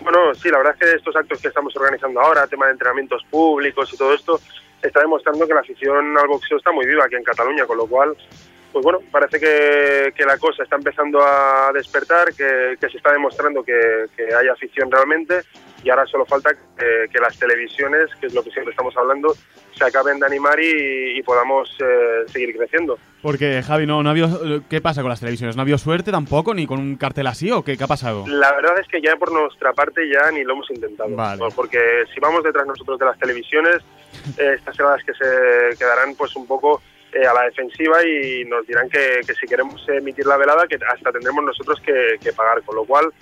Bueno, 0.03 0.35
sí, 0.35 0.51
la 0.51 0.59
verdad 0.59 0.75
es 0.79 0.87
que 0.91 0.97
estos 0.97 1.17
actos 1.17 1.41
que 1.41 1.49
estamos 1.49 1.75
organizando 1.75 2.21
ahora, 2.21 2.47
tema 2.47 2.67
de 2.67 2.73
entrenamientos 2.73 3.25
públicos 3.31 3.91
y 3.95 3.97
todo 3.97 4.13
esto, 4.13 4.39
está 4.83 5.01
demostrando 5.01 5.47
que 5.47 5.55
la 5.55 5.61
afición 5.61 6.19
al 6.19 6.29
boxeo 6.29 6.59
está 6.59 6.71
muy 6.71 6.85
viva 6.85 7.07
aquí 7.07 7.15
en 7.15 7.25
Cataluña, 7.25 7.65
con 7.65 7.79
lo 7.79 7.87
cual, 7.87 8.15
pues 8.75 8.83
bueno, 8.83 8.99
parece 9.13 9.39
que, 9.39 10.13
que 10.17 10.25
la 10.25 10.37
cosa 10.37 10.65
está 10.65 10.75
empezando 10.75 11.23
a 11.23 11.71
despertar, 11.73 12.35
que, 12.35 12.77
que 12.81 12.89
se 12.89 12.97
está 12.97 13.13
demostrando 13.13 13.63
que, 13.63 14.07
que 14.17 14.35
hay 14.35 14.49
afición 14.49 14.91
realmente 14.91 15.43
y 15.85 15.91
ahora 15.91 16.05
solo 16.07 16.27
falta 16.27 16.51
que, 16.77 17.07
que 17.09 17.21
las 17.21 17.39
televisiones, 17.39 18.11
que 18.21 18.27
es 18.27 18.35
lo 18.35 18.43
que 18.43 18.51
siempre 18.51 18.73
estamos 18.73 18.97
hablando, 18.97 19.33
se 19.77 19.85
acaben 19.85 20.19
de 20.19 20.27
animar 20.27 20.59
y, 20.59 21.17
y 21.17 21.23
podamos 21.23 21.71
eh, 21.79 22.25
seguir 22.27 22.57
creciendo. 22.57 22.99
Porque, 23.23 23.63
Javi, 23.63 23.87
no, 23.87 24.03
no 24.03 24.09
ha 24.09 24.13
habido, 24.13 24.63
¿qué 24.69 24.81
pasa 24.81 25.03
con 25.03 25.09
las 25.11 25.21
televisiones? 25.21 25.55
¿No 25.55 25.63
ha 25.63 25.65
habido 25.65 25.79
suerte 25.79 26.11
tampoco? 26.11 26.53
¿Ni 26.53 26.67
con 26.67 26.81
un 26.81 26.97
cartel 26.97 27.29
así? 27.29 27.53
¿O 27.53 27.63
qué, 27.63 27.77
qué 27.77 27.85
ha 27.85 27.87
pasado? 27.87 28.25
La 28.27 28.53
verdad 28.57 28.81
es 28.81 28.89
que 28.89 29.01
ya 29.01 29.15
por 29.15 29.31
nuestra 29.31 29.73
parte 29.73 30.09
ya 30.09 30.33
ni 30.33 30.43
lo 30.43 30.55
hemos 30.55 30.69
intentado. 30.71 31.15
Vale. 31.15 31.45
Porque 31.55 31.79
si 32.13 32.19
vamos 32.19 32.43
detrás 32.43 32.67
nosotros 32.67 32.99
de 32.99 33.07
las 33.07 33.19
televisiones, 33.21 33.77
eh, 34.39 34.55
estas 34.57 34.75
serán 34.75 34.97
las 34.97 35.05
que 35.05 35.13
se 35.13 35.79
quedarán 35.79 36.17
pues 36.17 36.35
un 36.35 36.49
poco 36.49 36.83
eh, 37.15 37.27
a 37.27 37.33
la 37.35 37.43
defensiva 37.45 38.05
y 38.05 38.45
nos 38.45 38.67
dirán 38.67 38.89
que, 38.89 39.21
que 39.27 39.35
si 39.35 39.47
queremos 39.47 39.85
emitir 39.89 40.27
la 40.27 40.37
velada, 40.37 40.67
que 40.67 40.77
hasta 40.77 41.13
tendremos 41.13 41.45
nosotros 41.45 41.81
que, 41.81 42.17
que 42.23 42.33
pagar. 42.33 42.63
Con 42.63 42.77
lo 42.77 42.85
cual, 42.85 43.13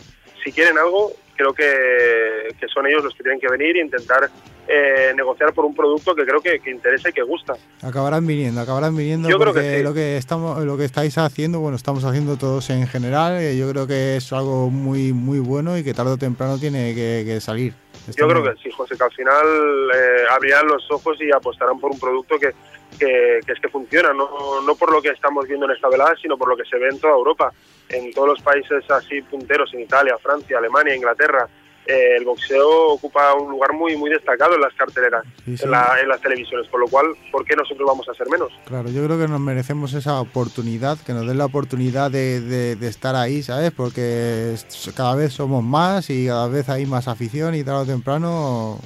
si 0.43 0.51
quieren 0.53 0.79
algo, 0.79 1.13
creo 1.37 1.53
que, 1.53 2.55
que 2.59 2.69
son 2.69 2.87
ellos 2.87 3.05
los 3.05 3.15
que 3.15 3.23
tienen 3.23 3.41
que 3.41 3.49
venir 3.49 3.77
e 3.77 3.81
intentar 3.81 4.29
eh, 4.69 5.13
negociar 5.17 5.53
por 5.53 5.65
un 5.65 5.75
producto 5.75 6.15
que 6.15 6.25
creo 6.25 6.41
que, 6.41 6.61
que 6.61 6.71
interesa 6.71 7.09
y 7.11 7.13
que 7.13 7.23
gusta. 7.23 7.55
Acabarán 7.83 8.27
viniendo, 8.27 8.61
acabarán 8.61 8.97
viniendo 8.97 9.29
Yo 9.29 9.39
creo 9.39 9.53
que 9.53 9.79
sí. 9.79 9.83
lo 9.83 9.93
que 9.93 10.17
estamos, 10.17 10.65
lo 10.65 10.77
que 10.77 10.85
estáis 10.85 11.19
haciendo, 11.19 11.61
bueno, 11.61 11.77
estamos 11.77 12.05
haciendo 12.05 12.37
todos 12.37 12.71
en 12.71 12.87
general. 12.87 13.41
eh, 13.41 13.57
yo 13.57 13.69
creo 13.71 13.87
que 13.87 14.17
es 14.17 14.33
algo 14.33 14.71
muy, 14.71 15.13
muy 15.13 15.41
bueno 15.41 15.77
y 15.77 15.85
que 15.85 15.95
tarde 15.95 16.13
o 16.13 16.17
temprano 16.17 16.59
tiene 16.59 16.95
que, 16.95 17.25
que 17.27 17.41
salir. 17.41 17.75
Yo 18.17 18.27
creo 18.27 18.43
que 18.43 18.61
sí, 18.63 18.71
José, 18.71 18.97
que 18.97 19.05
al 19.05 19.13
final 19.13 19.47
eh, 19.95 20.25
abrirán 20.31 20.67
los 20.67 20.91
ojos 20.91 21.17
y 21.21 21.31
apostarán 21.31 21.79
por 21.79 21.93
un 21.93 22.01
producto 22.01 22.37
que, 22.39 22.53
que, 22.99 23.41
que 23.47 23.53
es 23.53 23.61
que 23.61 23.69
funciona, 23.69 24.13
no, 24.13 24.61
no 24.63 24.75
por 24.77 24.93
lo 24.93 25.01
que 25.03 25.11
estamos 25.11 25.47
viendo 25.47 25.67
en 25.67 25.73
esta 25.73 25.89
velada, 25.89 26.15
sino 26.21 26.37
por 26.37 26.49
lo 26.49 26.57
que 26.57 26.65
se 26.65 26.79
ve 26.79 26.89
en 26.89 27.01
toda 27.01 27.15
Europa, 27.15 27.53
en 27.89 28.13
todos 28.13 28.29
los 28.29 28.41
países 28.43 28.89
así 28.91 29.21
punteros, 29.23 29.73
en 29.75 29.81
Italia, 29.81 30.17
Francia, 30.23 30.59
Alemania, 30.59 30.95
Inglaterra, 30.95 31.49
eh, 31.85 32.15
el 32.17 32.25
boxeo 32.25 32.91
ocupa 32.93 33.35
un 33.35 33.51
lugar 33.51 33.73
muy 33.73 33.97
muy 33.97 34.09
destacado 34.09 34.55
en 34.55 34.61
las 34.61 34.73
carteleras, 34.75 35.25
Sí, 35.45 35.57
sí. 35.57 35.65
En, 35.65 35.73
la- 35.73 35.97
en 36.01 36.09
las 36.09 36.21
televisiones, 36.21 36.69
por 36.69 36.79
lo 36.79 36.87
cual, 36.87 37.07
¿por 37.33 37.45
qué 37.45 37.57
nosotros 37.57 37.85
vamos 37.85 38.09
a 38.09 38.15
ser 38.15 38.29
menos? 38.29 38.53
Claro, 38.67 38.89
yo 38.89 39.05
creo 39.05 39.19
que 39.19 39.27
nos 39.27 39.41
merecemos 39.41 39.93
esa 39.95 40.21
oportunidad, 40.21 40.97
que 41.05 41.13
nos 41.13 41.27
den 41.27 41.39
la 41.39 41.47
oportunidad 41.47 42.09
de, 42.13 42.41
de- 42.41 42.77
de 42.77 42.87
estar 42.89 43.17
ahí, 43.17 43.43
¿sabes? 43.43 43.73
Porque 43.73 44.55
cada 44.97 45.17
vez 45.17 45.33
somos 45.33 45.65
más 45.65 46.09
y 46.09 46.27
cada 46.29 46.47
vez 46.47 46.69
hay 46.69 46.87
más 46.87 47.09
afición 47.09 47.57
y 47.57 47.65
tarde 47.65 47.81
o 47.83 47.87
temprano 47.87 48.79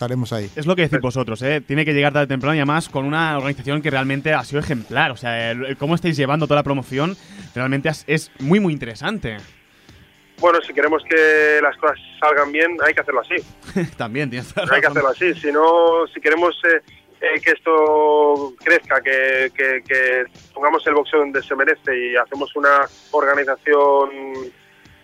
estaremos 0.00 0.32
ahí. 0.32 0.50
Es 0.56 0.64
lo 0.66 0.74
que 0.74 0.82
decís 0.82 0.98
vosotros, 1.00 1.42
¿eh? 1.42 1.60
Tiene 1.60 1.84
que 1.84 1.92
llegar 1.92 2.14
tarde 2.14 2.24
o 2.24 2.28
temprano 2.28 2.54
y 2.54 2.58
además 2.58 2.88
con 2.88 3.04
una 3.04 3.36
organización 3.36 3.82
que 3.82 3.90
realmente 3.90 4.32
ha 4.32 4.42
sido 4.44 4.60
ejemplar. 4.60 5.10
O 5.10 5.16
sea, 5.18 5.50
el- 5.50 5.66
el 5.66 5.76
cómo 5.76 5.94
estáis 5.94 6.16
llevando 6.16 6.46
toda 6.46 6.60
la 6.60 6.62
promoción 6.62 7.16
realmente 7.54 7.90
es, 7.90 8.04
es 8.06 8.32
muy, 8.38 8.60
muy 8.60 8.72
interesante. 8.72 9.36
Bueno, 10.38 10.58
si 10.66 10.72
queremos 10.72 11.02
que 11.06 11.60
las 11.62 11.76
cosas 11.76 11.98
salgan 12.18 12.50
bien, 12.50 12.78
hay 12.82 12.94
que 12.94 13.00
hacerlo 13.02 13.20
así. 13.20 13.34
También 13.98 14.30
tienes 14.30 14.56
Hay 14.56 14.80
que 14.80 14.86
hacerlo 14.86 15.08
así. 15.10 15.34
Si 15.34 15.52
no, 15.52 16.06
si 16.14 16.18
queremos 16.18 16.58
eh, 16.64 16.80
eh, 17.20 17.38
que 17.44 17.50
esto 17.50 18.54
crezca, 18.64 19.02
que, 19.02 19.50
que- 19.54 19.82
que 19.86 20.24
pongamos 20.54 20.86
el 20.86 20.94
boxeo 20.94 21.20
donde 21.20 21.42
se 21.42 21.54
merece 21.54 21.94
y 21.94 22.16
hacemos 22.16 22.56
una 22.56 22.86
organización 23.10 24.08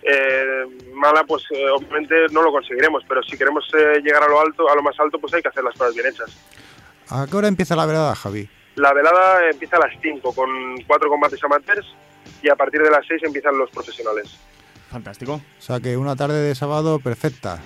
eh, 0.06 0.64
mala, 0.94 1.24
pues 1.24 1.42
eh, 1.50 1.68
obviamente 1.70 2.14
no 2.30 2.42
lo 2.42 2.52
conseguiremos. 2.52 3.02
Pero 3.08 3.22
si 3.22 3.36
queremos 3.36 3.64
eh, 3.74 4.00
llegar 4.02 4.22
a 4.22 4.28
lo 4.28 4.40
alto, 4.40 4.68
a 4.70 4.74
lo 4.74 4.82
más 4.82 4.98
alto, 5.00 5.18
pues 5.18 5.34
hay 5.34 5.42
que 5.42 5.48
hacer 5.48 5.64
las 5.64 5.74
cosas 5.74 5.94
bien 5.94 6.06
hechas. 6.06 6.30
¿A 7.08 7.26
qué 7.28 7.36
hora 7.36 7.48
empieza 7.48 7.74
la 7.76 7.86
velada, 7.86 8.14
Javi? 8.14 8.48
La 8.76 8.92
velada 8.92 9.48
empieza 9.50 9.76
a 9.76 9.80
las 9.80 9.92
5 10.00 10.32
con 10.34 10.48
cuatro 10.86 11.08
combates 11.08 11.42
amateurs 11.42 11.86
y 12.42 12.48
a 12.48 12.56
partir 12.56 12.82
de 12.82 12.90
las 12.90 13.06
6 13.06 13.22
empiezan 13.24 13.56
los 13.58 13.70
profesionales. 13.70 14.38
Fantástico. 14.90 15.34
O 15.34 15.62
sea 15.62 15.80
que 15.80 15.96
una 15.96 16.14
tarde 16.14 16.40
de 16.40 16.54
sábado 16.54 16.98
perfecta. 17.00 17.60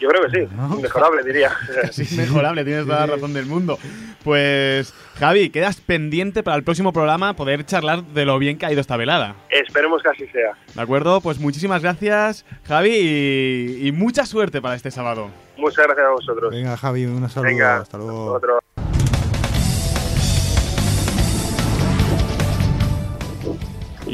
Yo 0.00 0.08
creo 0.08 0.22
que 0.22 0.30
sí, 0.40 0.48
mejorable 0.82 1.22
diría. 1.22 1.50
Sí, 1.92 2.16
mejorable, 2.16 2.64
tienes 2.64 2.86
toda 2.86 3.06
la 3.06 3.14
razón 3.14 3.32
del 3.34 3.46
mundo. 3.46 3.78
Pues, 4.22 4.94
Javi, 5.18 5.50
quedas 5.50 5.80
pendiente 5.80 6.42
para 6.42 6.56
el 6.56 6.64
próximo 6.64 6.92
programa 6.92 7.34
poder 7.34 7.64
charlar 7.66 8.02
de 8.02 8.24
lo 8.24 8.38
bien 8.38 8.56
que 8.58 8.66
ha 8.66 8.72
ido 8.72 8.80
esta 8.80 8.96
velada. 8.96 9.36
Esperemos 9.50 10.02
que 10.02 10.08
así 10.08 10.26
sea. 10.28 10.52
¿De 10.74 10.80
acuerdo? 10.80 11.20
Pues 11.20 11.38
muchísimas 11.38 11.82
gracias, 11.82 12.44
Javi, 12.66 12.90
y, 12.90 13.88
y 13.88 13.92
mucha 13.92 14.24
suerte 14.26 14.62
para 14.62 14.74
este 14.74 14.90
sábado. 14.90 15.28
Muchas 15.56 15.86
gracias 15.86 16.06
a 16.06 16.10
vosotros. 16.10 16.50
Venga, 16.50 16.76
Javi, 16.76 17.04
un 17.06 17.28
saludo. 17.28 17.48
Venga, 17.50 17.76
Hasta 17.76 17.98
luego. 17.98 18.32
otro. 18.32 18.58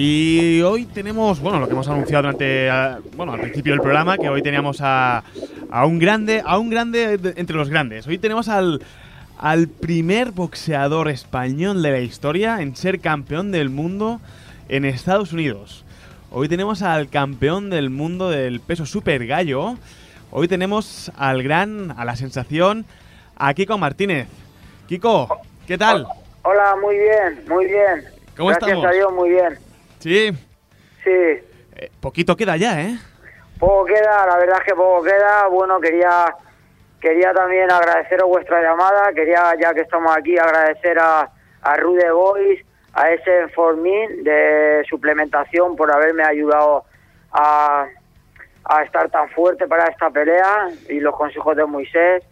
Y 0.03 0.63
hoy 0.63 0.87
tenemos, 0.87 1.41
bueno, 1.41 1.61
lo 1.61 1.67
que 1.67 1.75
hemos 1.75 1.87
anunciado 1.87 2.23
durante, 2.23 2.69
eh, 2.69 2.97
bueno, 3.17 3.35
al 3.35 3.41
principio 3.41 3.75
del 3.75 3.83
programa, 3.83 4.17
que 4.17 4.31
hoy 4.31 4.41
teníamos 4.41 4.81
a, 4.81 5.23
a 5.71 5.85
un 5.85 5.99
grande, 5.99 6.43
a 6.43 6.57
un 6.57 6.71
grande 6.71 7.19
de- 7.19 7.35
entre 7.39 7.55
los 7.55 7.69
grandes. 7.69 8.07
Hoy 8.07 8.17
tenemos 8.17 8.49
al, 8.49 8.81
al 9.37 9.69
primer 9.69 10.31
boxeador 10.31 11.11
español 11.11 11.83
de 11.83 11.91
la 11.91 11.99
historia 12.01 12.63
en 12.63 12.77
ser 12.77 13.01
campeón 13.01 13.53
del 13.53 13.69
mundo 13.69 14.23
en 14.71 14.87
Estados 14.87 15.35
Unidos. 15.35 15.85
Hoy 16.31 16.49
tenemos 16.49 16.81
al 16.81 17.11
campeón 17.11 17.69
del 17.69 17.91
mundo 17.91 18.31
del 18.31 18.61
peso 18.61 18.87
super 18.87 19.27
gallo. 19.27 19.77
Hoy 20.31 20.49
tenemos 20.49 21.13
al 21.19 21.43
gran, 21.43 21.93
a 21.95 22.07
la 22.07 22.17
sensación, 22.17 22.87
a 23.37 23.53
Kiko 23.53 23.77
Martínez. 23.77 24.29
Kiko, 24.89 25.29
¿qué 25.67 25.77
tal? 25.77 26.07
Hola, 26.41 26.75
muy 26.81 26.97
bien, 26.97 27.45
muy 27.51 27.67
bien. 27.67 28.05
¿Cómo 28.35 28.49
Gracias 28.49 28.71
estamos? 28.71 28.87
a 28.87 28.93
Dios, 28.93 29.13
muy 29.13 29.29
bien. 29.29 29.59
Sí, 30.01 30.31
Sí, 31.05 31.11
eh, 31.11 31.91
poquito 32.01 32.37
queda 32.37 32.57
ya, 32.57 32.81
¿eh? 32.83 32.99
poco 33.59 33.85
queda, 33.87 34.27
la 34.27 34.37
verdad 34.37 34.59
es 34.61 34.65
que 34.65 34.75
poco 34.75 35.03
queda. 35.03 35.47
Bueno, 35.49 35.81
quería 35.81 36.35
quería 37.01 37.33
también 37.33 37.71
agradeceros 37.71 38.29
vuestra 38.29 38.61
llamada. 38.63 39.13
Quería, 39.15 39.55
ya 39.59 39.73
que 39.73 39.81
estamos 39.81 40.15
aquí, 40.15 40.37
agradecer 40.37 40.99
a, 40.99 41.31
a 41.63 41.77
Rude 41.77 42.11
Boys, 42.11 42.61
a 42.93 43.11
ese 43.11 43.49
Formin 43.55 44.23
de 44.25 44.85
suplementación 44.89 45.77
por 45.77 45.91
haberme 45.91 46.23
ayudado 46.25 46.85
a, 47.33 47.87
a 48.65 48.83
estar 48.83 49.09
tan 49.11 49.31
fuerte 49.31 49.67
para 49.67 49.85
esta 49.85 50.11
pelea 50.11 50.69
y 50.91 51.01
los 51.01 51.17
consejos 51.17 51.57
de 51.57 51.65
Moisés. 51.65 52.23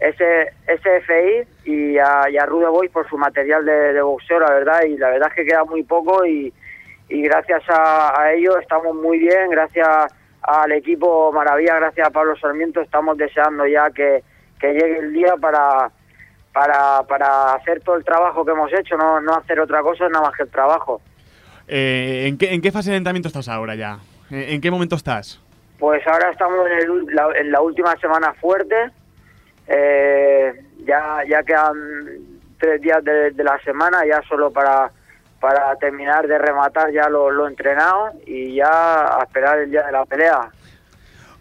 ese 0.00 0.52
SFI 0.66 1.70
y 1.70 1.98
a, 1.98 2.28
y 2.28 2.36
a 2.36 2.46
Rude 2.46 2.66
Boys 2.68 2.90
por 2.90 3.08
su 3.08 3.16
material 3.16 3.64
de, 3.64 3.92
de 3.92 4.02
boxeo, 4.02 4.40
la 4.40 4.50
verdad, 4.50 4.82
y 4.82 4.96
la 4.98 5.10
verdad 5.10 5.28
es 5.28 5.34
que 5.36 5.46
queda 5.46 5.64
muy 5.64 5.84
poco 5.84 6.26
y, 6.26 6.52
y 7.08 7.22
gracias 7.22 7.62
a, 7.68 8.20
a 8.20 8.32
ello 8.32 8.58
estamos 8.58 8.94
muy 8.94 9.18
bien, 9.18 9.50
gracias 9.50 10.14
al 10.42 10.72
equipo 10.72 11.32
Maravilla, 11.32 11.76
gracias 11.76 12.08
a 12.08 12.10
Pablo 12.10 12.36
Sarmiento, 12.36 12.80
estamos 12.80 13.16
deseando 13.16 13.66
ya 13.66 13.90
que, 13.90 14.22
que 14.58 14.72
llegue 14.72 14.98
el 14.98 15.12
día 15.12 15.34
para, 15.40 15.90
para, 16.52 17.02
para 17.04 17.54
hacer 17.54 17.80
todo 17.82 17.96
el 17.96 18.04
trabajo 18.04 18.44
que 18.44 18.52
hemos 18.52 18.72
hecho, 18.72 18.96
no, 18.96 19.20
no 19.20 19.34
hacer 19.34 19.60
otra 19.60 19.82
cosa 19.82 20.08
nada 20.08 20.26
más 20.26 20.36
que 20.36 20.44
el 20.44 20.50
trabajo. 20.50 21.00
Eh, 21.66 22.26
¿en, 22.26 22.36
qué, 22.36 22.52
¿En 22.52 22.60
qué 22.60 22.70
fase 22.70 22.90
de 22.90 22.96
entrenamiento 22.96 23.28
estás 23.28 23.48
ahora 23.48 23.74
ya? 23.74 23.98
¿En, 24.30 24.54
en 24.54 24.60
qué 24.60 24.70
momento 24.70 24.96
estás? 24.96 25.40
Pues 25.78 26.06
ahora 26.06 26.30
estamos 26.30 26.66
en, 26.66 26.78
el 26.78 27.14
la, 27.14 27.28
en 27.36 27.50
la 27.50 27.60
última 27.60 27.96
semana 27.96 28.32
fuerte. 28.34 28.76
Eh, 29.66 30.52
ya, 30.84 31.22
ya 31.26 31.42
quedan 31.42 31.74
tres 32.58 32.80
días 32.80 33.02
de, 33.02 33.30
de 33.30 33.44
la 33.44 33.58
semana, 33.60 34.04
ya 34.06 34.20
solo 34.28 34.50
para, 34.50 34.90
para 35.44 35.76
terminar 35.76 36.26
de 36.26 36.38
rematar 36.38 36.90
ya 36.90 37.10
lo, 37.10 37.30
lo 37.30 37.46
entrenado 37.46 38.12
y 38.26 38.54
ya 38.54 39.18
a 39.18 39.24
esperar 39.24 39.58
el 39.58 39.70
día 39.70 39.82
de 39.82 39.92
la 39.92 40.06
pelea. 40.06 40.50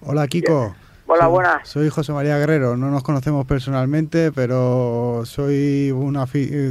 Hola, 0.01 0.27
Kiko. 0.27 0.75
Hola, 1.07 1.27
buenas. 1.27 1.69
Soy 1.69 1.87
José 1.87 2.11
María 2.11 2.37
Guerrero. 2.37 2.75
No 2.75 2.91
nos 2.91 3.01
conocemos 3.01 3.45
personalmente, 3.45 4.33
pero 4.33 5.21
soy 5.23 5.91
una 5.91 6.25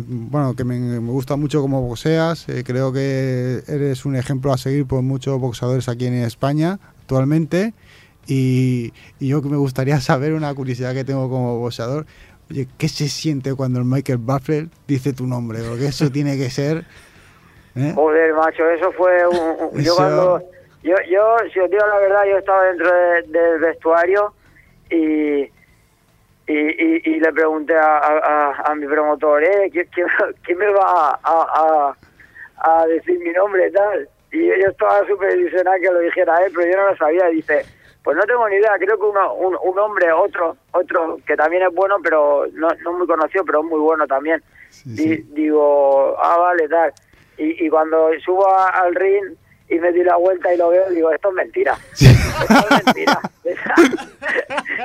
bueno 0.04 0.54
que 0.54 0.64
me, 0.64 0.78
me 0.78 1.10
gusta 1.10 1.36
mucho 1.36 1.62
cómo 1.62 1.80
boxeas. 1.80 2.50
Eh, 2.50 2.64
creo 2.66 2.92
que 2.92 3.62
eres 3.66 4.04
un 4.04 4.14
ejemplo 4.14 4.52
a 4.52 4.58
seguir 4.58 4.84
por 4.84 5.00
muchos 5.00 5.40
boxeadores 5.40 5.88
aquí 5.88 6.04
en 6.04 6.16
España 6.16 6.80
actualmente. 7.00 7.72
Y, 8.26 8.92
y 9.20 9.28
yo 9.28 9.40
que 9.40 9.48
me 9.48 9.56
gustaría 9.56 9.98
saber 10.02 10.34
una 10.34 10.52
curiosidad 10.52 10.92
que 10.92 11.04
tengo 11.04 11.30
como 11.30 11.58
boxeador. 11.58 12.04
Oye, 12.50 12.68
¿qué 12.76 12.90
se 12.90 13.08
siente 13.08 13.54
cuando 13.54 13.78
el 13.78 13.86
Michael 13.86 14.18
Buffer 14.18 14.68
dice 14.86 15.14
tu 15.14 15.26
nombre? 15.26 15.60
Porque 15.66 15.86
eso 15.86 16.10
tiene 16.10 16.36
que 16.36 16.50
ser. 16.50 16.84
¿Eh? 17.76 17.92
Joder, 17.94 18.34
macho, 18.34 18.68
eso 18.70 18.92
fue 18.92 19.26
un... 19.26 19.36
un- 19.60 19.82
yo 19.82 19.94
cuando... 19.96 20.42
Yo, 20.82 20.96
yo, 21.08 21.36
si 21.52 21.60
os 21.60 21.70
digo 21.70 21.86
la 21.86 21.98
verdad, 21.98 22.24
yo 22.28 22.38
estaba 22.38 22.64
dentro 22.64 22.90
de- 22.92 23.22
del 23.28 23.60
vestuario 23.60 24.34
y, 24.90 25.42
y, 25.44 25.50
y, 26.48 27.02
y 27.04 27.20
le 27.20 27.32
pregunté 27.32 27.76
a, 27.76 28.58
a, 28.64 28.74
mi 28.74 28.86
promotor, 28.88 29.44
eh, 29.44 29.70
¿quién, 29.72 29.86
quién- 29.94 30.08
quién 30.44 30.58
me 30.58 30.66
va 30.72 31.18
a, 31.22 31.94
a, 32.64 32.86
decir 32.88 33.18
mi 33.20 33.30
nombre 33.30 33.68
y 33.68 33.72
tal? 33.72 34.08
Y 34.32 34.46
yo 34.48 34.54
estaba 34.70 35.06
súper 35.06 35.36
ilusionado 35.38 35.76
que 35.80 35.90
lo 35.92 36.00
dijera 36.00 36.36
él, 36.44 36.52
pero 36.56 36.68
yo 36.70 36.76
no 36.78 36.90
lo 36.90 36.96
sabía. 36.96 37.30
Y 37.30 37.36
dice, 37.36 37.64
pues 38.02 38.16
no 38.16 38.24
tengo 38.24 38.48
ni 38.48 38.56
idea, 38.56 38.74
creo 38.78 38.98
que 38.98 39.04
uno, 39.04 39.34
un, 39.34 39.56
un 39.62 39.78
hombre, 39.78 40.10
otro, 40.10 40.56
otro, 40.72 41.18
que 41.26 41.36
también 41.36 41.62
es 41.62 41.72
bueno, 41.72 41.98
pero 42.02 42.46
no, 42.54 42.70
no 42.82 42.92
muy 42.94 43.06
conocido, 43.06 43.44
pero 43.44 43.60
es 43.60 43.66
muy 43.66 43.78
bueno 43.78 44.04
también. 44.08 44.42
Di- 44.84 45.22
digo, 45.34 46.16
ah, 46.20 46.38
vale, 46.38 46.66
tal. 46.68 46.92
Y, 47.38 47.66
y 47.66 47.68
cuando 47.68 48.10
subo 48.24 48.46
al 48.56 48.94
ring 48.94 49.36
y 49.72 49.78
me 49.80 49.92
di 49.92 50.02
la 50.04 50.16
vuelta 50.16 50.52
y 50.52 50.56
lo 50.58 50.68
veo, 50.70 50.88
digo, 50.90 51.10
esto 51.12 51.28
es 51.30 51.34
mentira. 51.34 51.76
Esto 52.00 52.66
es 52.70 52.84
mentira. 52.86 53.20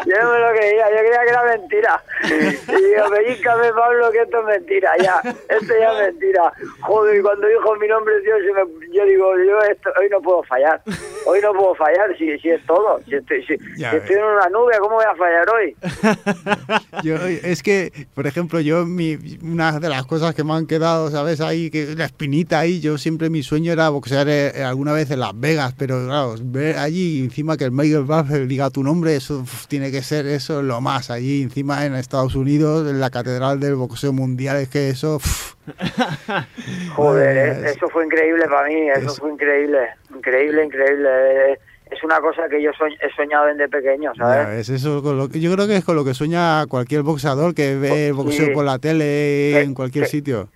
yo 0.06 0.16
no 0.22 0.32
me 0.34 0.40
lo 0.40 0.50
creía, 0.56 0.90
yo 0.90 0.98
creía 0.98 1.24
que 1.24 1.30
era 1.30 1.44
mentira. 1.44 2.04
Y 2.24 2.84
digo, 2.84 3.10
pellizcame, 3.12 3.72
Pablo, 3.74 4.12
que 4.12 4.22
esto 4.22 4.40
es 4.40 4.46
mentira, 4.46 4.92
ya. 5.02 5.22
Esto 5.50 5.74
ya 5.80 5.92
es 5.94 6.12
mentira. 6.12 6.52
Joder, 6.82 7.20
y 7.20 7.22
cuando 7.22 7.48
dijo 7.48 7.76
mi 7.78 7.88
nombre, 7.88 8.14
tío, 8.22 8.36
me- 8.54 8.88
yo 8.96 9.06
digo, 9.06 9.32
yo 9.38 9.60
esto, 9.62 9.90
hoy 10.00 10.10
no 10.10 10.22
puedo 10.22 10.44
fallar. 10.44 10.82
Hoy 11.26 11.40
no 11.42 11.54
puedo 11.54 11.76
fallar, 11.76 12.16
si, 12.18 12.38
si 12.40 12.50
es 12.50 12.66
todo. 12.66 13.00
Si 13.08 13.16
estoy, 13.16 13.42
si, 13.46 13.58
si 13.58 13.84
estoy 13.84 14.16
en 14.16 14.24
una 14.24 14.50
nube, 14.50 14.74
¿cómo 14.80 14.96
voy 14.96 15.06
a 15.06 15.16
fallar 15.16 15.50
hoy? 15.50 15.76
Yo, 17.04 17.16
es 17.26 17.62
que, 17.64 18.08
por 18.16 18.26
ejemplo, 18.28 18.60
yo, 18.60 18.86
mi, 18.86 19.18
una 19.44 19.80
de 19.80 19.90
las 19.90 20.06
cosas 20.06 20.34
que 20.34 20.44
me 20.44 20.54
han 20.54 20.66
quedado, 20.66 21.10
¿sabes? 21.12 21.42
Ahí, 21.42 21.70
que 21.70 21.94
la 21.96 22.06
espinita 22.06 22.60
ahí, 22.60 22.80
yo 22.80 22.98
siempre 22.98 23.30
mi 23.30 23.44
sueño 23.44 23.72
era 23.72 23.90
boxear 23.90 24.28
eh, 24.30 24.64
alguna 24.78 24.94
vez 24.94 25.10
en 25.10 25.20
Las 25.22 25.32
Vegas, 25.40 25.74
pero 25.76 26.06
claro, 26.06 26.36
ver 26.40 26.78
allí 26.78 27.24
encima 27.24 27.58
que 27.58 27.64
el 27.64 27.72
Michael 27.72 28.04
Buffer 28.04 28.46
diga 28.46 28.70
tu 28.70 28.84
nombre, 28.84 29.16
eso 29.16 29.40
uf, 29.40 29.66
tiene 29.66 29.90
que 29.90 30.04
ser 30.04 30.28
eso 30.28 30.62
lo 30.62 30.82
más. 30.82 31.10
Allí 31.10 31.42
encima 31.42 31.84
en 31.88 31.96
Estados 31.96 32.36
Unidos, 32.36 32.88
en 32.88 33.00
la 33.00 33.10
catedral 33.10 33.60
del 33.60 33.74
boxeo 33.74 34.14
mundial, 34.14 34.58
es 34.58 34.70
que 34.70 34.90
eso. 34.90 35.16
uf, 35.16 35.56
Joder, 36.96 37.38
eh, 37.66 37.70
eso 37.76 37.90
fue 37.90 38.06
increíble 38.06 38.46
para 38.48 38.68
mí, 38.68 38.88
eso 38.96 39.16
fue 39.16 39.32
increíble, 39.32 39.80
increíble, 40.16 40.66
increíble. 40.66 41.10
Eh, 41.54 41.60
Es 41.90 42.04
una 42.04 42.20
cosa 42.20 42.42
que 42.50 42.62
yo 42.62 42.70
he 42.72 43.16
soñado 43.16 43.46
desde 43.46 43.70
pequeño, 43.70 44.12
ya 44.14 44.22
¿sabes? 44.26 44.48
ves, 44.50 44.70
eso 44.70 45.02
con 45.02 45.18
lo 45.18 45.30
que- 45.30 45.40
yo 45.40 45.52
creo 45.54 45.68
que 45.68 45.78
es 45.78 45.86
con 45.86 45.96
lo 45.96 46.04
que 46.04 46.14
sueña 46.14 46.66
cualquier 46.68 47.02
boxeador 47.02 47.56
que 47.56 47.78
ve 47.78 48.08
el 48.10 48.14
boxeo 48.14 48.48
Sí. 48.48 48.52
por 48.52 48.66
la 48.66 48.78
tele 48.78 49.62
en 49.62 49.74
cualquier 49.74 50.04
que- 50.04 50.10
sitio. 50.12 50.50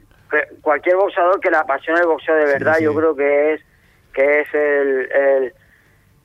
Cualquier 0.61 0.97
boxeador 0.97 1.39
que 1.39 1.49
le 1.49 1.55
apasione 1.57 2.01
el 2.01 2.07
boxeo 2.07 2.35
de 2.35 2.45
verdad, 2.45 2.75
sí. 2.77 2.83
yo 2.83 2.93
creo 2.93 3.15
que 3.15 3.53
es 3.53 3.61
que 4.13 4.41
es 4.41 4.47
el, 4.53 5.11
el, 5.11 5.53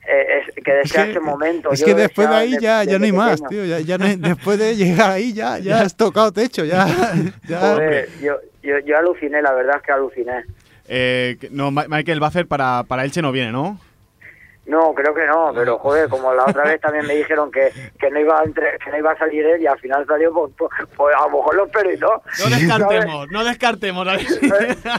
eh, 0.07 0.43
es- 0.47 0.63
que 0.63 0.71
desea 0.73 1.03
que- 1.05 1.11
ese 1.11 1.19
momento. 1.19 1.71
Es 1.71 1.83
que 1.83 1.93
después 1.93 2.29
de 2.29 2.35
ahí 2.35 2.57
ya, 2.59 2.83
ya 2.83 2.97
no 2.99 3.05
hay 3.05 3.11
más, 3.11 3.41
tío. 3.47 3.65
Ya, 3.65 3.79
ya 3.79 3.97
no 3.97 4.05
hay- 4.05 4.15
después 4.15 4.57
de 4.59 4.75
llegar 4.75 5.11
ahí 5.11 5.33
ya, 5.33 5.57
ya 5.59 5.81
has 5.81 5.95
tocado 5.95 6.31
techo, 6.31 6.63
ya. 6.65 6.85
ya. 7.47 7.59
Joder, 7.59 8.09
yo, 8.21 8.37
yo, 8.63 8.79
yo 8.79 8.97
aluciné, 8.97 9.41
la 9.41 9.53
verdad 9.53 9.77
es 9.77 9.81
que 9.83 9.91
aluciné. 9.91 10.43
Eh, 10.87 11.37
que- 11.41 11.49
no, 11.49 11.71
Michael 11.71 12.19
Buffer 12.19 12.47
para, 12.47 12.83
para 12.87 13.03
Elche 13.03 13.21
no 13.21 13.31
viene, 13.31 13.51
¿no? 13.51 13.79
No, 14.65 14.93
creo 14.93 15.13
que 15.13 15.25
no, 15.25 15.53
pero 15.55 15.77
joder, 15.79 16.09
como 16.09 16.33
la 16.33 16.43
otra 16.43 16.65
vez 16.65 16.81
también 16.81 17.07
me 17.07 17.15
dijeron 17.15 17.49
que, 17.51 17.71
que 17.97 18.09
no 18.11 18.19
iba 18.19 18.37
a 18.41 18.43
entre- 18.43 18.77
que 18.83 18.91
no 18.91 18.97
iba 18.97 19.13
a 19.13 19.17
salir 19.17 19.45
él 19.45 19.61
y 19.61 19.65
al 19.65 19.79
final 19.79 20.05
salió, 20.05 20.33
pues, 20.33 20.51
pues, 20.57 20.69
pues 20.93 21.15
a 21.15 21.21
lo 21.21 21.37
mejor 21.37 21.55
lo 21.55 21.65
espero 21.67 21.93
y 21.93 21.97
no. 21.99 22.09
No 22.39 22.49
descartemos, 22.57 23.31
no 23.31 23.43
descartemos. 23.45 24.05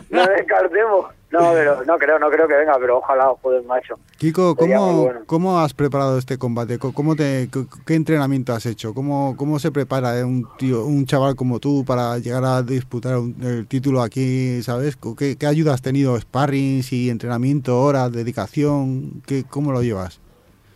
No 0.08 0.26
descartemos. 0.26 1.06
No, 1.30 1.52
pero 1.52 1.84
no 1.84 1.98
creo, 1.98 2.18
no 2.18 2.30
creo 2.30 2.48
que 2.48 2.54
venga, 2.54 2.78
pero 2.80 2.98
ojalá, 2.98 3.30
joder, 3.42 3.62
macho. 3.64 3.96
Kiko, 4.16 4.56
¿cómo, 4.56 5.02
bueno. 5.02 5.20
¿cómo 5.26 5.60
has 5.60 5.74
preparado 5.74 6.16
este 6.16 6.38
combate? 6.38 6.78
Co- 6.78 6.94
¿Cómo 6.94 7.16
te, 7.16 7.50
¿Qué 7.86 7.94
entrenamiento 7.94 8.54
has 8.54 8.64
hecho? 8.64 8.94
¿Cómo, 8.94 9.34
cómo 9.36 9.58
se 9.58 9.70
prepara 9.70 10.18
eh, 10.18 10.24
un 10.24 10.48
tío, 10.56 10.84
un 10.84 11.04
chaval 11.04 11.36
como 11.36 11.60
tú 11.60 11.84
para 11.86 12.16
llegar 12.18 12.44
a 12.46 12.62
disputar 12.62 13.18
un- 13.18 13.36
el 13.42 13.66
título 13.66 14.00
aquí, 14.00 14.62
sabes? 14.62 14.96
¿Qué, 15.18 15.36
qué 15.36 15.46
ayuda 15.46 15.74
has 15.74 15.82
tenido? 15.82 16.18
¿Sparrings 16.18 16.92
y 16.94 17.10
entrenamiento, 17.10 17.78
horas, 17.78 18.10
dedicación? 18.10 19.20
¿Qué, 19.26 19.44
¿Cómo 19.48 19.70
lo 19.72 19.82
llevas? 19.82 20.20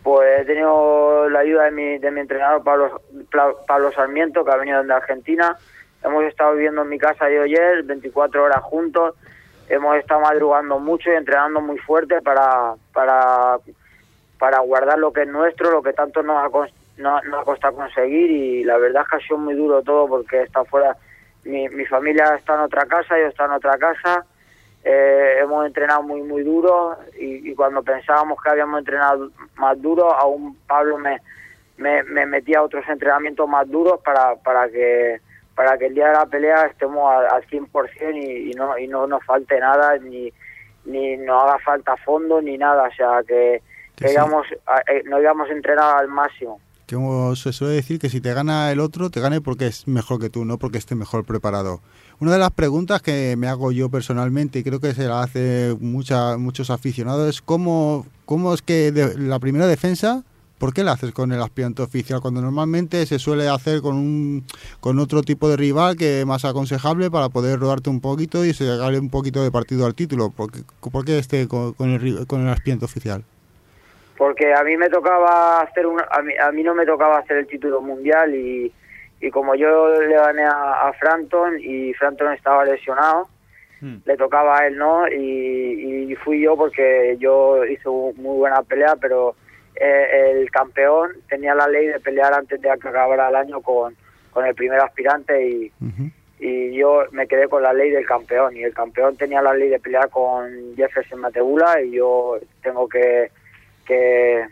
Pues 0.03 0.27
he 0.41 0.45
tenido 0.45 1.29
la 1.29 1.39
ayuda 1.39 1.63
de 1.63 1.71
mi, 1.71 1.97
de 1.97 2.11
mi 2.11 2.19
entrenador 2.19 2.61
Pablo, 2.63 3.01
Pablo 3.65 3.91
Sarmiento, 3.93 4.45
que 4.45 4.51
ha 4.51 4.57
venido 4.57 4.83
de 4.83 4.93
Argentina. 4.93 5.57
Hemos 6.03 6.25
estado 6.25 6.53
viviendo 6.53 6.81
en 6.83 6.89
mi 6.89 6.99
casa 6.99 7.25
yo 7.31 7.45
y 7.45 7.55
él, 7.55 7.83
24 7.83 8.43
horas 8.43 8.61
juntos. 8.61 9.15
Hemos 9.69 9.95
estado 9.97 10.21
madrugando 10.21 10.79
mucho 10.79 11.11
y 11.11 11.15
entrenando 11.15 11.61
muy 11.61 11.77
fuerte 11.79 12.21
para, 12.21 12.73
para, 12.93 13.57
para 14.39 14.59
guardar 14.59 14.99
lo 14.99 15.11
que 15.13 15.21
es 15.23 15.27
nuestro, 15.27 15.71
lo 15.71 15.81
que 15.81 15.93
tanto 15.93 16.21
nos 16.21 16.43
ha, 16.43 16.49
cos- 16.49 16.73
no- 16.97 17.21
nos 17.23 17.41
ha 17.41 17.43
costado 17.45 17.75
conseguir. 17.75 18.29
Y 18.31 18.63
la 18.63 18.77
verdad 18.77 19.03
es 19.03 19.09
que 19.09 19.15
ha 19.15 19.19
sido 19.27 19.37
muy 19.37 19.55
duro 19.55 19.81
todo 19.81 20.07
porque 20.07 20.41
está 20.43 20.63
fuera. 20.65 20.95
Mi, 21.45 21.67
mi 21.69 21.85
familia 21.85 22.35
está 22.35 22.55
en 22.55 22.61
otra 22.61 22.85
casa, 22.85 23.17
yo 23.17 23.27
está 23.27 23.45
en 23.45 23.51
otra 23.51 23.77
casa. 23.77 24.25
Eh, 24.85 25.37
hemos 25.41 25.65
entrenado 25.65 26.03
muy 26.03 26.21
muy 26.23 26.43
duro 26.43 26.97
y, 27.17 27.49
y 27.51 27.55
cuando 27.55 27.81
pensábamos 27.83 28.37
que 28.41 28.49
habíamos 28.49 28.79
entrenado 28.79 29.29
más 29.55 29.81
duro 29.81 30.13
aún 30.13 30.57
Pablo 30.67 30.97
me, 30.97 31.21
me, 31.77 32.03
me 32.03 32.25
metía 32.25 32.59
a 32.59 32.63
otros 32.63 32.83
entrenamientos 32.89 33.47
más 33.47 33.65
duros 33.71 34.01
para, 34.03 34.35
para 34.35 34.67
que 34.67 35.21
para 35.55 35.77
que 35.77 35.85
el 35.87 35.93
día 35.95 36.07
de 36.07 36.13
la 36.13 36.25
pelea 36.25 36.65
estemos 36.65 37.09
al, 37.11 37.25
al 37.27 37.47
100% 37.47 38.15
y, 38.15 38.51
y 38.51 38.53
no 38.53 38.77
y 38.77 38.87
no 38.87 39.05
nos 39.07 39.23
falte 39.25 39.59
nada 39.59 39.97
ni 39.97 40.31
ni 40.85 41.15
nos 41.17 41.43
haga 41.43 41.59
falta 41.59 41.95
fondo 41.97 42.41
ni 42.41 42.57
nada 42.57 42.83
o 42.91 42.93
sea 42.95 43.21
que, 43.27 43.61
Que 43.95 44.07
sí. 44.09 44.13
íbamos 44.15 44.45
a- 44.67 44.91
eh, 44.91 45.03
nos 45.05 45.21
íbamos 45.21 45.49
a 45.49 45.53
entrenar 45.53 45.97
al 45.99 46.07
máximo 46.09 46.59
Que 46.87 46.95
Como 46.95 47.35
se 47.35 47.53
suele 47.53 47.75
decir 47.75 47.99
que 47.99 48.09
si 48.09 48.19
te 48.19 48.33
gana 48.33 48.69
el 48.71 48.79
otro, 48.81 49.09
te 49.09 49.21
gane 49.21 49.39
porque 49.39 49.67
es 49.67 49.87
mejor 49.87 50.19
que 50.19 50.29
tú, 50.29 50.43
no 50.43 50.57
porque 50.57 50.77
esté 50.79 50.95
mejor 50.95 51.23
preparado. 51.23 51.79
Una 52.19 52.33
de 52.33 52.37
las 52.39 52.51
preguntas 52.51 53.01
que 53.01 53.35
me 53.37 53.47
hago 53.47 53.71
yo 53.71 53.89
personalmente 53.89 54.59
y 54.59 54.63
creo 54.63 54.79
que 54.81 54.93
se 54.93 55.03
la 55.07 55.23
hace 55.23 55.75
mucha, 55.79 56.37
muchos 56.37 56.69
aficionados 56.69 57.29
es 57.29 57.41
cómo, 57.41 58.05
cómo 58.25 58.53
es 58.53 58.61
que 58.61 58.91
de- 58.91 59.17
la 59.17 59.39
primera 59.39 59.65
defensa, 59.67 60.23
¿por 60.63 60.73
qué 60.73 60.81
la 60.81 60.93
haces 60.93 61.11
con 61.11 61.33
el 61.33 61.41
aspirante 61.41 61.81
oficial? 61.81 62.21
Cuando 62.21 62.41
normalmente 62.41 63.05
se 63.05 63.19
suele 63.19 63.49
hacer 63.49 63.81
con, 63.81 63.97
un, 63.97 64.45
con 64.79 64.97
otro 64.97 65.21
tipo 65.21 65.49
de 65.49 65.57
rival 65.57 65.97
que 65.97 66.21
es 66.21 66.25
más 66.25 66.45
aconsejable 66.45 67.11
para 67.11 67.27
poder 67.27 67.59
rodarte 67.59 67.89
un 67.89 67.99
poquito 67.99 68.45
y 68.45 68.53
se 68.53 68.77
gane 68.77 68.97
un 68.97 69.09
poquito 69.09 69.43
de 69.43 69.51
partido 69.51 69.85
al 69.85 69.93
título. 69.93 70.29
¿Por 70.29 70.53
qué, 70.53 70.59
por 70.89 71.03
qué 71.03 71.19
este 71.19 71.49
con, 71.49 71.73
con 71.73 71.89
el, 71.89 72.25
con 72.27 72.43
el 72.43 72.47
aspirante 72.47 72.85
oficial? 72.85 73.25
porque 74.17 74.53
a 74.53 74.63
mí 74.63 74.77
me 74.77 74.87
tocaba 74.87 75.59
hacer 75.59 75.85
un, 75.85 75.99
a 75.99 76.21
mí, 76.21 76.31
a 76.41 76.49
mí 76.53 76.63
no 76.63 76.73
me 76.73 76.85
tocaba 76.85 77.17
hacer 77.17 77.35
el 77.39 77.47
título 77.47 77.81
mundial 77.81 78.33
y, 78.33 78.71
y 79.19 79.31
como 79.31 79.55
yo 79.55 79.89
le 79.99 80.15
gané 80.15 80.45
a, 80.45 80.87
a 80.87 80.93
y 81.59 81.93
Frampton 81.95 82.31
estaba 82.33 82.63
lesionado 82.63 83.27
le 83.81 84.15
tocaba 84.15 84.59
a 84.59 84.67
él 84.67 84.77
no 84.77 85.09
y, 85.09 86.07
y 86.09 86.15
fui 86.15 86.39
yo 86.41 86.55
porque 86.55 87.17
yo 87.19 87.65
hice 87.65 87.89
un- 87.89 88.15
muy 88.15 88.37
buena 88.37 88.61
pelea 88.61 88.95
pero 88.95 89.35
eh, 89.75 90.31
el 90.31 90.49
campeón 90.51 91.11
tenía 91.29 91.55
la 91.55 91.67
ley 91.67 91.87
de 91.87 91.99
pelear 91.99 92.33
antes 92.33 92.61
de 92.61 92.67
que 92.67 92.87
acabara 92.87 93.29
el 93.29 93.35
año 93.35 93.61
con, 93.61 93.95
con 94.31 94.45
el 94.45 94.53
primer 94.55 94.79
aspirante 94.79 95.47
y, 95.47 95.71
y 96.39 96.75
yo 96.75 97.03
me 97.11 97.27
quedé 97.27 97.47
con 97.47 97.63
la 97.63 97.73
ley 97.73 97.89
del 97.91 98.05
campeón. 98.05 98.55
Y 98.57 98.63
el 98.63 98.73
campeón 98.73 99.15
tenía 99.17 99.41
la 99.41 99.53
ley 99.53 99.69
de 99.69 99.79
pelear 99.79 100.09
con 100.09 100.75
Jefferson 100.75 101.19
Matebula 101.21 101.81
y 101.81 101.91
yo 101.91 102.37
tengo 102.61 102.87
que 102.89 103.31
que 103.85 104.45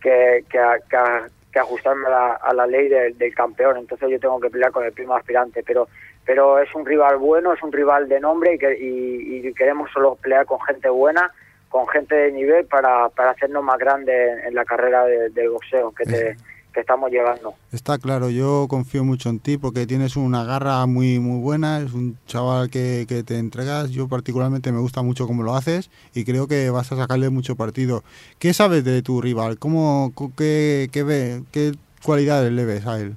que, 0.00 0.44
que, 0.48 0.58
que- 0.88 1.38
que 1.50 1.58
ajustarme 1.60 2.06
a 2.06 2.10
la, 2.10 2.32
a 2.34 2.52
la 2.52 2.66
ley 2.66 2.88
del, 2.88 3.16
del 3.16 3.34
campeón. 3.34 3.78
Entonces 3.78 4.10
yo 4.10 4.20
tengo 4.20 4.38
que 4.38 4.50
pelear 4.50 4.70
con 4.70 4.84
el 4.84 4.92
primer 4.92 5.16
aspirante. 5.18 5.62
Pero 5.62 5.88
pero 6.26 6.58
es 6.58 6.72
un 6.74 6.84
rival 6.84 7.16
bueno 7.16 7.54
es 7.54 7.62
un 7.62 7.72
rival 7.72 8.06
de 8.06 8.20
nombre 8.20 8.52
y, 8.54 8.58
que, 8.58 8.78
y, 8.78 9.46
y 9.48 9.54
queremos 9.54 9.90
solo 9.90 10.16
pelear 10.16 10.44
con 10.44 10.60
gente 10.60 10.90
buena 10.90 11.32
con 11.68 11.86
gente 11.88 12.14
de 12.14 12.32
nivel 12.32 12.66
para, 12.66 13.08
para 13.10 13.30
hacernos 13.32 13.62
más 13.62 13.78
grandes 13.78 14.44
en, 14.46 14.54
la 14.54 14.64
carrera 14.64 15.04
de- 15.04 15.28
del 15.30 15.50
boxeo 15.50 15.92
que, 15.92 16.04
te- 16.04 16.36
que 16.72 16.80
estamos 16.80 17.10
llevando 17.10 17.54
Está 17.72 17.98
claro, 17.98 18.30
yo 18.30 18.66
confío 18.68 19.04
mucho 19.04 19.28
en 19.28 19.40
ti 19.40 19.58
porque 19.58 19.86
tienes 19.86 20.16
una 20.16 20.44
garra 20.44 20.84
muy 20.86 21.18
muy 21.18 21.40
buena, 21.40 21.80
es 21.80 21.92
un 21.92 22.16
chaval 22.26 22.70
que, 22.70 23.04
que 23.08 23.22
te 23.22 23.38
entregas, 23.38 23.90
yo 23.90 24.08
particularmente 24.08 24.72
me 24.72 24.80
gusta 24.80 25.02
mucho 25.02 25.26
cómo 25.26 25.42
lo 25.42 25.54
haces 25.54 25.90
y 26.14 26.24
creo 26.24 26.46
que 26.46 26.70
vas 26.70 26.90
a 26.92 26.96
sacarle 26.96 27.28
mucho 27.30 27.56
partido. 27.56 28.02
¿Qué 28.38 28.54
sabes 28.54 28.84
de 28.84 29.02
tu 29.02 29.20
rival? 29.20 29.58
¿Cómo, 29.58 30.12
qué, 30.36 30.88
qué, 30.92 31.02
ve- 31.02 31.42
qué 31.52 31.72
cualidades 32.04 32.50
le 32.52 32.64
ves 32.64 32.86
a 32.86 32.98
él? 33.00 33.16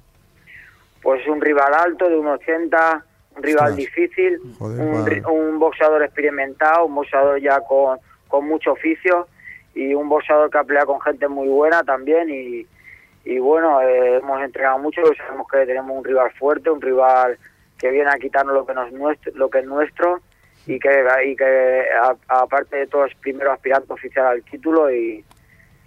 pues 1.02 1.26
un 1.28 1.42
rival 1.42 1.74
alto 1.74 2.08
de 2.08 2.16
1,80, 2.16 3.04
un 3.38 3.42
rival 3.44 3.72
Ostras. 3.72 3.76
difícil, 3.76 4.40
Joder, 4.60 4.80
un, 5.26 5.26
un 5.34 5.60
boxeador 5.60 6.04
experimentado, 6.04 6.86
un 6.86 6.94
boxeador 6.94 7.42
ya 7.42 7.60
con, 7.62 7.98
con 8.32 8.48
mucho 8.48 8.72
oficio 8.72 9.28
y 9.76 9.94
un 9.94 10.10
boxeador 10.10 10.50
que 10.50 10.58
ha 10.58 10.64
peleado 10.64 10.88
con 10.88 11.02
gente 11.02 11.28
muy 11.28 11.48
buena 11.48 11.84
también 11.84 12.30
y, 12.30 12.66
y 13.24 13.40
bueno, 13.40 13.82
eh, 13.82 14.18
hemos 14.18 14.42
entrenado 14.42 14.80
mucho 14.80 15.02
y 15.02 15.16
sabemos 15.18 15.48
que 15.52 15.66
tenemos 15.66 15.96
un 15.96 16.04
rival 16.04 16.32
fuerte, 16.32 16.72
un 16.72 16.82
rival 16.82 17.38
que 17.78 17.92
viene 17.92 18.10
a 18.10 18.18
quitarnos 18.18 18.56
lo 18.56 18.66
que, 18.66 18.74
nos 18.74 18.92
nuestro, 18.92 19.32
lo 19.36 19.50
que 19.50 19.60
es 19.60 19.66
nuestro 19.66 20.22
y 20.66 20.80
que, 20.80 21.06
y 21.26 21.36
que 21.36 21.86
aparte 22.28 22.78
de 22.78 22.88
todo 22.88 23.06
es 23.06 23.16
primero 23.16 23.52
aspirante 23.52 23.92
oficial 23.94 24.26
al 24.28 24.44
título 24.44 24.92
y, 24.92 25.24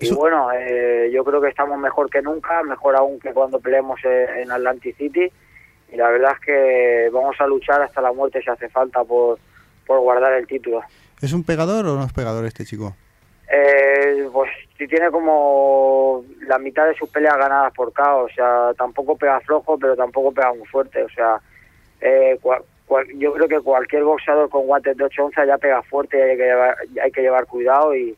y 0.00 0.12
bueno, 0.12 0.50
eh, 0.52 1.10
yo 1.12 1.24
creo 1.24 1.40
que 1.40 1.48
estamos 1.48 1.78
mejor 1.78 2.10
que 2.10 2.20
nunca, 2.20 2.62
mejor 2.62 2.96
aún 2.96 3.18
que 3.20 3.32
cuando 3.32 3.60
peleemos 3.60 4.00
en, 4.04 4.38
en 4.40 4.52
Atlantic 4.52 4.96
City. 4.96 5.30
Y 5.92 5.96
la 5.96 6.10
verdad 6.10 6.32
es 6.32 6.40
que 6.40 7.10
vamos 7.12 7.36
a 7.38 7.46
luchar 7.46 7.80
hasta 7.80 8.00
la 8.00 8.12
muerte 8.12 8.42
si 8.42 8.50
hace 8.50 8.68
falta 8.68 9.04
por, 9.04 9.38
por 9.86 10.00
guardar 10.00 10.32
el 10.32 10.46
título. 10.46 10.82
¿Es 11.24 11.32
un 11.32 11.42
pegador 11.42 11.86
o 11.86 11.96
no 11.96 12.04
es 12.04 12.12
pegador 12.12 12.44
este 12.44 12.66
chico? 12.66 12.94
Eh, 13.50 14.28
pues 14.30 14.50
tiene 14.76 15.10
como 15.10 16.22
la 16.46 16.58
mitad 16.58 16.86
de 16.86 16.94
sus 16.96 17.08
peleas 17.08 17.38
ganadas 17.38 17.72
por 17.72 17.94
KO, 17.94 18.24
o 18.24 18.28
sea, 18.28 18.74
tampoco 18.76 19.16
pega 19.16 19.40
flojo, 19.40 19.78
pero 19.78 19.96
tampoco 19.96 20.32
pega 20.32 20.52
muy 20.52 20.66
fuerte, 20.66 21.02
o 21.02 21.08
sea, 21.08 21.40
eh, 22.02 22.38
yo 23.16 23.32
creo 23.32 23.48
que 23.48 23.60
cualquier 23.60 24.04
boxeador 24.04 24.50
con 24.50 24.66
guantes 24.66 24.98
de 24.98 25.04
8 25.04 25.24
onzas 25.24 25.46
ya 25.46 25.56
pega 25.56 25.82
fuerte 25.84 26.22
hay 26.22 26.36
que 26.36 26.44
llevar, 26.44 26.76
hay 27.02 27.10
que 27.10 27.22
llevar 27.22 27.46
cuidado 27.46 27.96
y, 27.96 28.14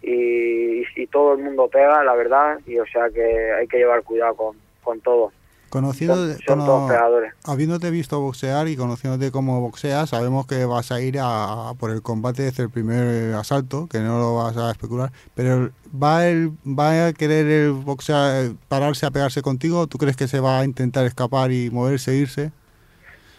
y, 0.00 1.06
todo 1.08 1.34
el 1.34 1.40
mundo 1.40 1.68
pega, 1.68 2.02
la 2.04 2.14
verdad, 2.14 2.58
y 2.64 2.78
o 2.78 2.86
sea 2.86 3.10
que 3.10 3.52
hay 3.52 3.68
que 3.68 3.76
llevar 3.76 4.02
cuidado 4.02 4.54
con 4.82 5.00
todo. 5.02 5.30
Conociendo, 5.80 6.16
Son- 6.46 6.66
son 6.66 6.88
pegadores. 6.88 7.34
habiéndote 7.44 7.90
visto 7.90 8.20
boxear 8.20 8.66
y 8.68 8.76
conociéndote 8.76 9.30
cómo 9.30 9.60
boxeas, 9.60 10.10
sabemos 10.10 10.46
que 10.46 10.64
vas 10.64 10.90
a 10.90 11.00
ir 11.00 11.18
a, 11.18 11.68
a 11.70 11.74
por 11.74 11.90
el 11.90 12.02
combate 12.02 12.42
desde 12.42 12.62
el 12.62 12.70
primer 12.70 13.34
asalto, 13.34 13.88
que 13.90 13.98
no 13.98 14.18
lo 14.18 14.36
vas 14.36 14.56
a 14.56 14.70
especular, 14.70 15.10
pero 15.34 15.70
¿va, 15.92 16.26
el, 16.26 16.50
va 16.66 17.08
a 17.08 17.12
querer 17.12 17.46
el 17.46 17.72
boxear 17.72 18.52
pararse 18.68 19.04
a 19.06 19.10
pegarse 19.10 19.42
contigo? 19.42 19.86
¿Tú 19.86 19.98
crees 19.98 20.16
que 20.16 20.28
se 20.28 20.40
va 20.40 20.60
a 20.60 20.64
intentar 20.64 21.04
escapar 21.04 21.52
y 21.52 21.70
moverse, 21.70 22.14
irse? 22.14 22.50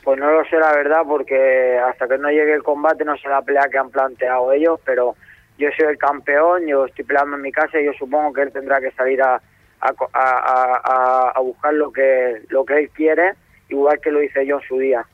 Pues 0.04 0.20
no 0.20 0.32
lo 0.32 0.46
sé 0.46 0.58
la 0.58 0.72
verdad 0.72 1.02
porque 1.06 1.78
hasta 1.80 2.08
que 2.08 2.18
no 2.18 2.30
llegue 2.30 2.54
el 2.54 2.64
combate 2.64 3.04
no 3.04 3.18
sé 3.18 3.28
la 3.28 3.42
pelea 3.42 3.68
que 3.70 3.78
han 3.78 3.90
planteado 3.90 4.54
ellos, 4.54 4.80
pero 4.86 5.16
yo 5.58 5.68
soy 5.76 5.88
el 5.88 5.98
campeón, 5.98 6.66
yo 6.68 6.86
estoy 6.86 7.04
peleando 7.04 7.36
en 7.36 7.42
mi 7.42 7.52
casa 7.52 7.80
y 7.82 7.86
yo 7.86 7.92
supongo 7.98 8.32
que 8.32 8.44
él 8.44 8.52
tendrá 8.54 8.80
que 8.80 8.92
salir 8.92 9.22
a, 9.22 9.42
a, 9.82 11.40
buscar 11.42 11.74
lo 11.74 11.92
que, 11.92 12.42
lo 12.50 12.66
que 12.66 12.80
él 12.80 12.90
quiere, 12.90 13.34
igual 13.70 14.00
que 14.02 14.12
lo 14.12 14.22
hice 14.22 14.46
yo 14.46 14.60
en 14.60 14.68
su 14.68 14.78
día. 14.78 15.06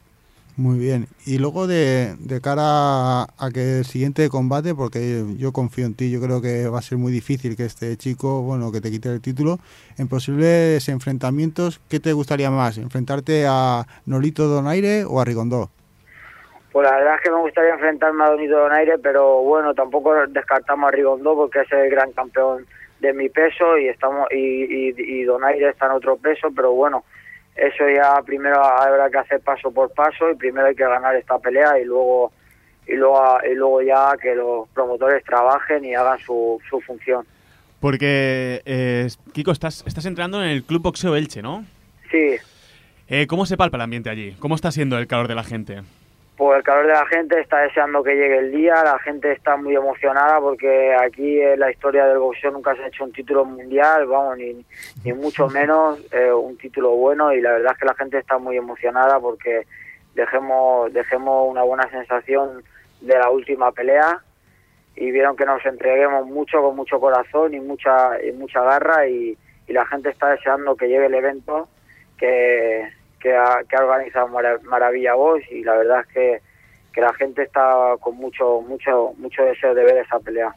Muy 0.56 0.78
bien. 0.78 1.08
Y 1.26 1.40
luego 1.40 1.66
de, 1.66 2.16
de 2.20 2.40
cara 2.40 3.24
a, 3.24 3.50
que 3.52 3.80
el 3.80 3.86
siguiente 3.86 4.30
combate, 4.30 4.76
porque 4.76 5.26
yo 5.38 5.52
confío 5.52 5.86
en 5.88 5.96
ti, 5.96 6.12
yo 6.12 6.22
creo 6.22 6.42
que 6.42 6.68
va 6.68 6.78
a 6.78 6.84
ser 6.84 7.00
muy 7.00 7.12
difícil 7.12 7.58
que 7.58 7.66
este 7.66 7.98
chico, 7.98 8.44
bueno, 8.44 8.72
que 8.72 8.80
te 8.80 8.92
quite 8.92 9.10
el 9.10 9.22
título, 9.22 9.58
en 9.98 10.08
posibles 10.08 10.88
enfrentamientos, 10.90 11.82
¿qué 11.90 12.00
te 12.00 12.14
gustaría 12.14 12.52
más? 12.52 12.78
¿Enfrentarte 12.78 13.46
a 13.48 13.86
Nolito 14.06 14.48
Donaire 14.48 15.06
o 15.06 15.20
a 15.20 15.26
Rigondó? 15.26 15.72
Pues 16.74 16.90
la 16.90 16.98
verdad 16.98 17.16
es 17.16 17.22
que 17.22 17.30
me 17.30 17.40
gustaría 17.40 17.74
enfrentarme 17.76 18.24
a 18.24 18.30
Donito 18.30 18.58
Donaire, 18.58 18.98
pero 18.98 19.44
bueno, 19.44 19.76
tampoco 19.76 20.16
descartamos 20.28 20.88
a 20.88 20.92
Rigondo 20.92 21.36
porque 21.36 21.62
es 21.62 21.72
el 21.72 21.88
gran 21.92 22.12
campeón 22.14 22.66
de 23.04 23.14
mi 23.14 23.30
peso 23.30 23.78
y 23.78 23.88
estamos 23.90 24.28
y, 24.32 24.38
y, 24.64 24.94
y 24.98 25.24
Donaire 25.24 25.70
está 25.70 25.86
en 25.88 25.92
otro 25.92 26.16
peso, 26.18 26.48
pero 26.56 26.72
bueno, 26.72 27.04
eso 27.56 27.84
ya 27.88 28.20
primero 28.26 28.64
habrá 28.64 29.10
que 29.12 29.18
hacer 29.20 29.42
paso 29.42 29.72
por 29.72 29.92
paso 29.94 30.32
y 30.32 30.36
primero 30.36 30.68
hay 30.68 30.76
que 30.76 30.84
ganar 30.86 31.16
esta 31.16 31.38
pelea 31.38 31.78
y 31.80 31.86
luego 31.86 32.32
y 32.88 32.94
luego 32.96 33.38
y 33.50 33.56
luego 33.56 33.82
ya 33.82 34.14
que 34.22 34.34
los 34.36 34.68
promotores 34.70 35.24
trabajen 35.24 35.84
y 35.86 35.94
hagan 35.94 36.18
su, 36.20 36.60
su 36.70 36.80
función. 36.82 37.26
Porque, 37.80 38.62
eh, 38.66 39.08
Kiko, 39.34 39.52
estás, 39.52 39.84
estás 39.86 40.06
entrando 40.06 40.42
en 40.42 40.50
el 40.50 40.64
Club 40.64 40.84
Boxeo 40.84 41.18
Elche, 41.18 41.42
¿no? 41.42 41.66
Sí, 42.10 42.38
Eh, 43.10 43.28
¿Cómo 43.28 43.46
se 43.46 43.58
palpa 43.58 43.76
el 43.78 43.82
ambiente 43.82 44.10
allí? 44.10 44.36
¿Cómo 44.40 44.56
está 44.56 44.72
siendo 44.72 44.98
el 44.98 45.08
calor 45.08 45.28
de 45.28 45.36
la 45.36 45.44
gente? 45.44 45.82
Pues 46.44 46.58
el 46.58 46.64
calor 46.64 46.88
de 46.88 46.92
la 46.92 47.06
gente 47.06 47.40
está 47.40 47.60
deseando 47.60 48.04
que 48.04 48.16
llegue 48.16 48.40
el 48.40 48.52
día, 48.52 48.84
la 48.84 49.00
gente 49.00 49.32
está 49.32 49.56
muy 49.56 49.78
emocionada 49.78 50.42
porque 50.42 50.94
aquí 50.94 51.40
en 51.40 51.58
la 51.58 51.72
historia 51.72 52.06
del 52.06 52.18
boxeo 52.18 52.52
nunca 52.52 52.76
se 52.76 52.84
ha 52.84 52.88
hecho 52.88 53.06
un 53.06 53.14
título 53.14 53.46
mundial, 53.46 54.08
vamos, 54.08 54.38
ni, 54.38 54.66
ni 55.06 55.14
mucho 55.14 55.48
menos 55.48 56.02
eh, 56.12 56.34
un 56.34 56.58
título 56.58 56.90
bueno 56.98 57.32
y 57.32 57.40
la 57.40 57.54
verdad 57.54 57.72
es 57.72 57.80
que 57.80 57.86
la 57.86 57.96
gente 57.96 58.18
está 58.18 58.38
muy 58.40 58.58
emocionada 58.58 59.22
porque 59.22 59.66
dejemos, 60.16 60.92
dejemos 60.92 61.50
una 61.50 61.64
buena 61.64 61.90
sensación 61.90 62.62
de 63.00 63.18
la 63.18 63.30
última 63.30 63.72
pelea 63.72 64.22
y 64.98 65.12
vieron 65.12 65.38
que 65.38 65.46
nos 65.46 65.66
entreguemos 65.66 66.26
mucho 66.28 66.62
con 66.62 66.76
mucho 66.76 67.00
corazón 67.00 67.54
y 67.54 67.62
mucha 67.62 68.22
y 68.22 68.34
mucha 68.34 68.62
garra 68.64 69.08
y, 69.08 69.38
y 69.66 69.72
la 69.72 69.86
gente 69.86 70.10
está 70.10 70.28
deseando 70.32 70.76
que 70.76 70.90
llegue 70.90 71.06
el 71.06 71.14
evento 71.14 71.70
que, 72.18 72.90
que, 73.24 73.34
ha, 73.34 73.62
que 73.68 73.76
ha 73.78 73.84
organizado 73.84 74.28
Mara- 74.28 74.60
Maravilla 74.64 75.16
Box 75.16 75.50
y 75.50 75.64
la 75.64 75.76
verdad 75.78 76.02
es 76.02 76.08
que, 76.14 76.42
que 76.94 77.02
la 77.02 77.14
gente 77.14 77.42
está 77.44 77.96
con 78.02 78.18
mucho 78.18 78.62
mucho 78.62 79.14
mucho 79.18 79.44
deseo 79.44 79.74
de 79.74 79.84
ver 79.84 79.98
esa 79.98 80.20
pelea. 80.20 80.54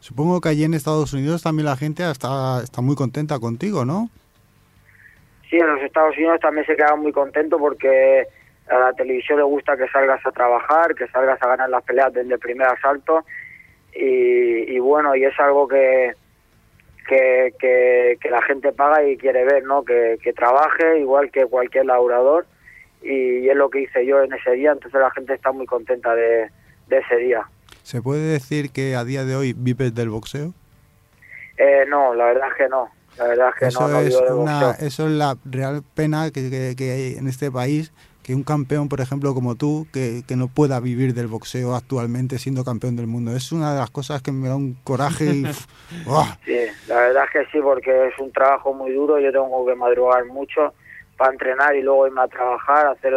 Supongo 0.00 0.40
que 0.40 0.48
allí 0.50 0.64
en 0.64 0.74
Estados 0.74 1.12
Unidos 1.12 1.42
también 1.42 1.66
la 1.66 1.76
gente 1.76 2.02
está, 2.10 2.60
está 2.62 2.82
muy 2.82 2.96
contenta 2.96 3.38
contigo, 3.38 3.84
¿no? 3.84 4.10
Sí, 5.48 5.56
en 5.56 5.66
los 5.66 5.82
Estados 5.82 6.16
Unidos 6.16 6.40
también 6.40 6.66
se 6.66 6.74
quedan 6.76 7.00
muy 7.00 7.12
contentos 7.12 7.60
porque 7.60 8.26
a 8.68 8.78
la 8.78 8.92
televisión 8.94 9.38
le 9.38 9.44
gusta 9.44 9.76
que 9.76 9.88
salgas 9.88 10.24
a 10.26 10.32
trabajar, 10.32 10.94
que 10.94 11.06
salgas 11.08 11.40
a 11.42 11.46
ganar 11.48 11.68
las 11.70 11.84
peleas 11.84 12.12
desde 12.12 12.32
el 12.34 12.38
primer 12.40 12.66
asalto 12.68 13.24
y, 13.94 14.74
y 14.74 14.78
bueno, 14.78 15.14
y 15.14 15.24
es 15.24 15.38
algo 15.38 15.68
que, 15.68 16.14
que, 17.08 17.54
que, 17.58 18.16
que 18.20 18.30
la 18.30 18.42
gente 18.42 18.72
paga 18.72 19.04
y 19.04 19.16
quiere 19.16 19.44
ver, 19.44 19.64
¿no? 19.64 19.84
Que, 19.84 20.18
que 20.22 20.32
trabaje 20.32 20.98
igual 21.00 21.30
que 21.30 21.46
cualquier 21.46 21.86
laborador 21.86 22.46
y, 23.02 23.48
es 23.48 23.56
lo 23.56 23.68
que 23.70 23.80
hice 23.82 24.06
yo 24.06 24.22
en 24.22 24.32
ese 24.32 24.52
día, 24.52 24.72
entonces 24.72 25.00
la 25.00 25.10
gente 25.10 25.34
está 25.34 25.50
muy 25.52 25.66
contenta 25.66 26.14
de, 26.14 26.48
de 26.88 26.98
ese 26.98 27.16
día. 27.16 27.42
¿Se 27.82 28.00
puede 28.00 28.22
decir 28.32 28.70
que 28.70 28.94
a 28.94 29.04
día 29.04 29.24
de 29.24 29.34
hoy 29.36 29.54
vives 29.56 29.94
del 29.94 30.08
boxeo? 30.10 30.52
Eh, 31.58 31.84
no, 31.88 32.14
la 32.14 32.26
verdad 32.26 32.48
es 32.48 32.54
que 32.56 32.68
no, 32.68 32.88
la 33.18 33.24
verdad 33.26 33.48
es 33.50 33.54
que 33.58 33.66
Eso, 33.66 33.80
no, 33.82 33.88
no 33.88 34.00
es 34.00 34.08
vivo 34.20 34.36
una, 34.42 34.66
boxeo. 34.68 34.86
eso 34.86 35.06
es 35.06 35.12
la 35.12 35.36
real 35.44 35.82
pena 35.94 36.30
que, 36.30 36.48
que- 36.50 36.74
que 36.76 36.90
hay 36.92 37.14
en 37.18 37.26
este 37.28 37.50
país, 37.50 37.92
que 38.22 38.34
un 38.34 38.44
campeón, 38.44 38.88
por 38.88 39.00
ejemplo, 39.00 39.34
como 39.34 39.56
tú, 39.56 39.86
que, 39.92 40.22
que 40.26 40.36
no 40.36 40.48
pueda 40.48 40.78
vivir 40.80 41.14
del 41.14 41.26
boxeo 41.26 41.74
actualmente 41.74 42.38
siendo 42.38 42.64
campeón 42.64 42.96
del 42.96 43.06
mundo. 43.06 43.34
Es 43.34 43.52
una 43.52 43.72
de 43.72 43.80
las 43.80 43.90
cosas 43.90 44.22
que 44.22 44.32
me 44.32 44.48
da 44.48 44.56
un 44.56 44.74
coraje 44.84 45.24
y... 45.24 45.42
¡buah! 46.06 46.36
Sí, 46.44 46.58
la 46.88 46.96
verdad 46.96 47.24
es 47.24 47.30
que 47.30 47.52
sí, 47.52 47.58
porque 47.62 48.08
es 48.08 48.18
un 48.18 48.32
trabajo 48.32 48.72
muy 48.72 48.92
duro. 48.92 49.18
Yo 49.18 49.32
tengo 49.32 49.66
que 49.66 49.74
madrugar 49.74 50.24
mucho 50.26 50.74
para 51.16 51.32
entrenar 51.32 51.74
y 51.74 51.82
luego 51.82 52.06
irme 52.06 52.22
a 52.22 52.28
trabajar, 52.28 52.86
hacer 52.86 53.14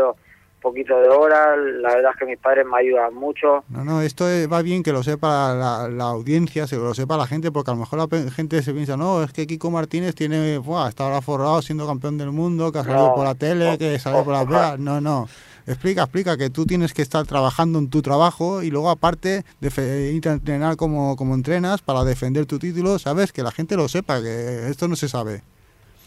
poquito 0.65 0.99
de 0.99 1.07
horas. 1.09 1.57
La 1.81 1.95
verdad 1.95 2.11
es 2.13 2.19
que 2.19 2.25
mis 2.25 2.37
padres 2.39 2.65
me 2.65 2.77
ayudan 2.79 3.13
mucho. 3.13 3.63
No, 3.69 3.83
no, 3.85 4.01
esto 4.01 4.27
es- 4.27 4.51
va 4.51 4.61
bien 4.61 4.83
que 4.83 4.91
lo 4.91 5.03
sepa 5.03 5.53
la, 5.53 5.87
la 5.87 6.03
audiencia, 6.05 6.67
se 6.67 6.75
lo 6.77 6.93
sepa 6.93 7.15
la 7.17 7.27
gente, 7.27 7.51
porque 7.51 7.71
a 7.71 7.73
lo 7.75 7.79
mejor 7.81 7.99
la 7.99 8.31
gente 8.31 8.61
se 8.61 8.73
piensa, 8.73 8.97
no, 8.97 9.23
es 9.23 9.31
que 9.31 9.47
Kiko 9.47 9.69
Martínez 9.71 10.15
tiene, 10.15 10.57
buah, 10.57 10.89
está 10.89 11.03
ahora 11.05 11.21
forrado 11.21 11.61
siendo 11.61 11.85
campeón 11.87 12.17
del 12.17 12.31
mundo, 12.31 12.71
que 12.71 12.79
ha 12.79 12.83
salido 12.83 13.07
No. 13.09 13.15
por 13.15 13.25
la 13.25 13.35
tele, 13.35 13.77
que 13.77 13.97
salió 13.99 14.23
por 14.23 14.33
las 14.33 14.47
veas. 14.47 14.79
No, 14.79 14.99
no. 14.99 15.27
Explica, 15.67 16.03
explica 16.03 16.37
que 16.37 16.51
tú 16.51 16.65
tienes 16.67 16.93
que 16.93 17.01
estar 17.01 17.25
trabajando 17.25 17.79
en 17.79 17.89
tu 17.89 18.01
trabajo 18.03 18.61
y 18.61 18.69
luego 18.69 18.89
aparte 18.91 19.43
de 19.59 19.69
fe- 19.71 20.11
ir 20.11 20.27
a 20.29 20.33
entrenar 20.33 20.75
como, 20.75 21.15
como 21.15 21.33
entrenas 21.33 21.81
para 21.81 22.03
defender 22.03 22.45
tu 22.45 22.59
título, 22.59 22.99
¿sabes? 22.99 23.31
Que 23.31 23.41
la 23.41 23.51
gente 23.51 23.75
lo 23.75 23.87
sepa, 23.87 24.21
que 24.21 24.67
esto 24.69 24.87
no 24.87 24.95
se 24.95 25.07
sabe. 25.09 25.41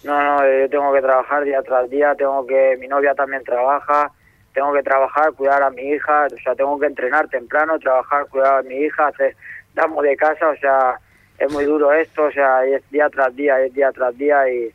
No, 0.05 0.15
no, 0.23 0.45
eh, 0.45 0.61
yo 0.63 0.71
tengo 0.71 0.93
que 0.93 1.01
trabajar 1.03 1.43
día 1.43 1.61
tras 1.65 1.91
día, 1.91 2.15
tengo 2.17 2.47
que, 2.47 2.77
mi 2.79 2.87
novia 2.87 3.17
también 3.17 3.43
trabaja, 3.43 4.13
tengo 4.55 4.73
que 4.73 4.83
trabajar, 4.83 5.33
cuidar 5.33 5.63
a 5.63 5.71
mi 5.71 5.83
hija, 5.83 6.27
o 6.27 6.39
sea, 6.43 6.55
tengo 6.55 6.79
que 6.79 6.87
entrenar 6.87 7.29
temprano, 7.29 7.79
trabajar, 7.79 8.27
cuidar 8.29 8.59
a 8.59 8.63
mi 8.63 8.75
hija, 8.77 9.09
hacer, 9.09 9.37
damos 9.75 10.03
de 10.03 10.17
casa, 10.17 10.49
o 10.49 10.57
sea, 10.57 10.99
es 11.39 11.53
muy 11.53 11.65
duro 11.65 11.93
esto, 11.93 12.25
o 12.25 12.33
sea, 12.33 12.65
es 12.65 12.83
día 12.91 13.09
tras 13.11 13.35
día, 13.37 13.61
es 13.61 13.73
día 13.73 13.93
tras 13.93 14.17
día 14.19 14.49
y, 14.51 14.73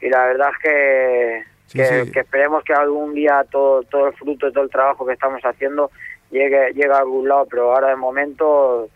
y 0.00 0.08
la 0.08 0.26
verdad 0.26 0.50
es 0.50 0.58
que, 0.62 1.54
Sí, 1.66 1.78
que, 1.78 2.04
sí. 2.04 2.12
que 2.12 2.20
esperemos 2.20 2.62
que 2.62 2.74
algún 2.74 3.14
día 3.14 3.42
todo, 3.50 3.82
todo 3.84 4.08
el 4.08 4.14
fruto 4.14 4.46
de 4.46 4.52
todo 4.52 4.64
el 4.64 4.70
trabajo 4.70 5.06
que 5.06 5.14
estamos 5.14 5.40
haciendo 5.42 5.90
llegue, 6.30 6.72
llegue 6.74 6.92
a 6.92 6.98
algún 6.98 7.26
lado, 7.26 7.46
pero 7.50 7.72
ahora 7.72 7.88
de 7.88 7.96
momento 7.96 8.88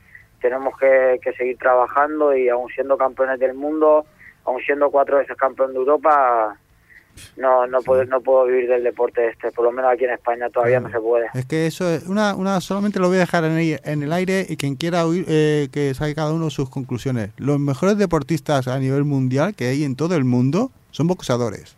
tenemos 0.42 0.76
que, 0.78 1.18
que 1.22 1.32
seguir 1.32 1.56
trabajando 1.56 2.36
y 2.36 2.48
aún 2.50 2.68
siendo 2.68 2.98
campeones 2.98 3.40
del 3.40 3.54
mundo, 3.54 4.04
aún 4.44 4.60
siendo 4.60 4.90
cuatro 4.90 5.16
veces 5.16 5.36
campeón 5.36 5.72
de 5.72 5.78
Europa, 5.78 6.56
no 7.36 7.66
no 7.66 7.80
puedo, 7.82 8.04
no 8.04 8.20
puedo 8.20 8.46
vivir 8.46 8.68
del 8.68 8.84
deporte 8.84 9.28
este, 9.28 9.52
por 9.52 9.64
lo 9.64 9.72
menos 9.72 9.92
aquí 9.92 10.04
en 10.04 10.10
España 10.10 10.48
todavía 10.50 10.80
no 10.80 10.90
se 10.90 11.00
puede. 11.00 11.26
Es 11.34 11.46
que 11.46 11.66
eso 11.66 11.88
es 11.88 12.06
una, 12.06 12.34
una 12.34 12.60
solamente 12.60 12.98
lo 13.00 13.08
voy 13.08 13.16
a 13.16 13.20
dejar 13.20 13.44
en 13.44 13.52
el, 13.52 13.80
en 13.84 14.02
el 14.02 14.12
aire 14.12 14.46
y 14.48 14.56
quien 14.56 14.76
quiera 14.76 15.06
oír 15.06 15.24
eh, 15.28 15.68
que 15.72 15.94
saque 15.94 16.14
cada 16.14 16.32
uno 16.32 16.50
sus 16.50 16.70
conclusiones. 16.70 17.30
Los 17.36 17.58
mejores 17.58 17.98
deportistas 17.98 18.68
a 18.68 18.78
nivel 18.78 19.04
mundial 19.04 19.54
que 19.54 19.68
hay 19.68 19.84
en 19.84 19.96
todo 19.96 20.16
el 20.16 20.24
mundo 20.24 20.70
son 20.90 21.06
boxeadores. 21.06 21.76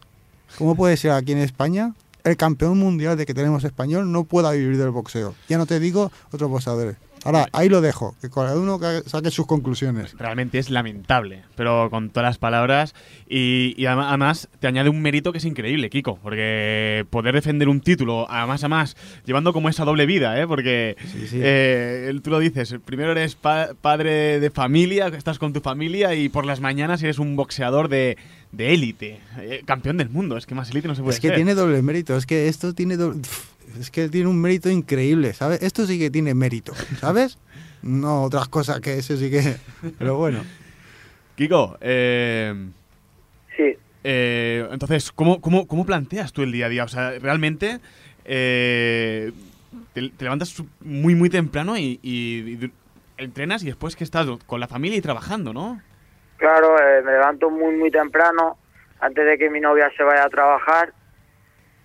¿Cómo 0.59 0.75
puede 0.75 0.97
ser 0.97 1.13
aquí 1.13 1.33
en 1.33 1.39
España 1.39 1.95
el 2.25 2.37
campeón 2.37 2.79
mundial 2.79 3.17
de 3.17 3.27
que 3.27 3.35
tenemos 3.35 3.65
español 3.65 4.11
no 4.13 4.25
pueda 4.25 4.53
vivir 4.53 4.77
del 4.77 4.91
boxeo? 4.91 5.35
Ya 5.49 5.59
no 5.59 5.67
te 5.67 5.81
digo 5.81 6.11
otros 6.33 6.51
boxeadores. 6.51 6.97
Ahora, 7.25 7.49
ahí 7.53 7.69
lo 7.69 7.81
dejo, 7.83 8.17
que 8.21 8.31
cada 8.31 8.59
uno 8.59 8.79
que 8.81 9.03
saque 9.07 9.31
sus 9.31 9.47
conclusiones. 9.47 10.15
Realmente 10.19 10.59
es 10.59 10.71
lamentable, 10.71 11.43
pero 11.55 11.91
con 11.91 12.09
todas 12.11 12.29
las 12.31 12.39
palabras. 12.39 12.95
Y, 13.29 13.75
y 13.77 13.83
adem- 13.85 14.07
además 14.09 14.49
te 14.59 14.67
añade 14.67 14.89
un 14.89 15.03
mérito 15.03 15.31
que 15.33 15.39
es 15.39 15.45
increíble, 15.45 15.91
Kiko, 15.91 16.19
porque 16.23 17.05
poder 17.11 17.35
defender 17.35 17.69
un 17.69 17.81
título, 17.81 18.27
además, 18.31 18.63
además, 18.63 18.97
llevando 19.27 19.53
como 19.53 19.69
esa 19.69 19.85
doble 19.85 20.07
vida, 20.07 20.41
¿eh? 20.41 20.47
Porque 20.47 20.97
sí. 21.29 21.39
eh, 21.43 22.19
tú 22.23 22.31
lo 22.31 22.39
dices, 22.39 22.75
primero 22.85 23.13
eres 23.13 23.35
pa- 23.35 23.71
padre 23.81 24.41
de 24.41 24.51
familia, 24.51 25.09
estás 25.09 25.39
con 25.39 25.53
tu 25.53 25.61
familia, 25.61 26.15
y 26.15 26.29
por 26.31 26.47
las 26.47 26.61
mañanas 26.61 27.03
eres 27.03 27.19
un 27.19 27.37
boxeador 27.37 27.89
de 27.89 28.17
de 28.53 28.75
élite, 28.75 29.21
eh, 29.39 29.63
campeón 29.65 29.97
del 29.97 30.09
mundo, 30.11 30.37
es 30.37 30.45
que 30.45 30.57
más 30.57 30.69
élite 30.73 30.89
no 30.89 30.97
se 30.97 31.03
puede 31.03 31.15
Es 31.15 31.21
que 31.21 31.29
ser. 31.29 31.37
tiene 31.37 31.55
doble 31.55 31.81
mérito, 31.83 32.17
es 32.17 32.27
que 32.27 32.49
esto 32.49 32.75
tiene 32.75 32.97
doble- 32.99 33.21
es 33.79 33.91
que 33.91 34.09
tiene 34.09 34.29
un 34.29 34.41
mérito 34.41 34.69
increíble, 34.71 35.33
¿sabes? 35.33 35.63
Esto 35.63 35.87
sí 35.87 35.99
que 35.99 36.11
tiene 36.11 36.35
mérito, 36.35 36.73
¿sabes? 36.99 37.39
No 37.83 38.23
otras 38.25 38.49
cosas 38.49 38.81
que 38.81 38.99
eso 38.99 39.17
sí 39.17 39.31
que... 39.31 39.57
Pero 39.99 40.17
bueno. 40.17 40.43
Kiko, 41.37 41.79
eh, 41.81 42.55
Sí. 43.57 43.77
eh, 44.05 44.69
entonces, 44.71 45.11
¿cómo, 45.13 45.41
cómo, 45.41 45.67
¿cómo 45.67 45.87
planteas 45.87 46.33
tú 46.33 46.43
el 46.43 46.53
día 46.53 46.67
a 46.67 46.69
día? 46.69 46.85
O 46.85 46.89
sea, 46.89 47.19
realmente 47.19 47.81
eh, 48.25 49.33
te, 49.95 50.11
te 50.11 50.25
levantas 50.25 50.63
muy, 50.81 51.15
muy 51.15 51.31
temprano 51.31 51.77
y, 51.79 51.99
y- 52.03 52.65
y 52.65 52.73
entrenas 53.17 53.63
y 53.63 53.67
después 53.67 53.97
que 53.97 54.05
estás 54.05 54.27
con 54.47 54.61
la 54.61 54.69
familia 54.69 54.99
y 54.99 55.03
trabajando, 55.03 55.53
¿no? 55.53 55.81
Claro, 56.37 56.77
eh, 56.79 57.03
me 57.03 57.13
levanto 57.13 57.51
muy, 57.51 57.75
muy 57.77 57.91
temprano, 57.91 58.57
antes 59.01 59.25
de 59.27 59.37
que 59.39 59.51
mi 59.51 59.61
novia 59.61 59.91
se 59.97 60.03
vaya 60.03 60.25
a 60.25 60.29
trabajar, 60.31 60.93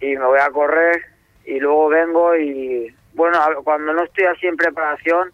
y 0.02 0.08
me 0.18 0.26
voy 0.26 0.40
a 0.40 0.50
correr, 0.50 1.02
y 1.46 1.60
luego 1.60 1.90
vengo 1.90 2.36
y, 2.36 2.94
bueno, 3.14 3.40
cuando 3.64 3.94
no 3.94 4.04
estoy 4.04 4.26
así 4.26 4.48
en 4.48 4.58
preparación, 4.58 5.32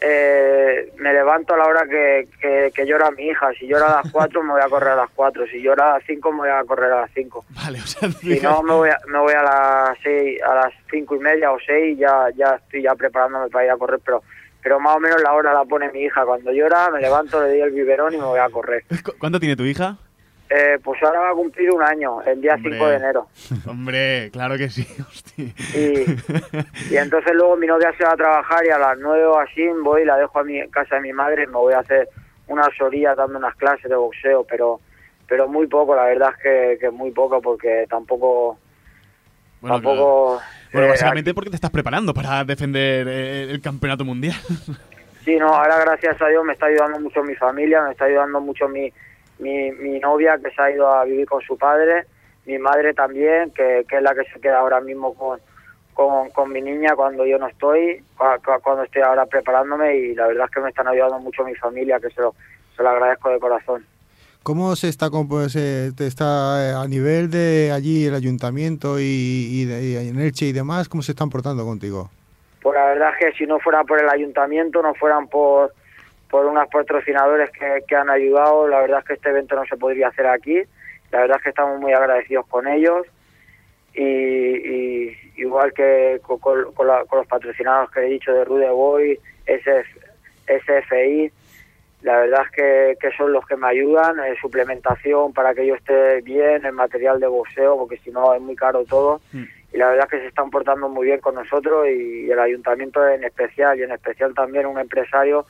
eh, 0.00 0.92
me 0.98 1.12
levanto 1.12 1.54
a 1.54 1.56
la 1.56 1.64
hora 1.66 1.86
que, 1.88 2.28
que, 2.40 2.70
que 2.74 2.86
llora 2.86 3.10
mi 3.12 3.28
hija. 3.28 3.52
Si 3.58 3.66
llora 3.66 3.86
a 3.86 4.02
las 4.02 4.12
4, 4.12 4.42
me 4.42 4.52
voy 4.52 4.60
a 4.62 4.68
correr 4.68 4.90
a 4.90 4.96
las 4.96 5.10
4. 5.14 5.46
Si 5.46 5.62
llora 5.62 5.90
a 5.92 5.98
las 5.98 6.06
5, 6.06 6.32
me 6.32 6.38
voy 6.38 6.48
a 6.50 6.64
correr 6.64 6.92
a 6.92 7.00
las 7.02 7.10
5. 7.14 7.44
Vale, 7.50 7.78
o 7.80 7.86
sea, 7.86 8.10
Si 8.10 8.40
no, 8.40 8.62
me 8.62 8.74
voy 8.74 8.90
a, 8.90 8.98
me 9.06 9.18
voy 9.18 9.32
a 9.32 9.42
las 9.42 9.98
seis, 10.02 10.42
a 10.42 10.54
las 10.54 10.72
cinco 10.90 11.16
y 11.16 11.20
media 11.20 11.52
o 11.52 11.58
6, 11.64 11.96
ya, 11.98 12.28
ya 12.36 12.56
estoy 12.62 12.82
ya 12.82 12.94
preparándome 12.94 13.48
para 13.48 13.64
ir 13.66 13.70
a 13.70 13.76
correr, 13.76 14.00
pero 14.04 14.22
pero 14.62 14.80
más 14.80 14.96
o 14.96 15.00
menos 15.00 15.20
la 15.22 15.34
hora 15.34 15.52
la 15.52 15.64
pone 15.66 15.90
mi 15.92 16.00
hija. 16.04 16.24
Cuando 16.24 16.50
llora, 16.50 16.88
me 16.90 16.98
levanto, 16.98 17.38
le 17.42 17.50
doy 17.50 17.60
el 17.60 17.70
biberón 17.72 18.14
y 18.14 18.16
me 18.16 18.24
voy 18.24 18.38
a 18.40 18.48
correr. 18.48 18.82
¿cu- 19.04 19.12
¿cuánto 19.18 19.38
tiene 19.38 19.56
tu 19.56 19.62
hija? 19.64 19.98
Eh, 20.50 20.78
pues 20.84 21.02
ahora 21.02 21.20
va 21.20 21.30
a 21.30 21.34
cumplir 21.34 21.70
un 21.70 21.82
año, 21.82 22.22
el 22.22 22.40
día 22.40 22.56
5 22.56 22.68
de 22.68 22.76
Hombre. 22.80 22.94
enero. 22.96 23.28
Hombre, 23.66 24.30
claro 24.30 24.56
que 24.56 24.68
sí, 24.68 24.86
hostia. 25.08 25.46
Y, 25.74 26.92
y 26.92 26.96
entonces 26.96 27.32
luego 27.34 27.56
mi 27.56 27.66
novia 27.66 27.92
se 27.96 28.04
va 28.04 28.12
a 28.12 28.16
trabajar 28.16 28.64
y 28.66 28.70
a 28.70 28.78
las 28.78 28.98
9 28.98 29.24
o 29.24 29.38
así 29.38 29.66
voy 29.82 30.02
y 30.02 30.04
la 30.04 30.16
dejo 30.18 30.38
a 30.38 30.44
mi 30.44 30.68
casa 30.68 30.96
de 30.96 31.00
mi 31.00 31.12
madre 31.12 31.44
y 31.44 31.46
me 31.46 31.54
voy 31.54 31.72
a 31.74 31.78
hacer 31.80 32.08
unas 32.46 32.68
orillas 32.80 33.16
dando 33.16 33.38
unas 33.38 33.54
clases 33.56 33.88
de 33.88 33.96
boxeo, 33.96 34.44
pero 34.44 34.80
pero 35.26 35.48
muy 35.48 35.66
poco, 35.66 35.96
la 35.96 36.04
verdad 36.04 36.34
es 36.36 36.42
que, 36.42 36.78
que 36.78 36.90
muy 36.90 37.10
poco 37.10 37.40
porque 37.40 37.86
tampoco 37.88 38.58
Bueno, 39.62 39.76
tampoco 39.76 40.40
Bueno, 40.72 40.86
Eh, 40.86 40.90
básicamente 40.90 41.32
porque 41.32 41.48
te 41.50 41.56
estás 41.56 41.70
preparando 41.70 42.12
para 42.12 42.44
defender 42.44 43.08
eh, 43.08 43.50
el 43.50 43.60
campeonato 43.62 44.04
mundial. 44.04 44.36
Sí, 45.24 45.36
no, 45.38 45.48
ahora 45.48 45.78
gracias 45.78 46.20
a 46.20 46.28
Dios 46.28 46.44
me 46.44 46.52
está 46.52 46.66
ayudando 46.66 47.00
mucho 47.00 47.22
mi 47.22 47.34
familia, 47.34 47.80
me 47.82 47.92
está 47.92 48.04
ayudando 48.04 48.42
mucho 48.42 48.68
mi, 48.68 48.92
mi, 49.38 49.72
mi 49.72 49.98
novia 50.00 50.38
que 50.42 50.50
se 50.50 50.62
ha 50.62 50.70
ido 50.70 50.88
a 50.88 51.04
vivir 51.04 51.26
con 51.26 51.40
su 51.42 51.56
padre, 51.58 52.06
mi 52.46 52.58
madre 52.58 52.94
también, 52.94 53.50
que, 53.50 53.84
que 53.88 53.96
es 53.96 54.02
la 54.02 54.14
que 54.14 54.24
se 54.32 54.40
queda 54.40 54.58
ahora 54.58 54.80
mismo 54.80 55.14
con, 55.14 55.40
con, 55.94 56.30
con 56.30 56.52
mi 56.52 56.60
niña 56.60 56.94
cuando 56.96 57.24
yo 57.26 57.38
no 57.38 57.46
estoy, 57.48 58.02
cua- 58.18 58.40
cua- 58.40 58.60
cuando 58.62 58.82
estoy 58.84 59.02
ahora 59.02 59.26
preparándome 59.26 59.96
y 59.96 60.14
la 60.14 60.26
verdad 60.26 60.46
es 60.46 60.54
que 60.54 60.60
me 60.60 60.68
están 60.68 60.88
ayudando 60.88 61.18
mucho 61.20 61.44
mi 61.44 61.54
familia, 61.54 61.98
que 62.00 62.10
se 62.10 62.20
lo, 62.20 62.34
se 62.76 62.82
lo 62.82 62.88
agradezco 62.90 63.30
de 63.30 63.38
corazón. 63.40 63.86
¿Cómo 64.42 64.76
se 64.76 64.88
está, 64.90 65.08
se- 65.48 65.92
te 65.96 66.06
está 66.06 66.68
eh, 66.68 66.74
a 66.74 66.86
nivel 66.86 67.30
de 67.30 67.72
allí 67.72 68.04
el 68.06 68.14
ayuntamiento 68.14 69.00
y, 69.00 69.02
y, 69.04 69.64
de, 69.64 69.82
y 70.02 70.08
en 70.08 70.20
Elche 70.20 70.44
y 70.46 70.52
demás? 70.52 70.88
¿Cómo 70.90 71.02
se 71.02 71.12
están 71.12 71.30
portando 71.30 71.64
contigo? 71.64 72.10
Pues 72.60 72.74
la 72.76 72.84
verdad 72.86 73.10
es 73.18 73.24
que 73.32 73.38
si 73.38 73.46
no 73.46 73.58
fuera 73.60 73.84
por 73.84 73.98
el 74.02 74.08
ayuntamiento, 74.10 74.82
no 74.82 74.92
fueran 74.94 75.28
por, 75.28 75.72
por 76.34 76.46
unos 76.46 76.66
patrocinadores 76.66 77.48
que, 77.52 77.84
que 77.86 77.94
han 77.94 78.10
ayudado, 78.10 78.66
la 78.66 78.80
verdad 78.80 78.98
es 78.98 79.04
que 79.04 79.12
este 79.12 79.28
evento 79.30 79.54
no 79.54 79.64
se 79.66 79.76
podría 79.76 80.08
hacer 80.08 80.26
aquí. 80.26 80.60
La 81.12 81.20
verdad 81.20 81.36
es 81.36 81.44
que 81.44 81.50
estamos 81.50 81.78
muy 81.80 81.92
agradecidos 81.92 82.44
con 82.48 82.66
ellos 82.66 83.06
y, 83.94 84.02
y 84.02 85.16
igual 85.36 85.72
que 85.72 86.20
con, 86.24 86.40
la- 86.88 87.04
con 87.04 87.18
los 87.20 87.26
patrocinadores 87.28 87.88
que 87.92 88.00
he 88.00 88.10
dicho 88.10 88.32
de 88.32 88.44
Rude 88.44 88.68
Boy, 88.70 89.16
SF, 89.46 89.88
SFI, 90.48 91.30
la 92.02 92.18
verdad 92.18 92.42
es 92.46 92.50
que, 92.50 92.96
que 93.00 93.16
son 93.16 93.32
los 93.32 93.46
que 93.46 93.54
me 93.54 93.68
ayudan, 93.68 94.18
eh, 94.18 94.34
suplementación 94.40 95.32
para 95.32 95.54
que 95.54 95.64
yo 95.64 95.76
esté 95.76 96.20
bien, 96.22 96.66
el 96.66 96.72
material 96.72 97.20
de 97.20 97.28
boxeo, 97.28 97.78
porque 97.78 97.98
si 97.98 98.10
no 98.10 98.34
es 98.34 98.40
muy 98.40 98.56
caro 98.56 98.84
todo 98.84 99.20
y 99.72 99.76
la 99.76 99.88
verdad 99.88 100.06
es 100.06 100.10
que 100.10 100.18
se 100.20 100.26
están 100.26 100.50
portando 100.50 100.88
muy 100.88 101.06
bien 101.06 101.20
con 101.20 101.36
nosotros 101.36 101.86
y, 101.88 102.28
el 102.28 102.40
ayuntamiento 102.40 103.06
en 103.08 103.22
especial 103.22 103.78
y 103.78 103.84
en 103.84 103.92
especial 103.92 104.34
también 104.34 104.66
un 104.66 104.80
empresario 104.80 105.46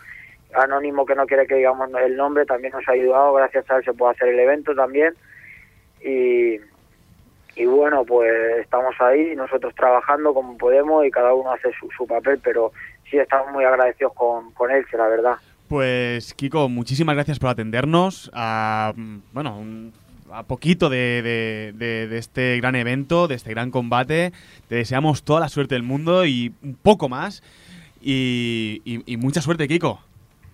anónimo 0.57 1.05
que 1.07 1.15
no 1.15 1.27
quiere 1.27 1.47
que 1.47 1.57
digamos 1.57 1.89
el 2.05 2.17
nombre 2.17 2.45
también 2.47 2.73
nos 2.73 2.87
ha 2.89 2.93
ayudado 2.93 3.33
gracias 3.35 3.69
a 3.71 3.77
él 3.79 3.85
se 3.85 3.93
puede 3.93 4.13
hacer 4.13 4.29
el 4.29 4.39
evento 4.41 4.75
también 4.75 5.15
y, 6.05 6.57
y 7.57 7.65
bueno 7.67 8.05
pues 8.05 8.31
estamos 8.61 8.95
ahí 9.01 9.35
nosotros 9.37 9.75
trabajando 9.75 10.35
como 10.35 10.57
podemos 10.59 11.05
y 11.07 11.11
cada 11.11 11.35
uno 11.35 11.53
hace 11.53 11.71
su, 11.79 11.89
su 11.97 12.07
papel 12.07 12.41
pero 12.43 12.73
sí 13.11 13.19
estamos 13.19 13.53
muy 13.53 13.65
agradecidos 13.65 14.13
con, 14.15 14.53
con 14.53 14.71
Elche 14.71 14.97
la 14.97 15.09
verdad 15.09 15.35
Pues 15.69 16.35
Kiko, 16.35 16.69
muchísimas 16.69 17.15
gracias 17.15 17.39
por 17.39 17.51
atendernos 17.51 18.31
a, 18.35 18.93
bueno, 19.33 19.59
un- 19.59 19.93
a 20.33 20.43
poquito 20.43 20.89
de, 20.91 21.23
de- 21.77 22.19
este 22.19 22.57
gran 22.59 22.75
evento, 22.75 23.29
de 23.29 23.37
este 23.37 23.51
gran 23.51 23.71
combate. 23.71 24.33
Te 24.69 24.75
deseamos 24.75 25.23
toda 25.23 25.39
la 25.41 25.49
suerte 25.49 25.75
del 25.77 25.85
mundo 25.85 26.25
y 26.27 26.53
un 26.63 26.75
poco 26.75 27.09
más. 27.09 27.43
Y- 28.03 28.83
y 28.85 29.17
mucha 29.17 29.41
suerte, 29.43 29.69
Kiko. 29.69 30.01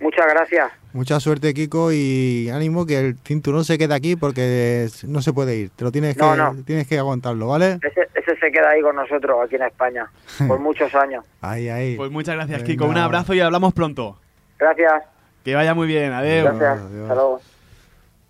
Muchas 0.00 0.26
gracias 0.26 0.70
Mucha 0.92 1.20
suerte, 1.20 1.54
Kiko, 1.54 1.92
y 1.92 2.50
ánimo 2.52 2.84
que 2.84 2.98
el 2.98 3.16
cinturón 3.24 3.64
se 3.64 3.78
quede 3.78 3.94
aquí 3.94 4.16
porque 4.16 4.88
no 5.06 5.22
se 5.22 5.32
puede 5.32 5.56
ir. 5.56 5.70
Te 5.70 5.84
lo 5.84 5.92
tienes 5.92 6.16
que, 6.16 6.22
No, 6.22 6.34
no. 6.34 6.56
tienes 6.64 6.88
que 6.88 6.98
aguantarlo, 6.98 7.46
¿vale? 7.46 7.78
ese, 7.80 8.08
ese 8.16 8.36
se 8.40 8.50
queda 8.50 8.70
ahí 8.70 8.82
con 8.82 8.96
nosotros 8.96 9.36
aquí 9.44 9.54
en 9.54 9.62
España 9.62 10.10
por 10.48 10.58
muchos 10.58 10.92
años 10.96 11.24
Ahí, 11.40 11.68
ahí. 11.68 11.94
Pues 11.96 12.10
muchas 12.10 12.34
gracias, 12.34 12.62
Venga. 12.62 12.72
Kiko. 12.72 12.86
Un 12.86 12.96
abrazo 12.96 13.34
y 13.34 13.40
hablamos 13.40 13.72
pronto. 13.72 14.18
gracias 14.58 15.04
Que 15.44 15.54
vaya 15.54 15.74
muy 15.74 15.86
bien. 15.86 16.12
Adiós. 16.12 16.58
gracias 16.58 16.80
hasta 17.02 17.14
luego 17.14 17.40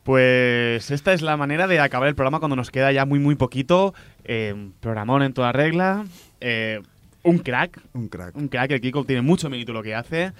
Pues 0.04 0.90
esta 0.90 1.12
es 1.12 1.22
la 1.22 1.36
manera 1.36 1.66
de 1.66 1.80
acabar 1.80 2.08
el 2.08 2.14
programa 2.14 2.40
cuando 2.40 2.56
nos 2.56 2.70
queda 2.70 2.92
ya 2.92 3.06
muy, 3.06 3.18
muy 3.20 3.36
poquito. 3.36 3.94
Eh, 4.24 4.70
programón 4.80 5.22
en 5.22 5.32
toda 5.32 5.52
regla. 5.52 6.04
Eh, 6.40 6.80
un 7.22 7.38
crack. 7.38 7.78
Un 7.94 8.08
crack. 8.08 8.36
Un 8.36 8.48
crack. 8.48 8.70
El 8.70 8.80
Kiko 8.80 9.04
tiene 9.04 9.22
mucho 9.22 9.48
mérito 9.48 9.72
lo 9.72 9.82
que 9.82 9.94
hace. 9.94 10.32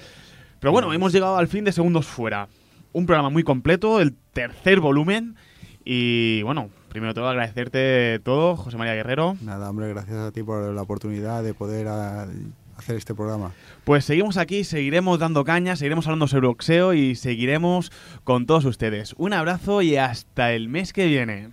Pero 0.61 0.73
bueno, 0.73 0.93
hemos 0.93 1.13
llegado 1.13 1.39
al 1.39 1.49
fin 1.49 1.65
de 1.65 1.73
Segundos 1.73 2.07
Fuera. 2.07 2.49
Un 2.93 3.07
programa 3.07 3.31
muy 3.31 3.43
completo, 3.43 3.99
el 4.01 4.15
tercer 4.35 4.81
volumen. 4.81 5.37
Y 5.87 6.43
bueno, 6.43 6.69
primero 6.91 7.15
todo 7.15 7.29
agradecerte 7.29 8.21
todo, 8.23 8.57
José 8.57 8.77
María 8.77 8.95
Guerrero. 8.95 9.37
Nada, 9.41 9.71
hombre, 9.71 9.89
gracias 9.89 10.19
a 10.19 10.33
ti 10.33 10.43
por 10.43 10.75
la 10.75 10.83
oportunidad 10.83 11.43
de 11.43 11.55
poder 11.55 11.89
ah, 11.89 12.29
hacer 12.77 12.97
este 12.97 13.15
programa. 13.15 13.53
Pues 13.85 14.05
seguimos 14.05 14.37
aquí, 14.37 14.65
seguiremos 14.65 15.19
dando 15.19 15.45
caña, 15.45 15.77
seguiremos 15.77 16.07
hablando 16.07 16.29
sobre 16.29 16.49
boxeo 16.49 16.93
y 16.93 17.15
seguiremos 17.15 17.91
con 18.25 18.45
todos 18.45 18.67
ustedes. 18.67 19.15
Un 19.17 19.33
abrazo 19.33 19.81
y 19.81 19.97
hasta 19.97 20.53
el 20.53 20.69
mes 20.69 20.93
que 20.93 21.07
viene. 21.07 21.49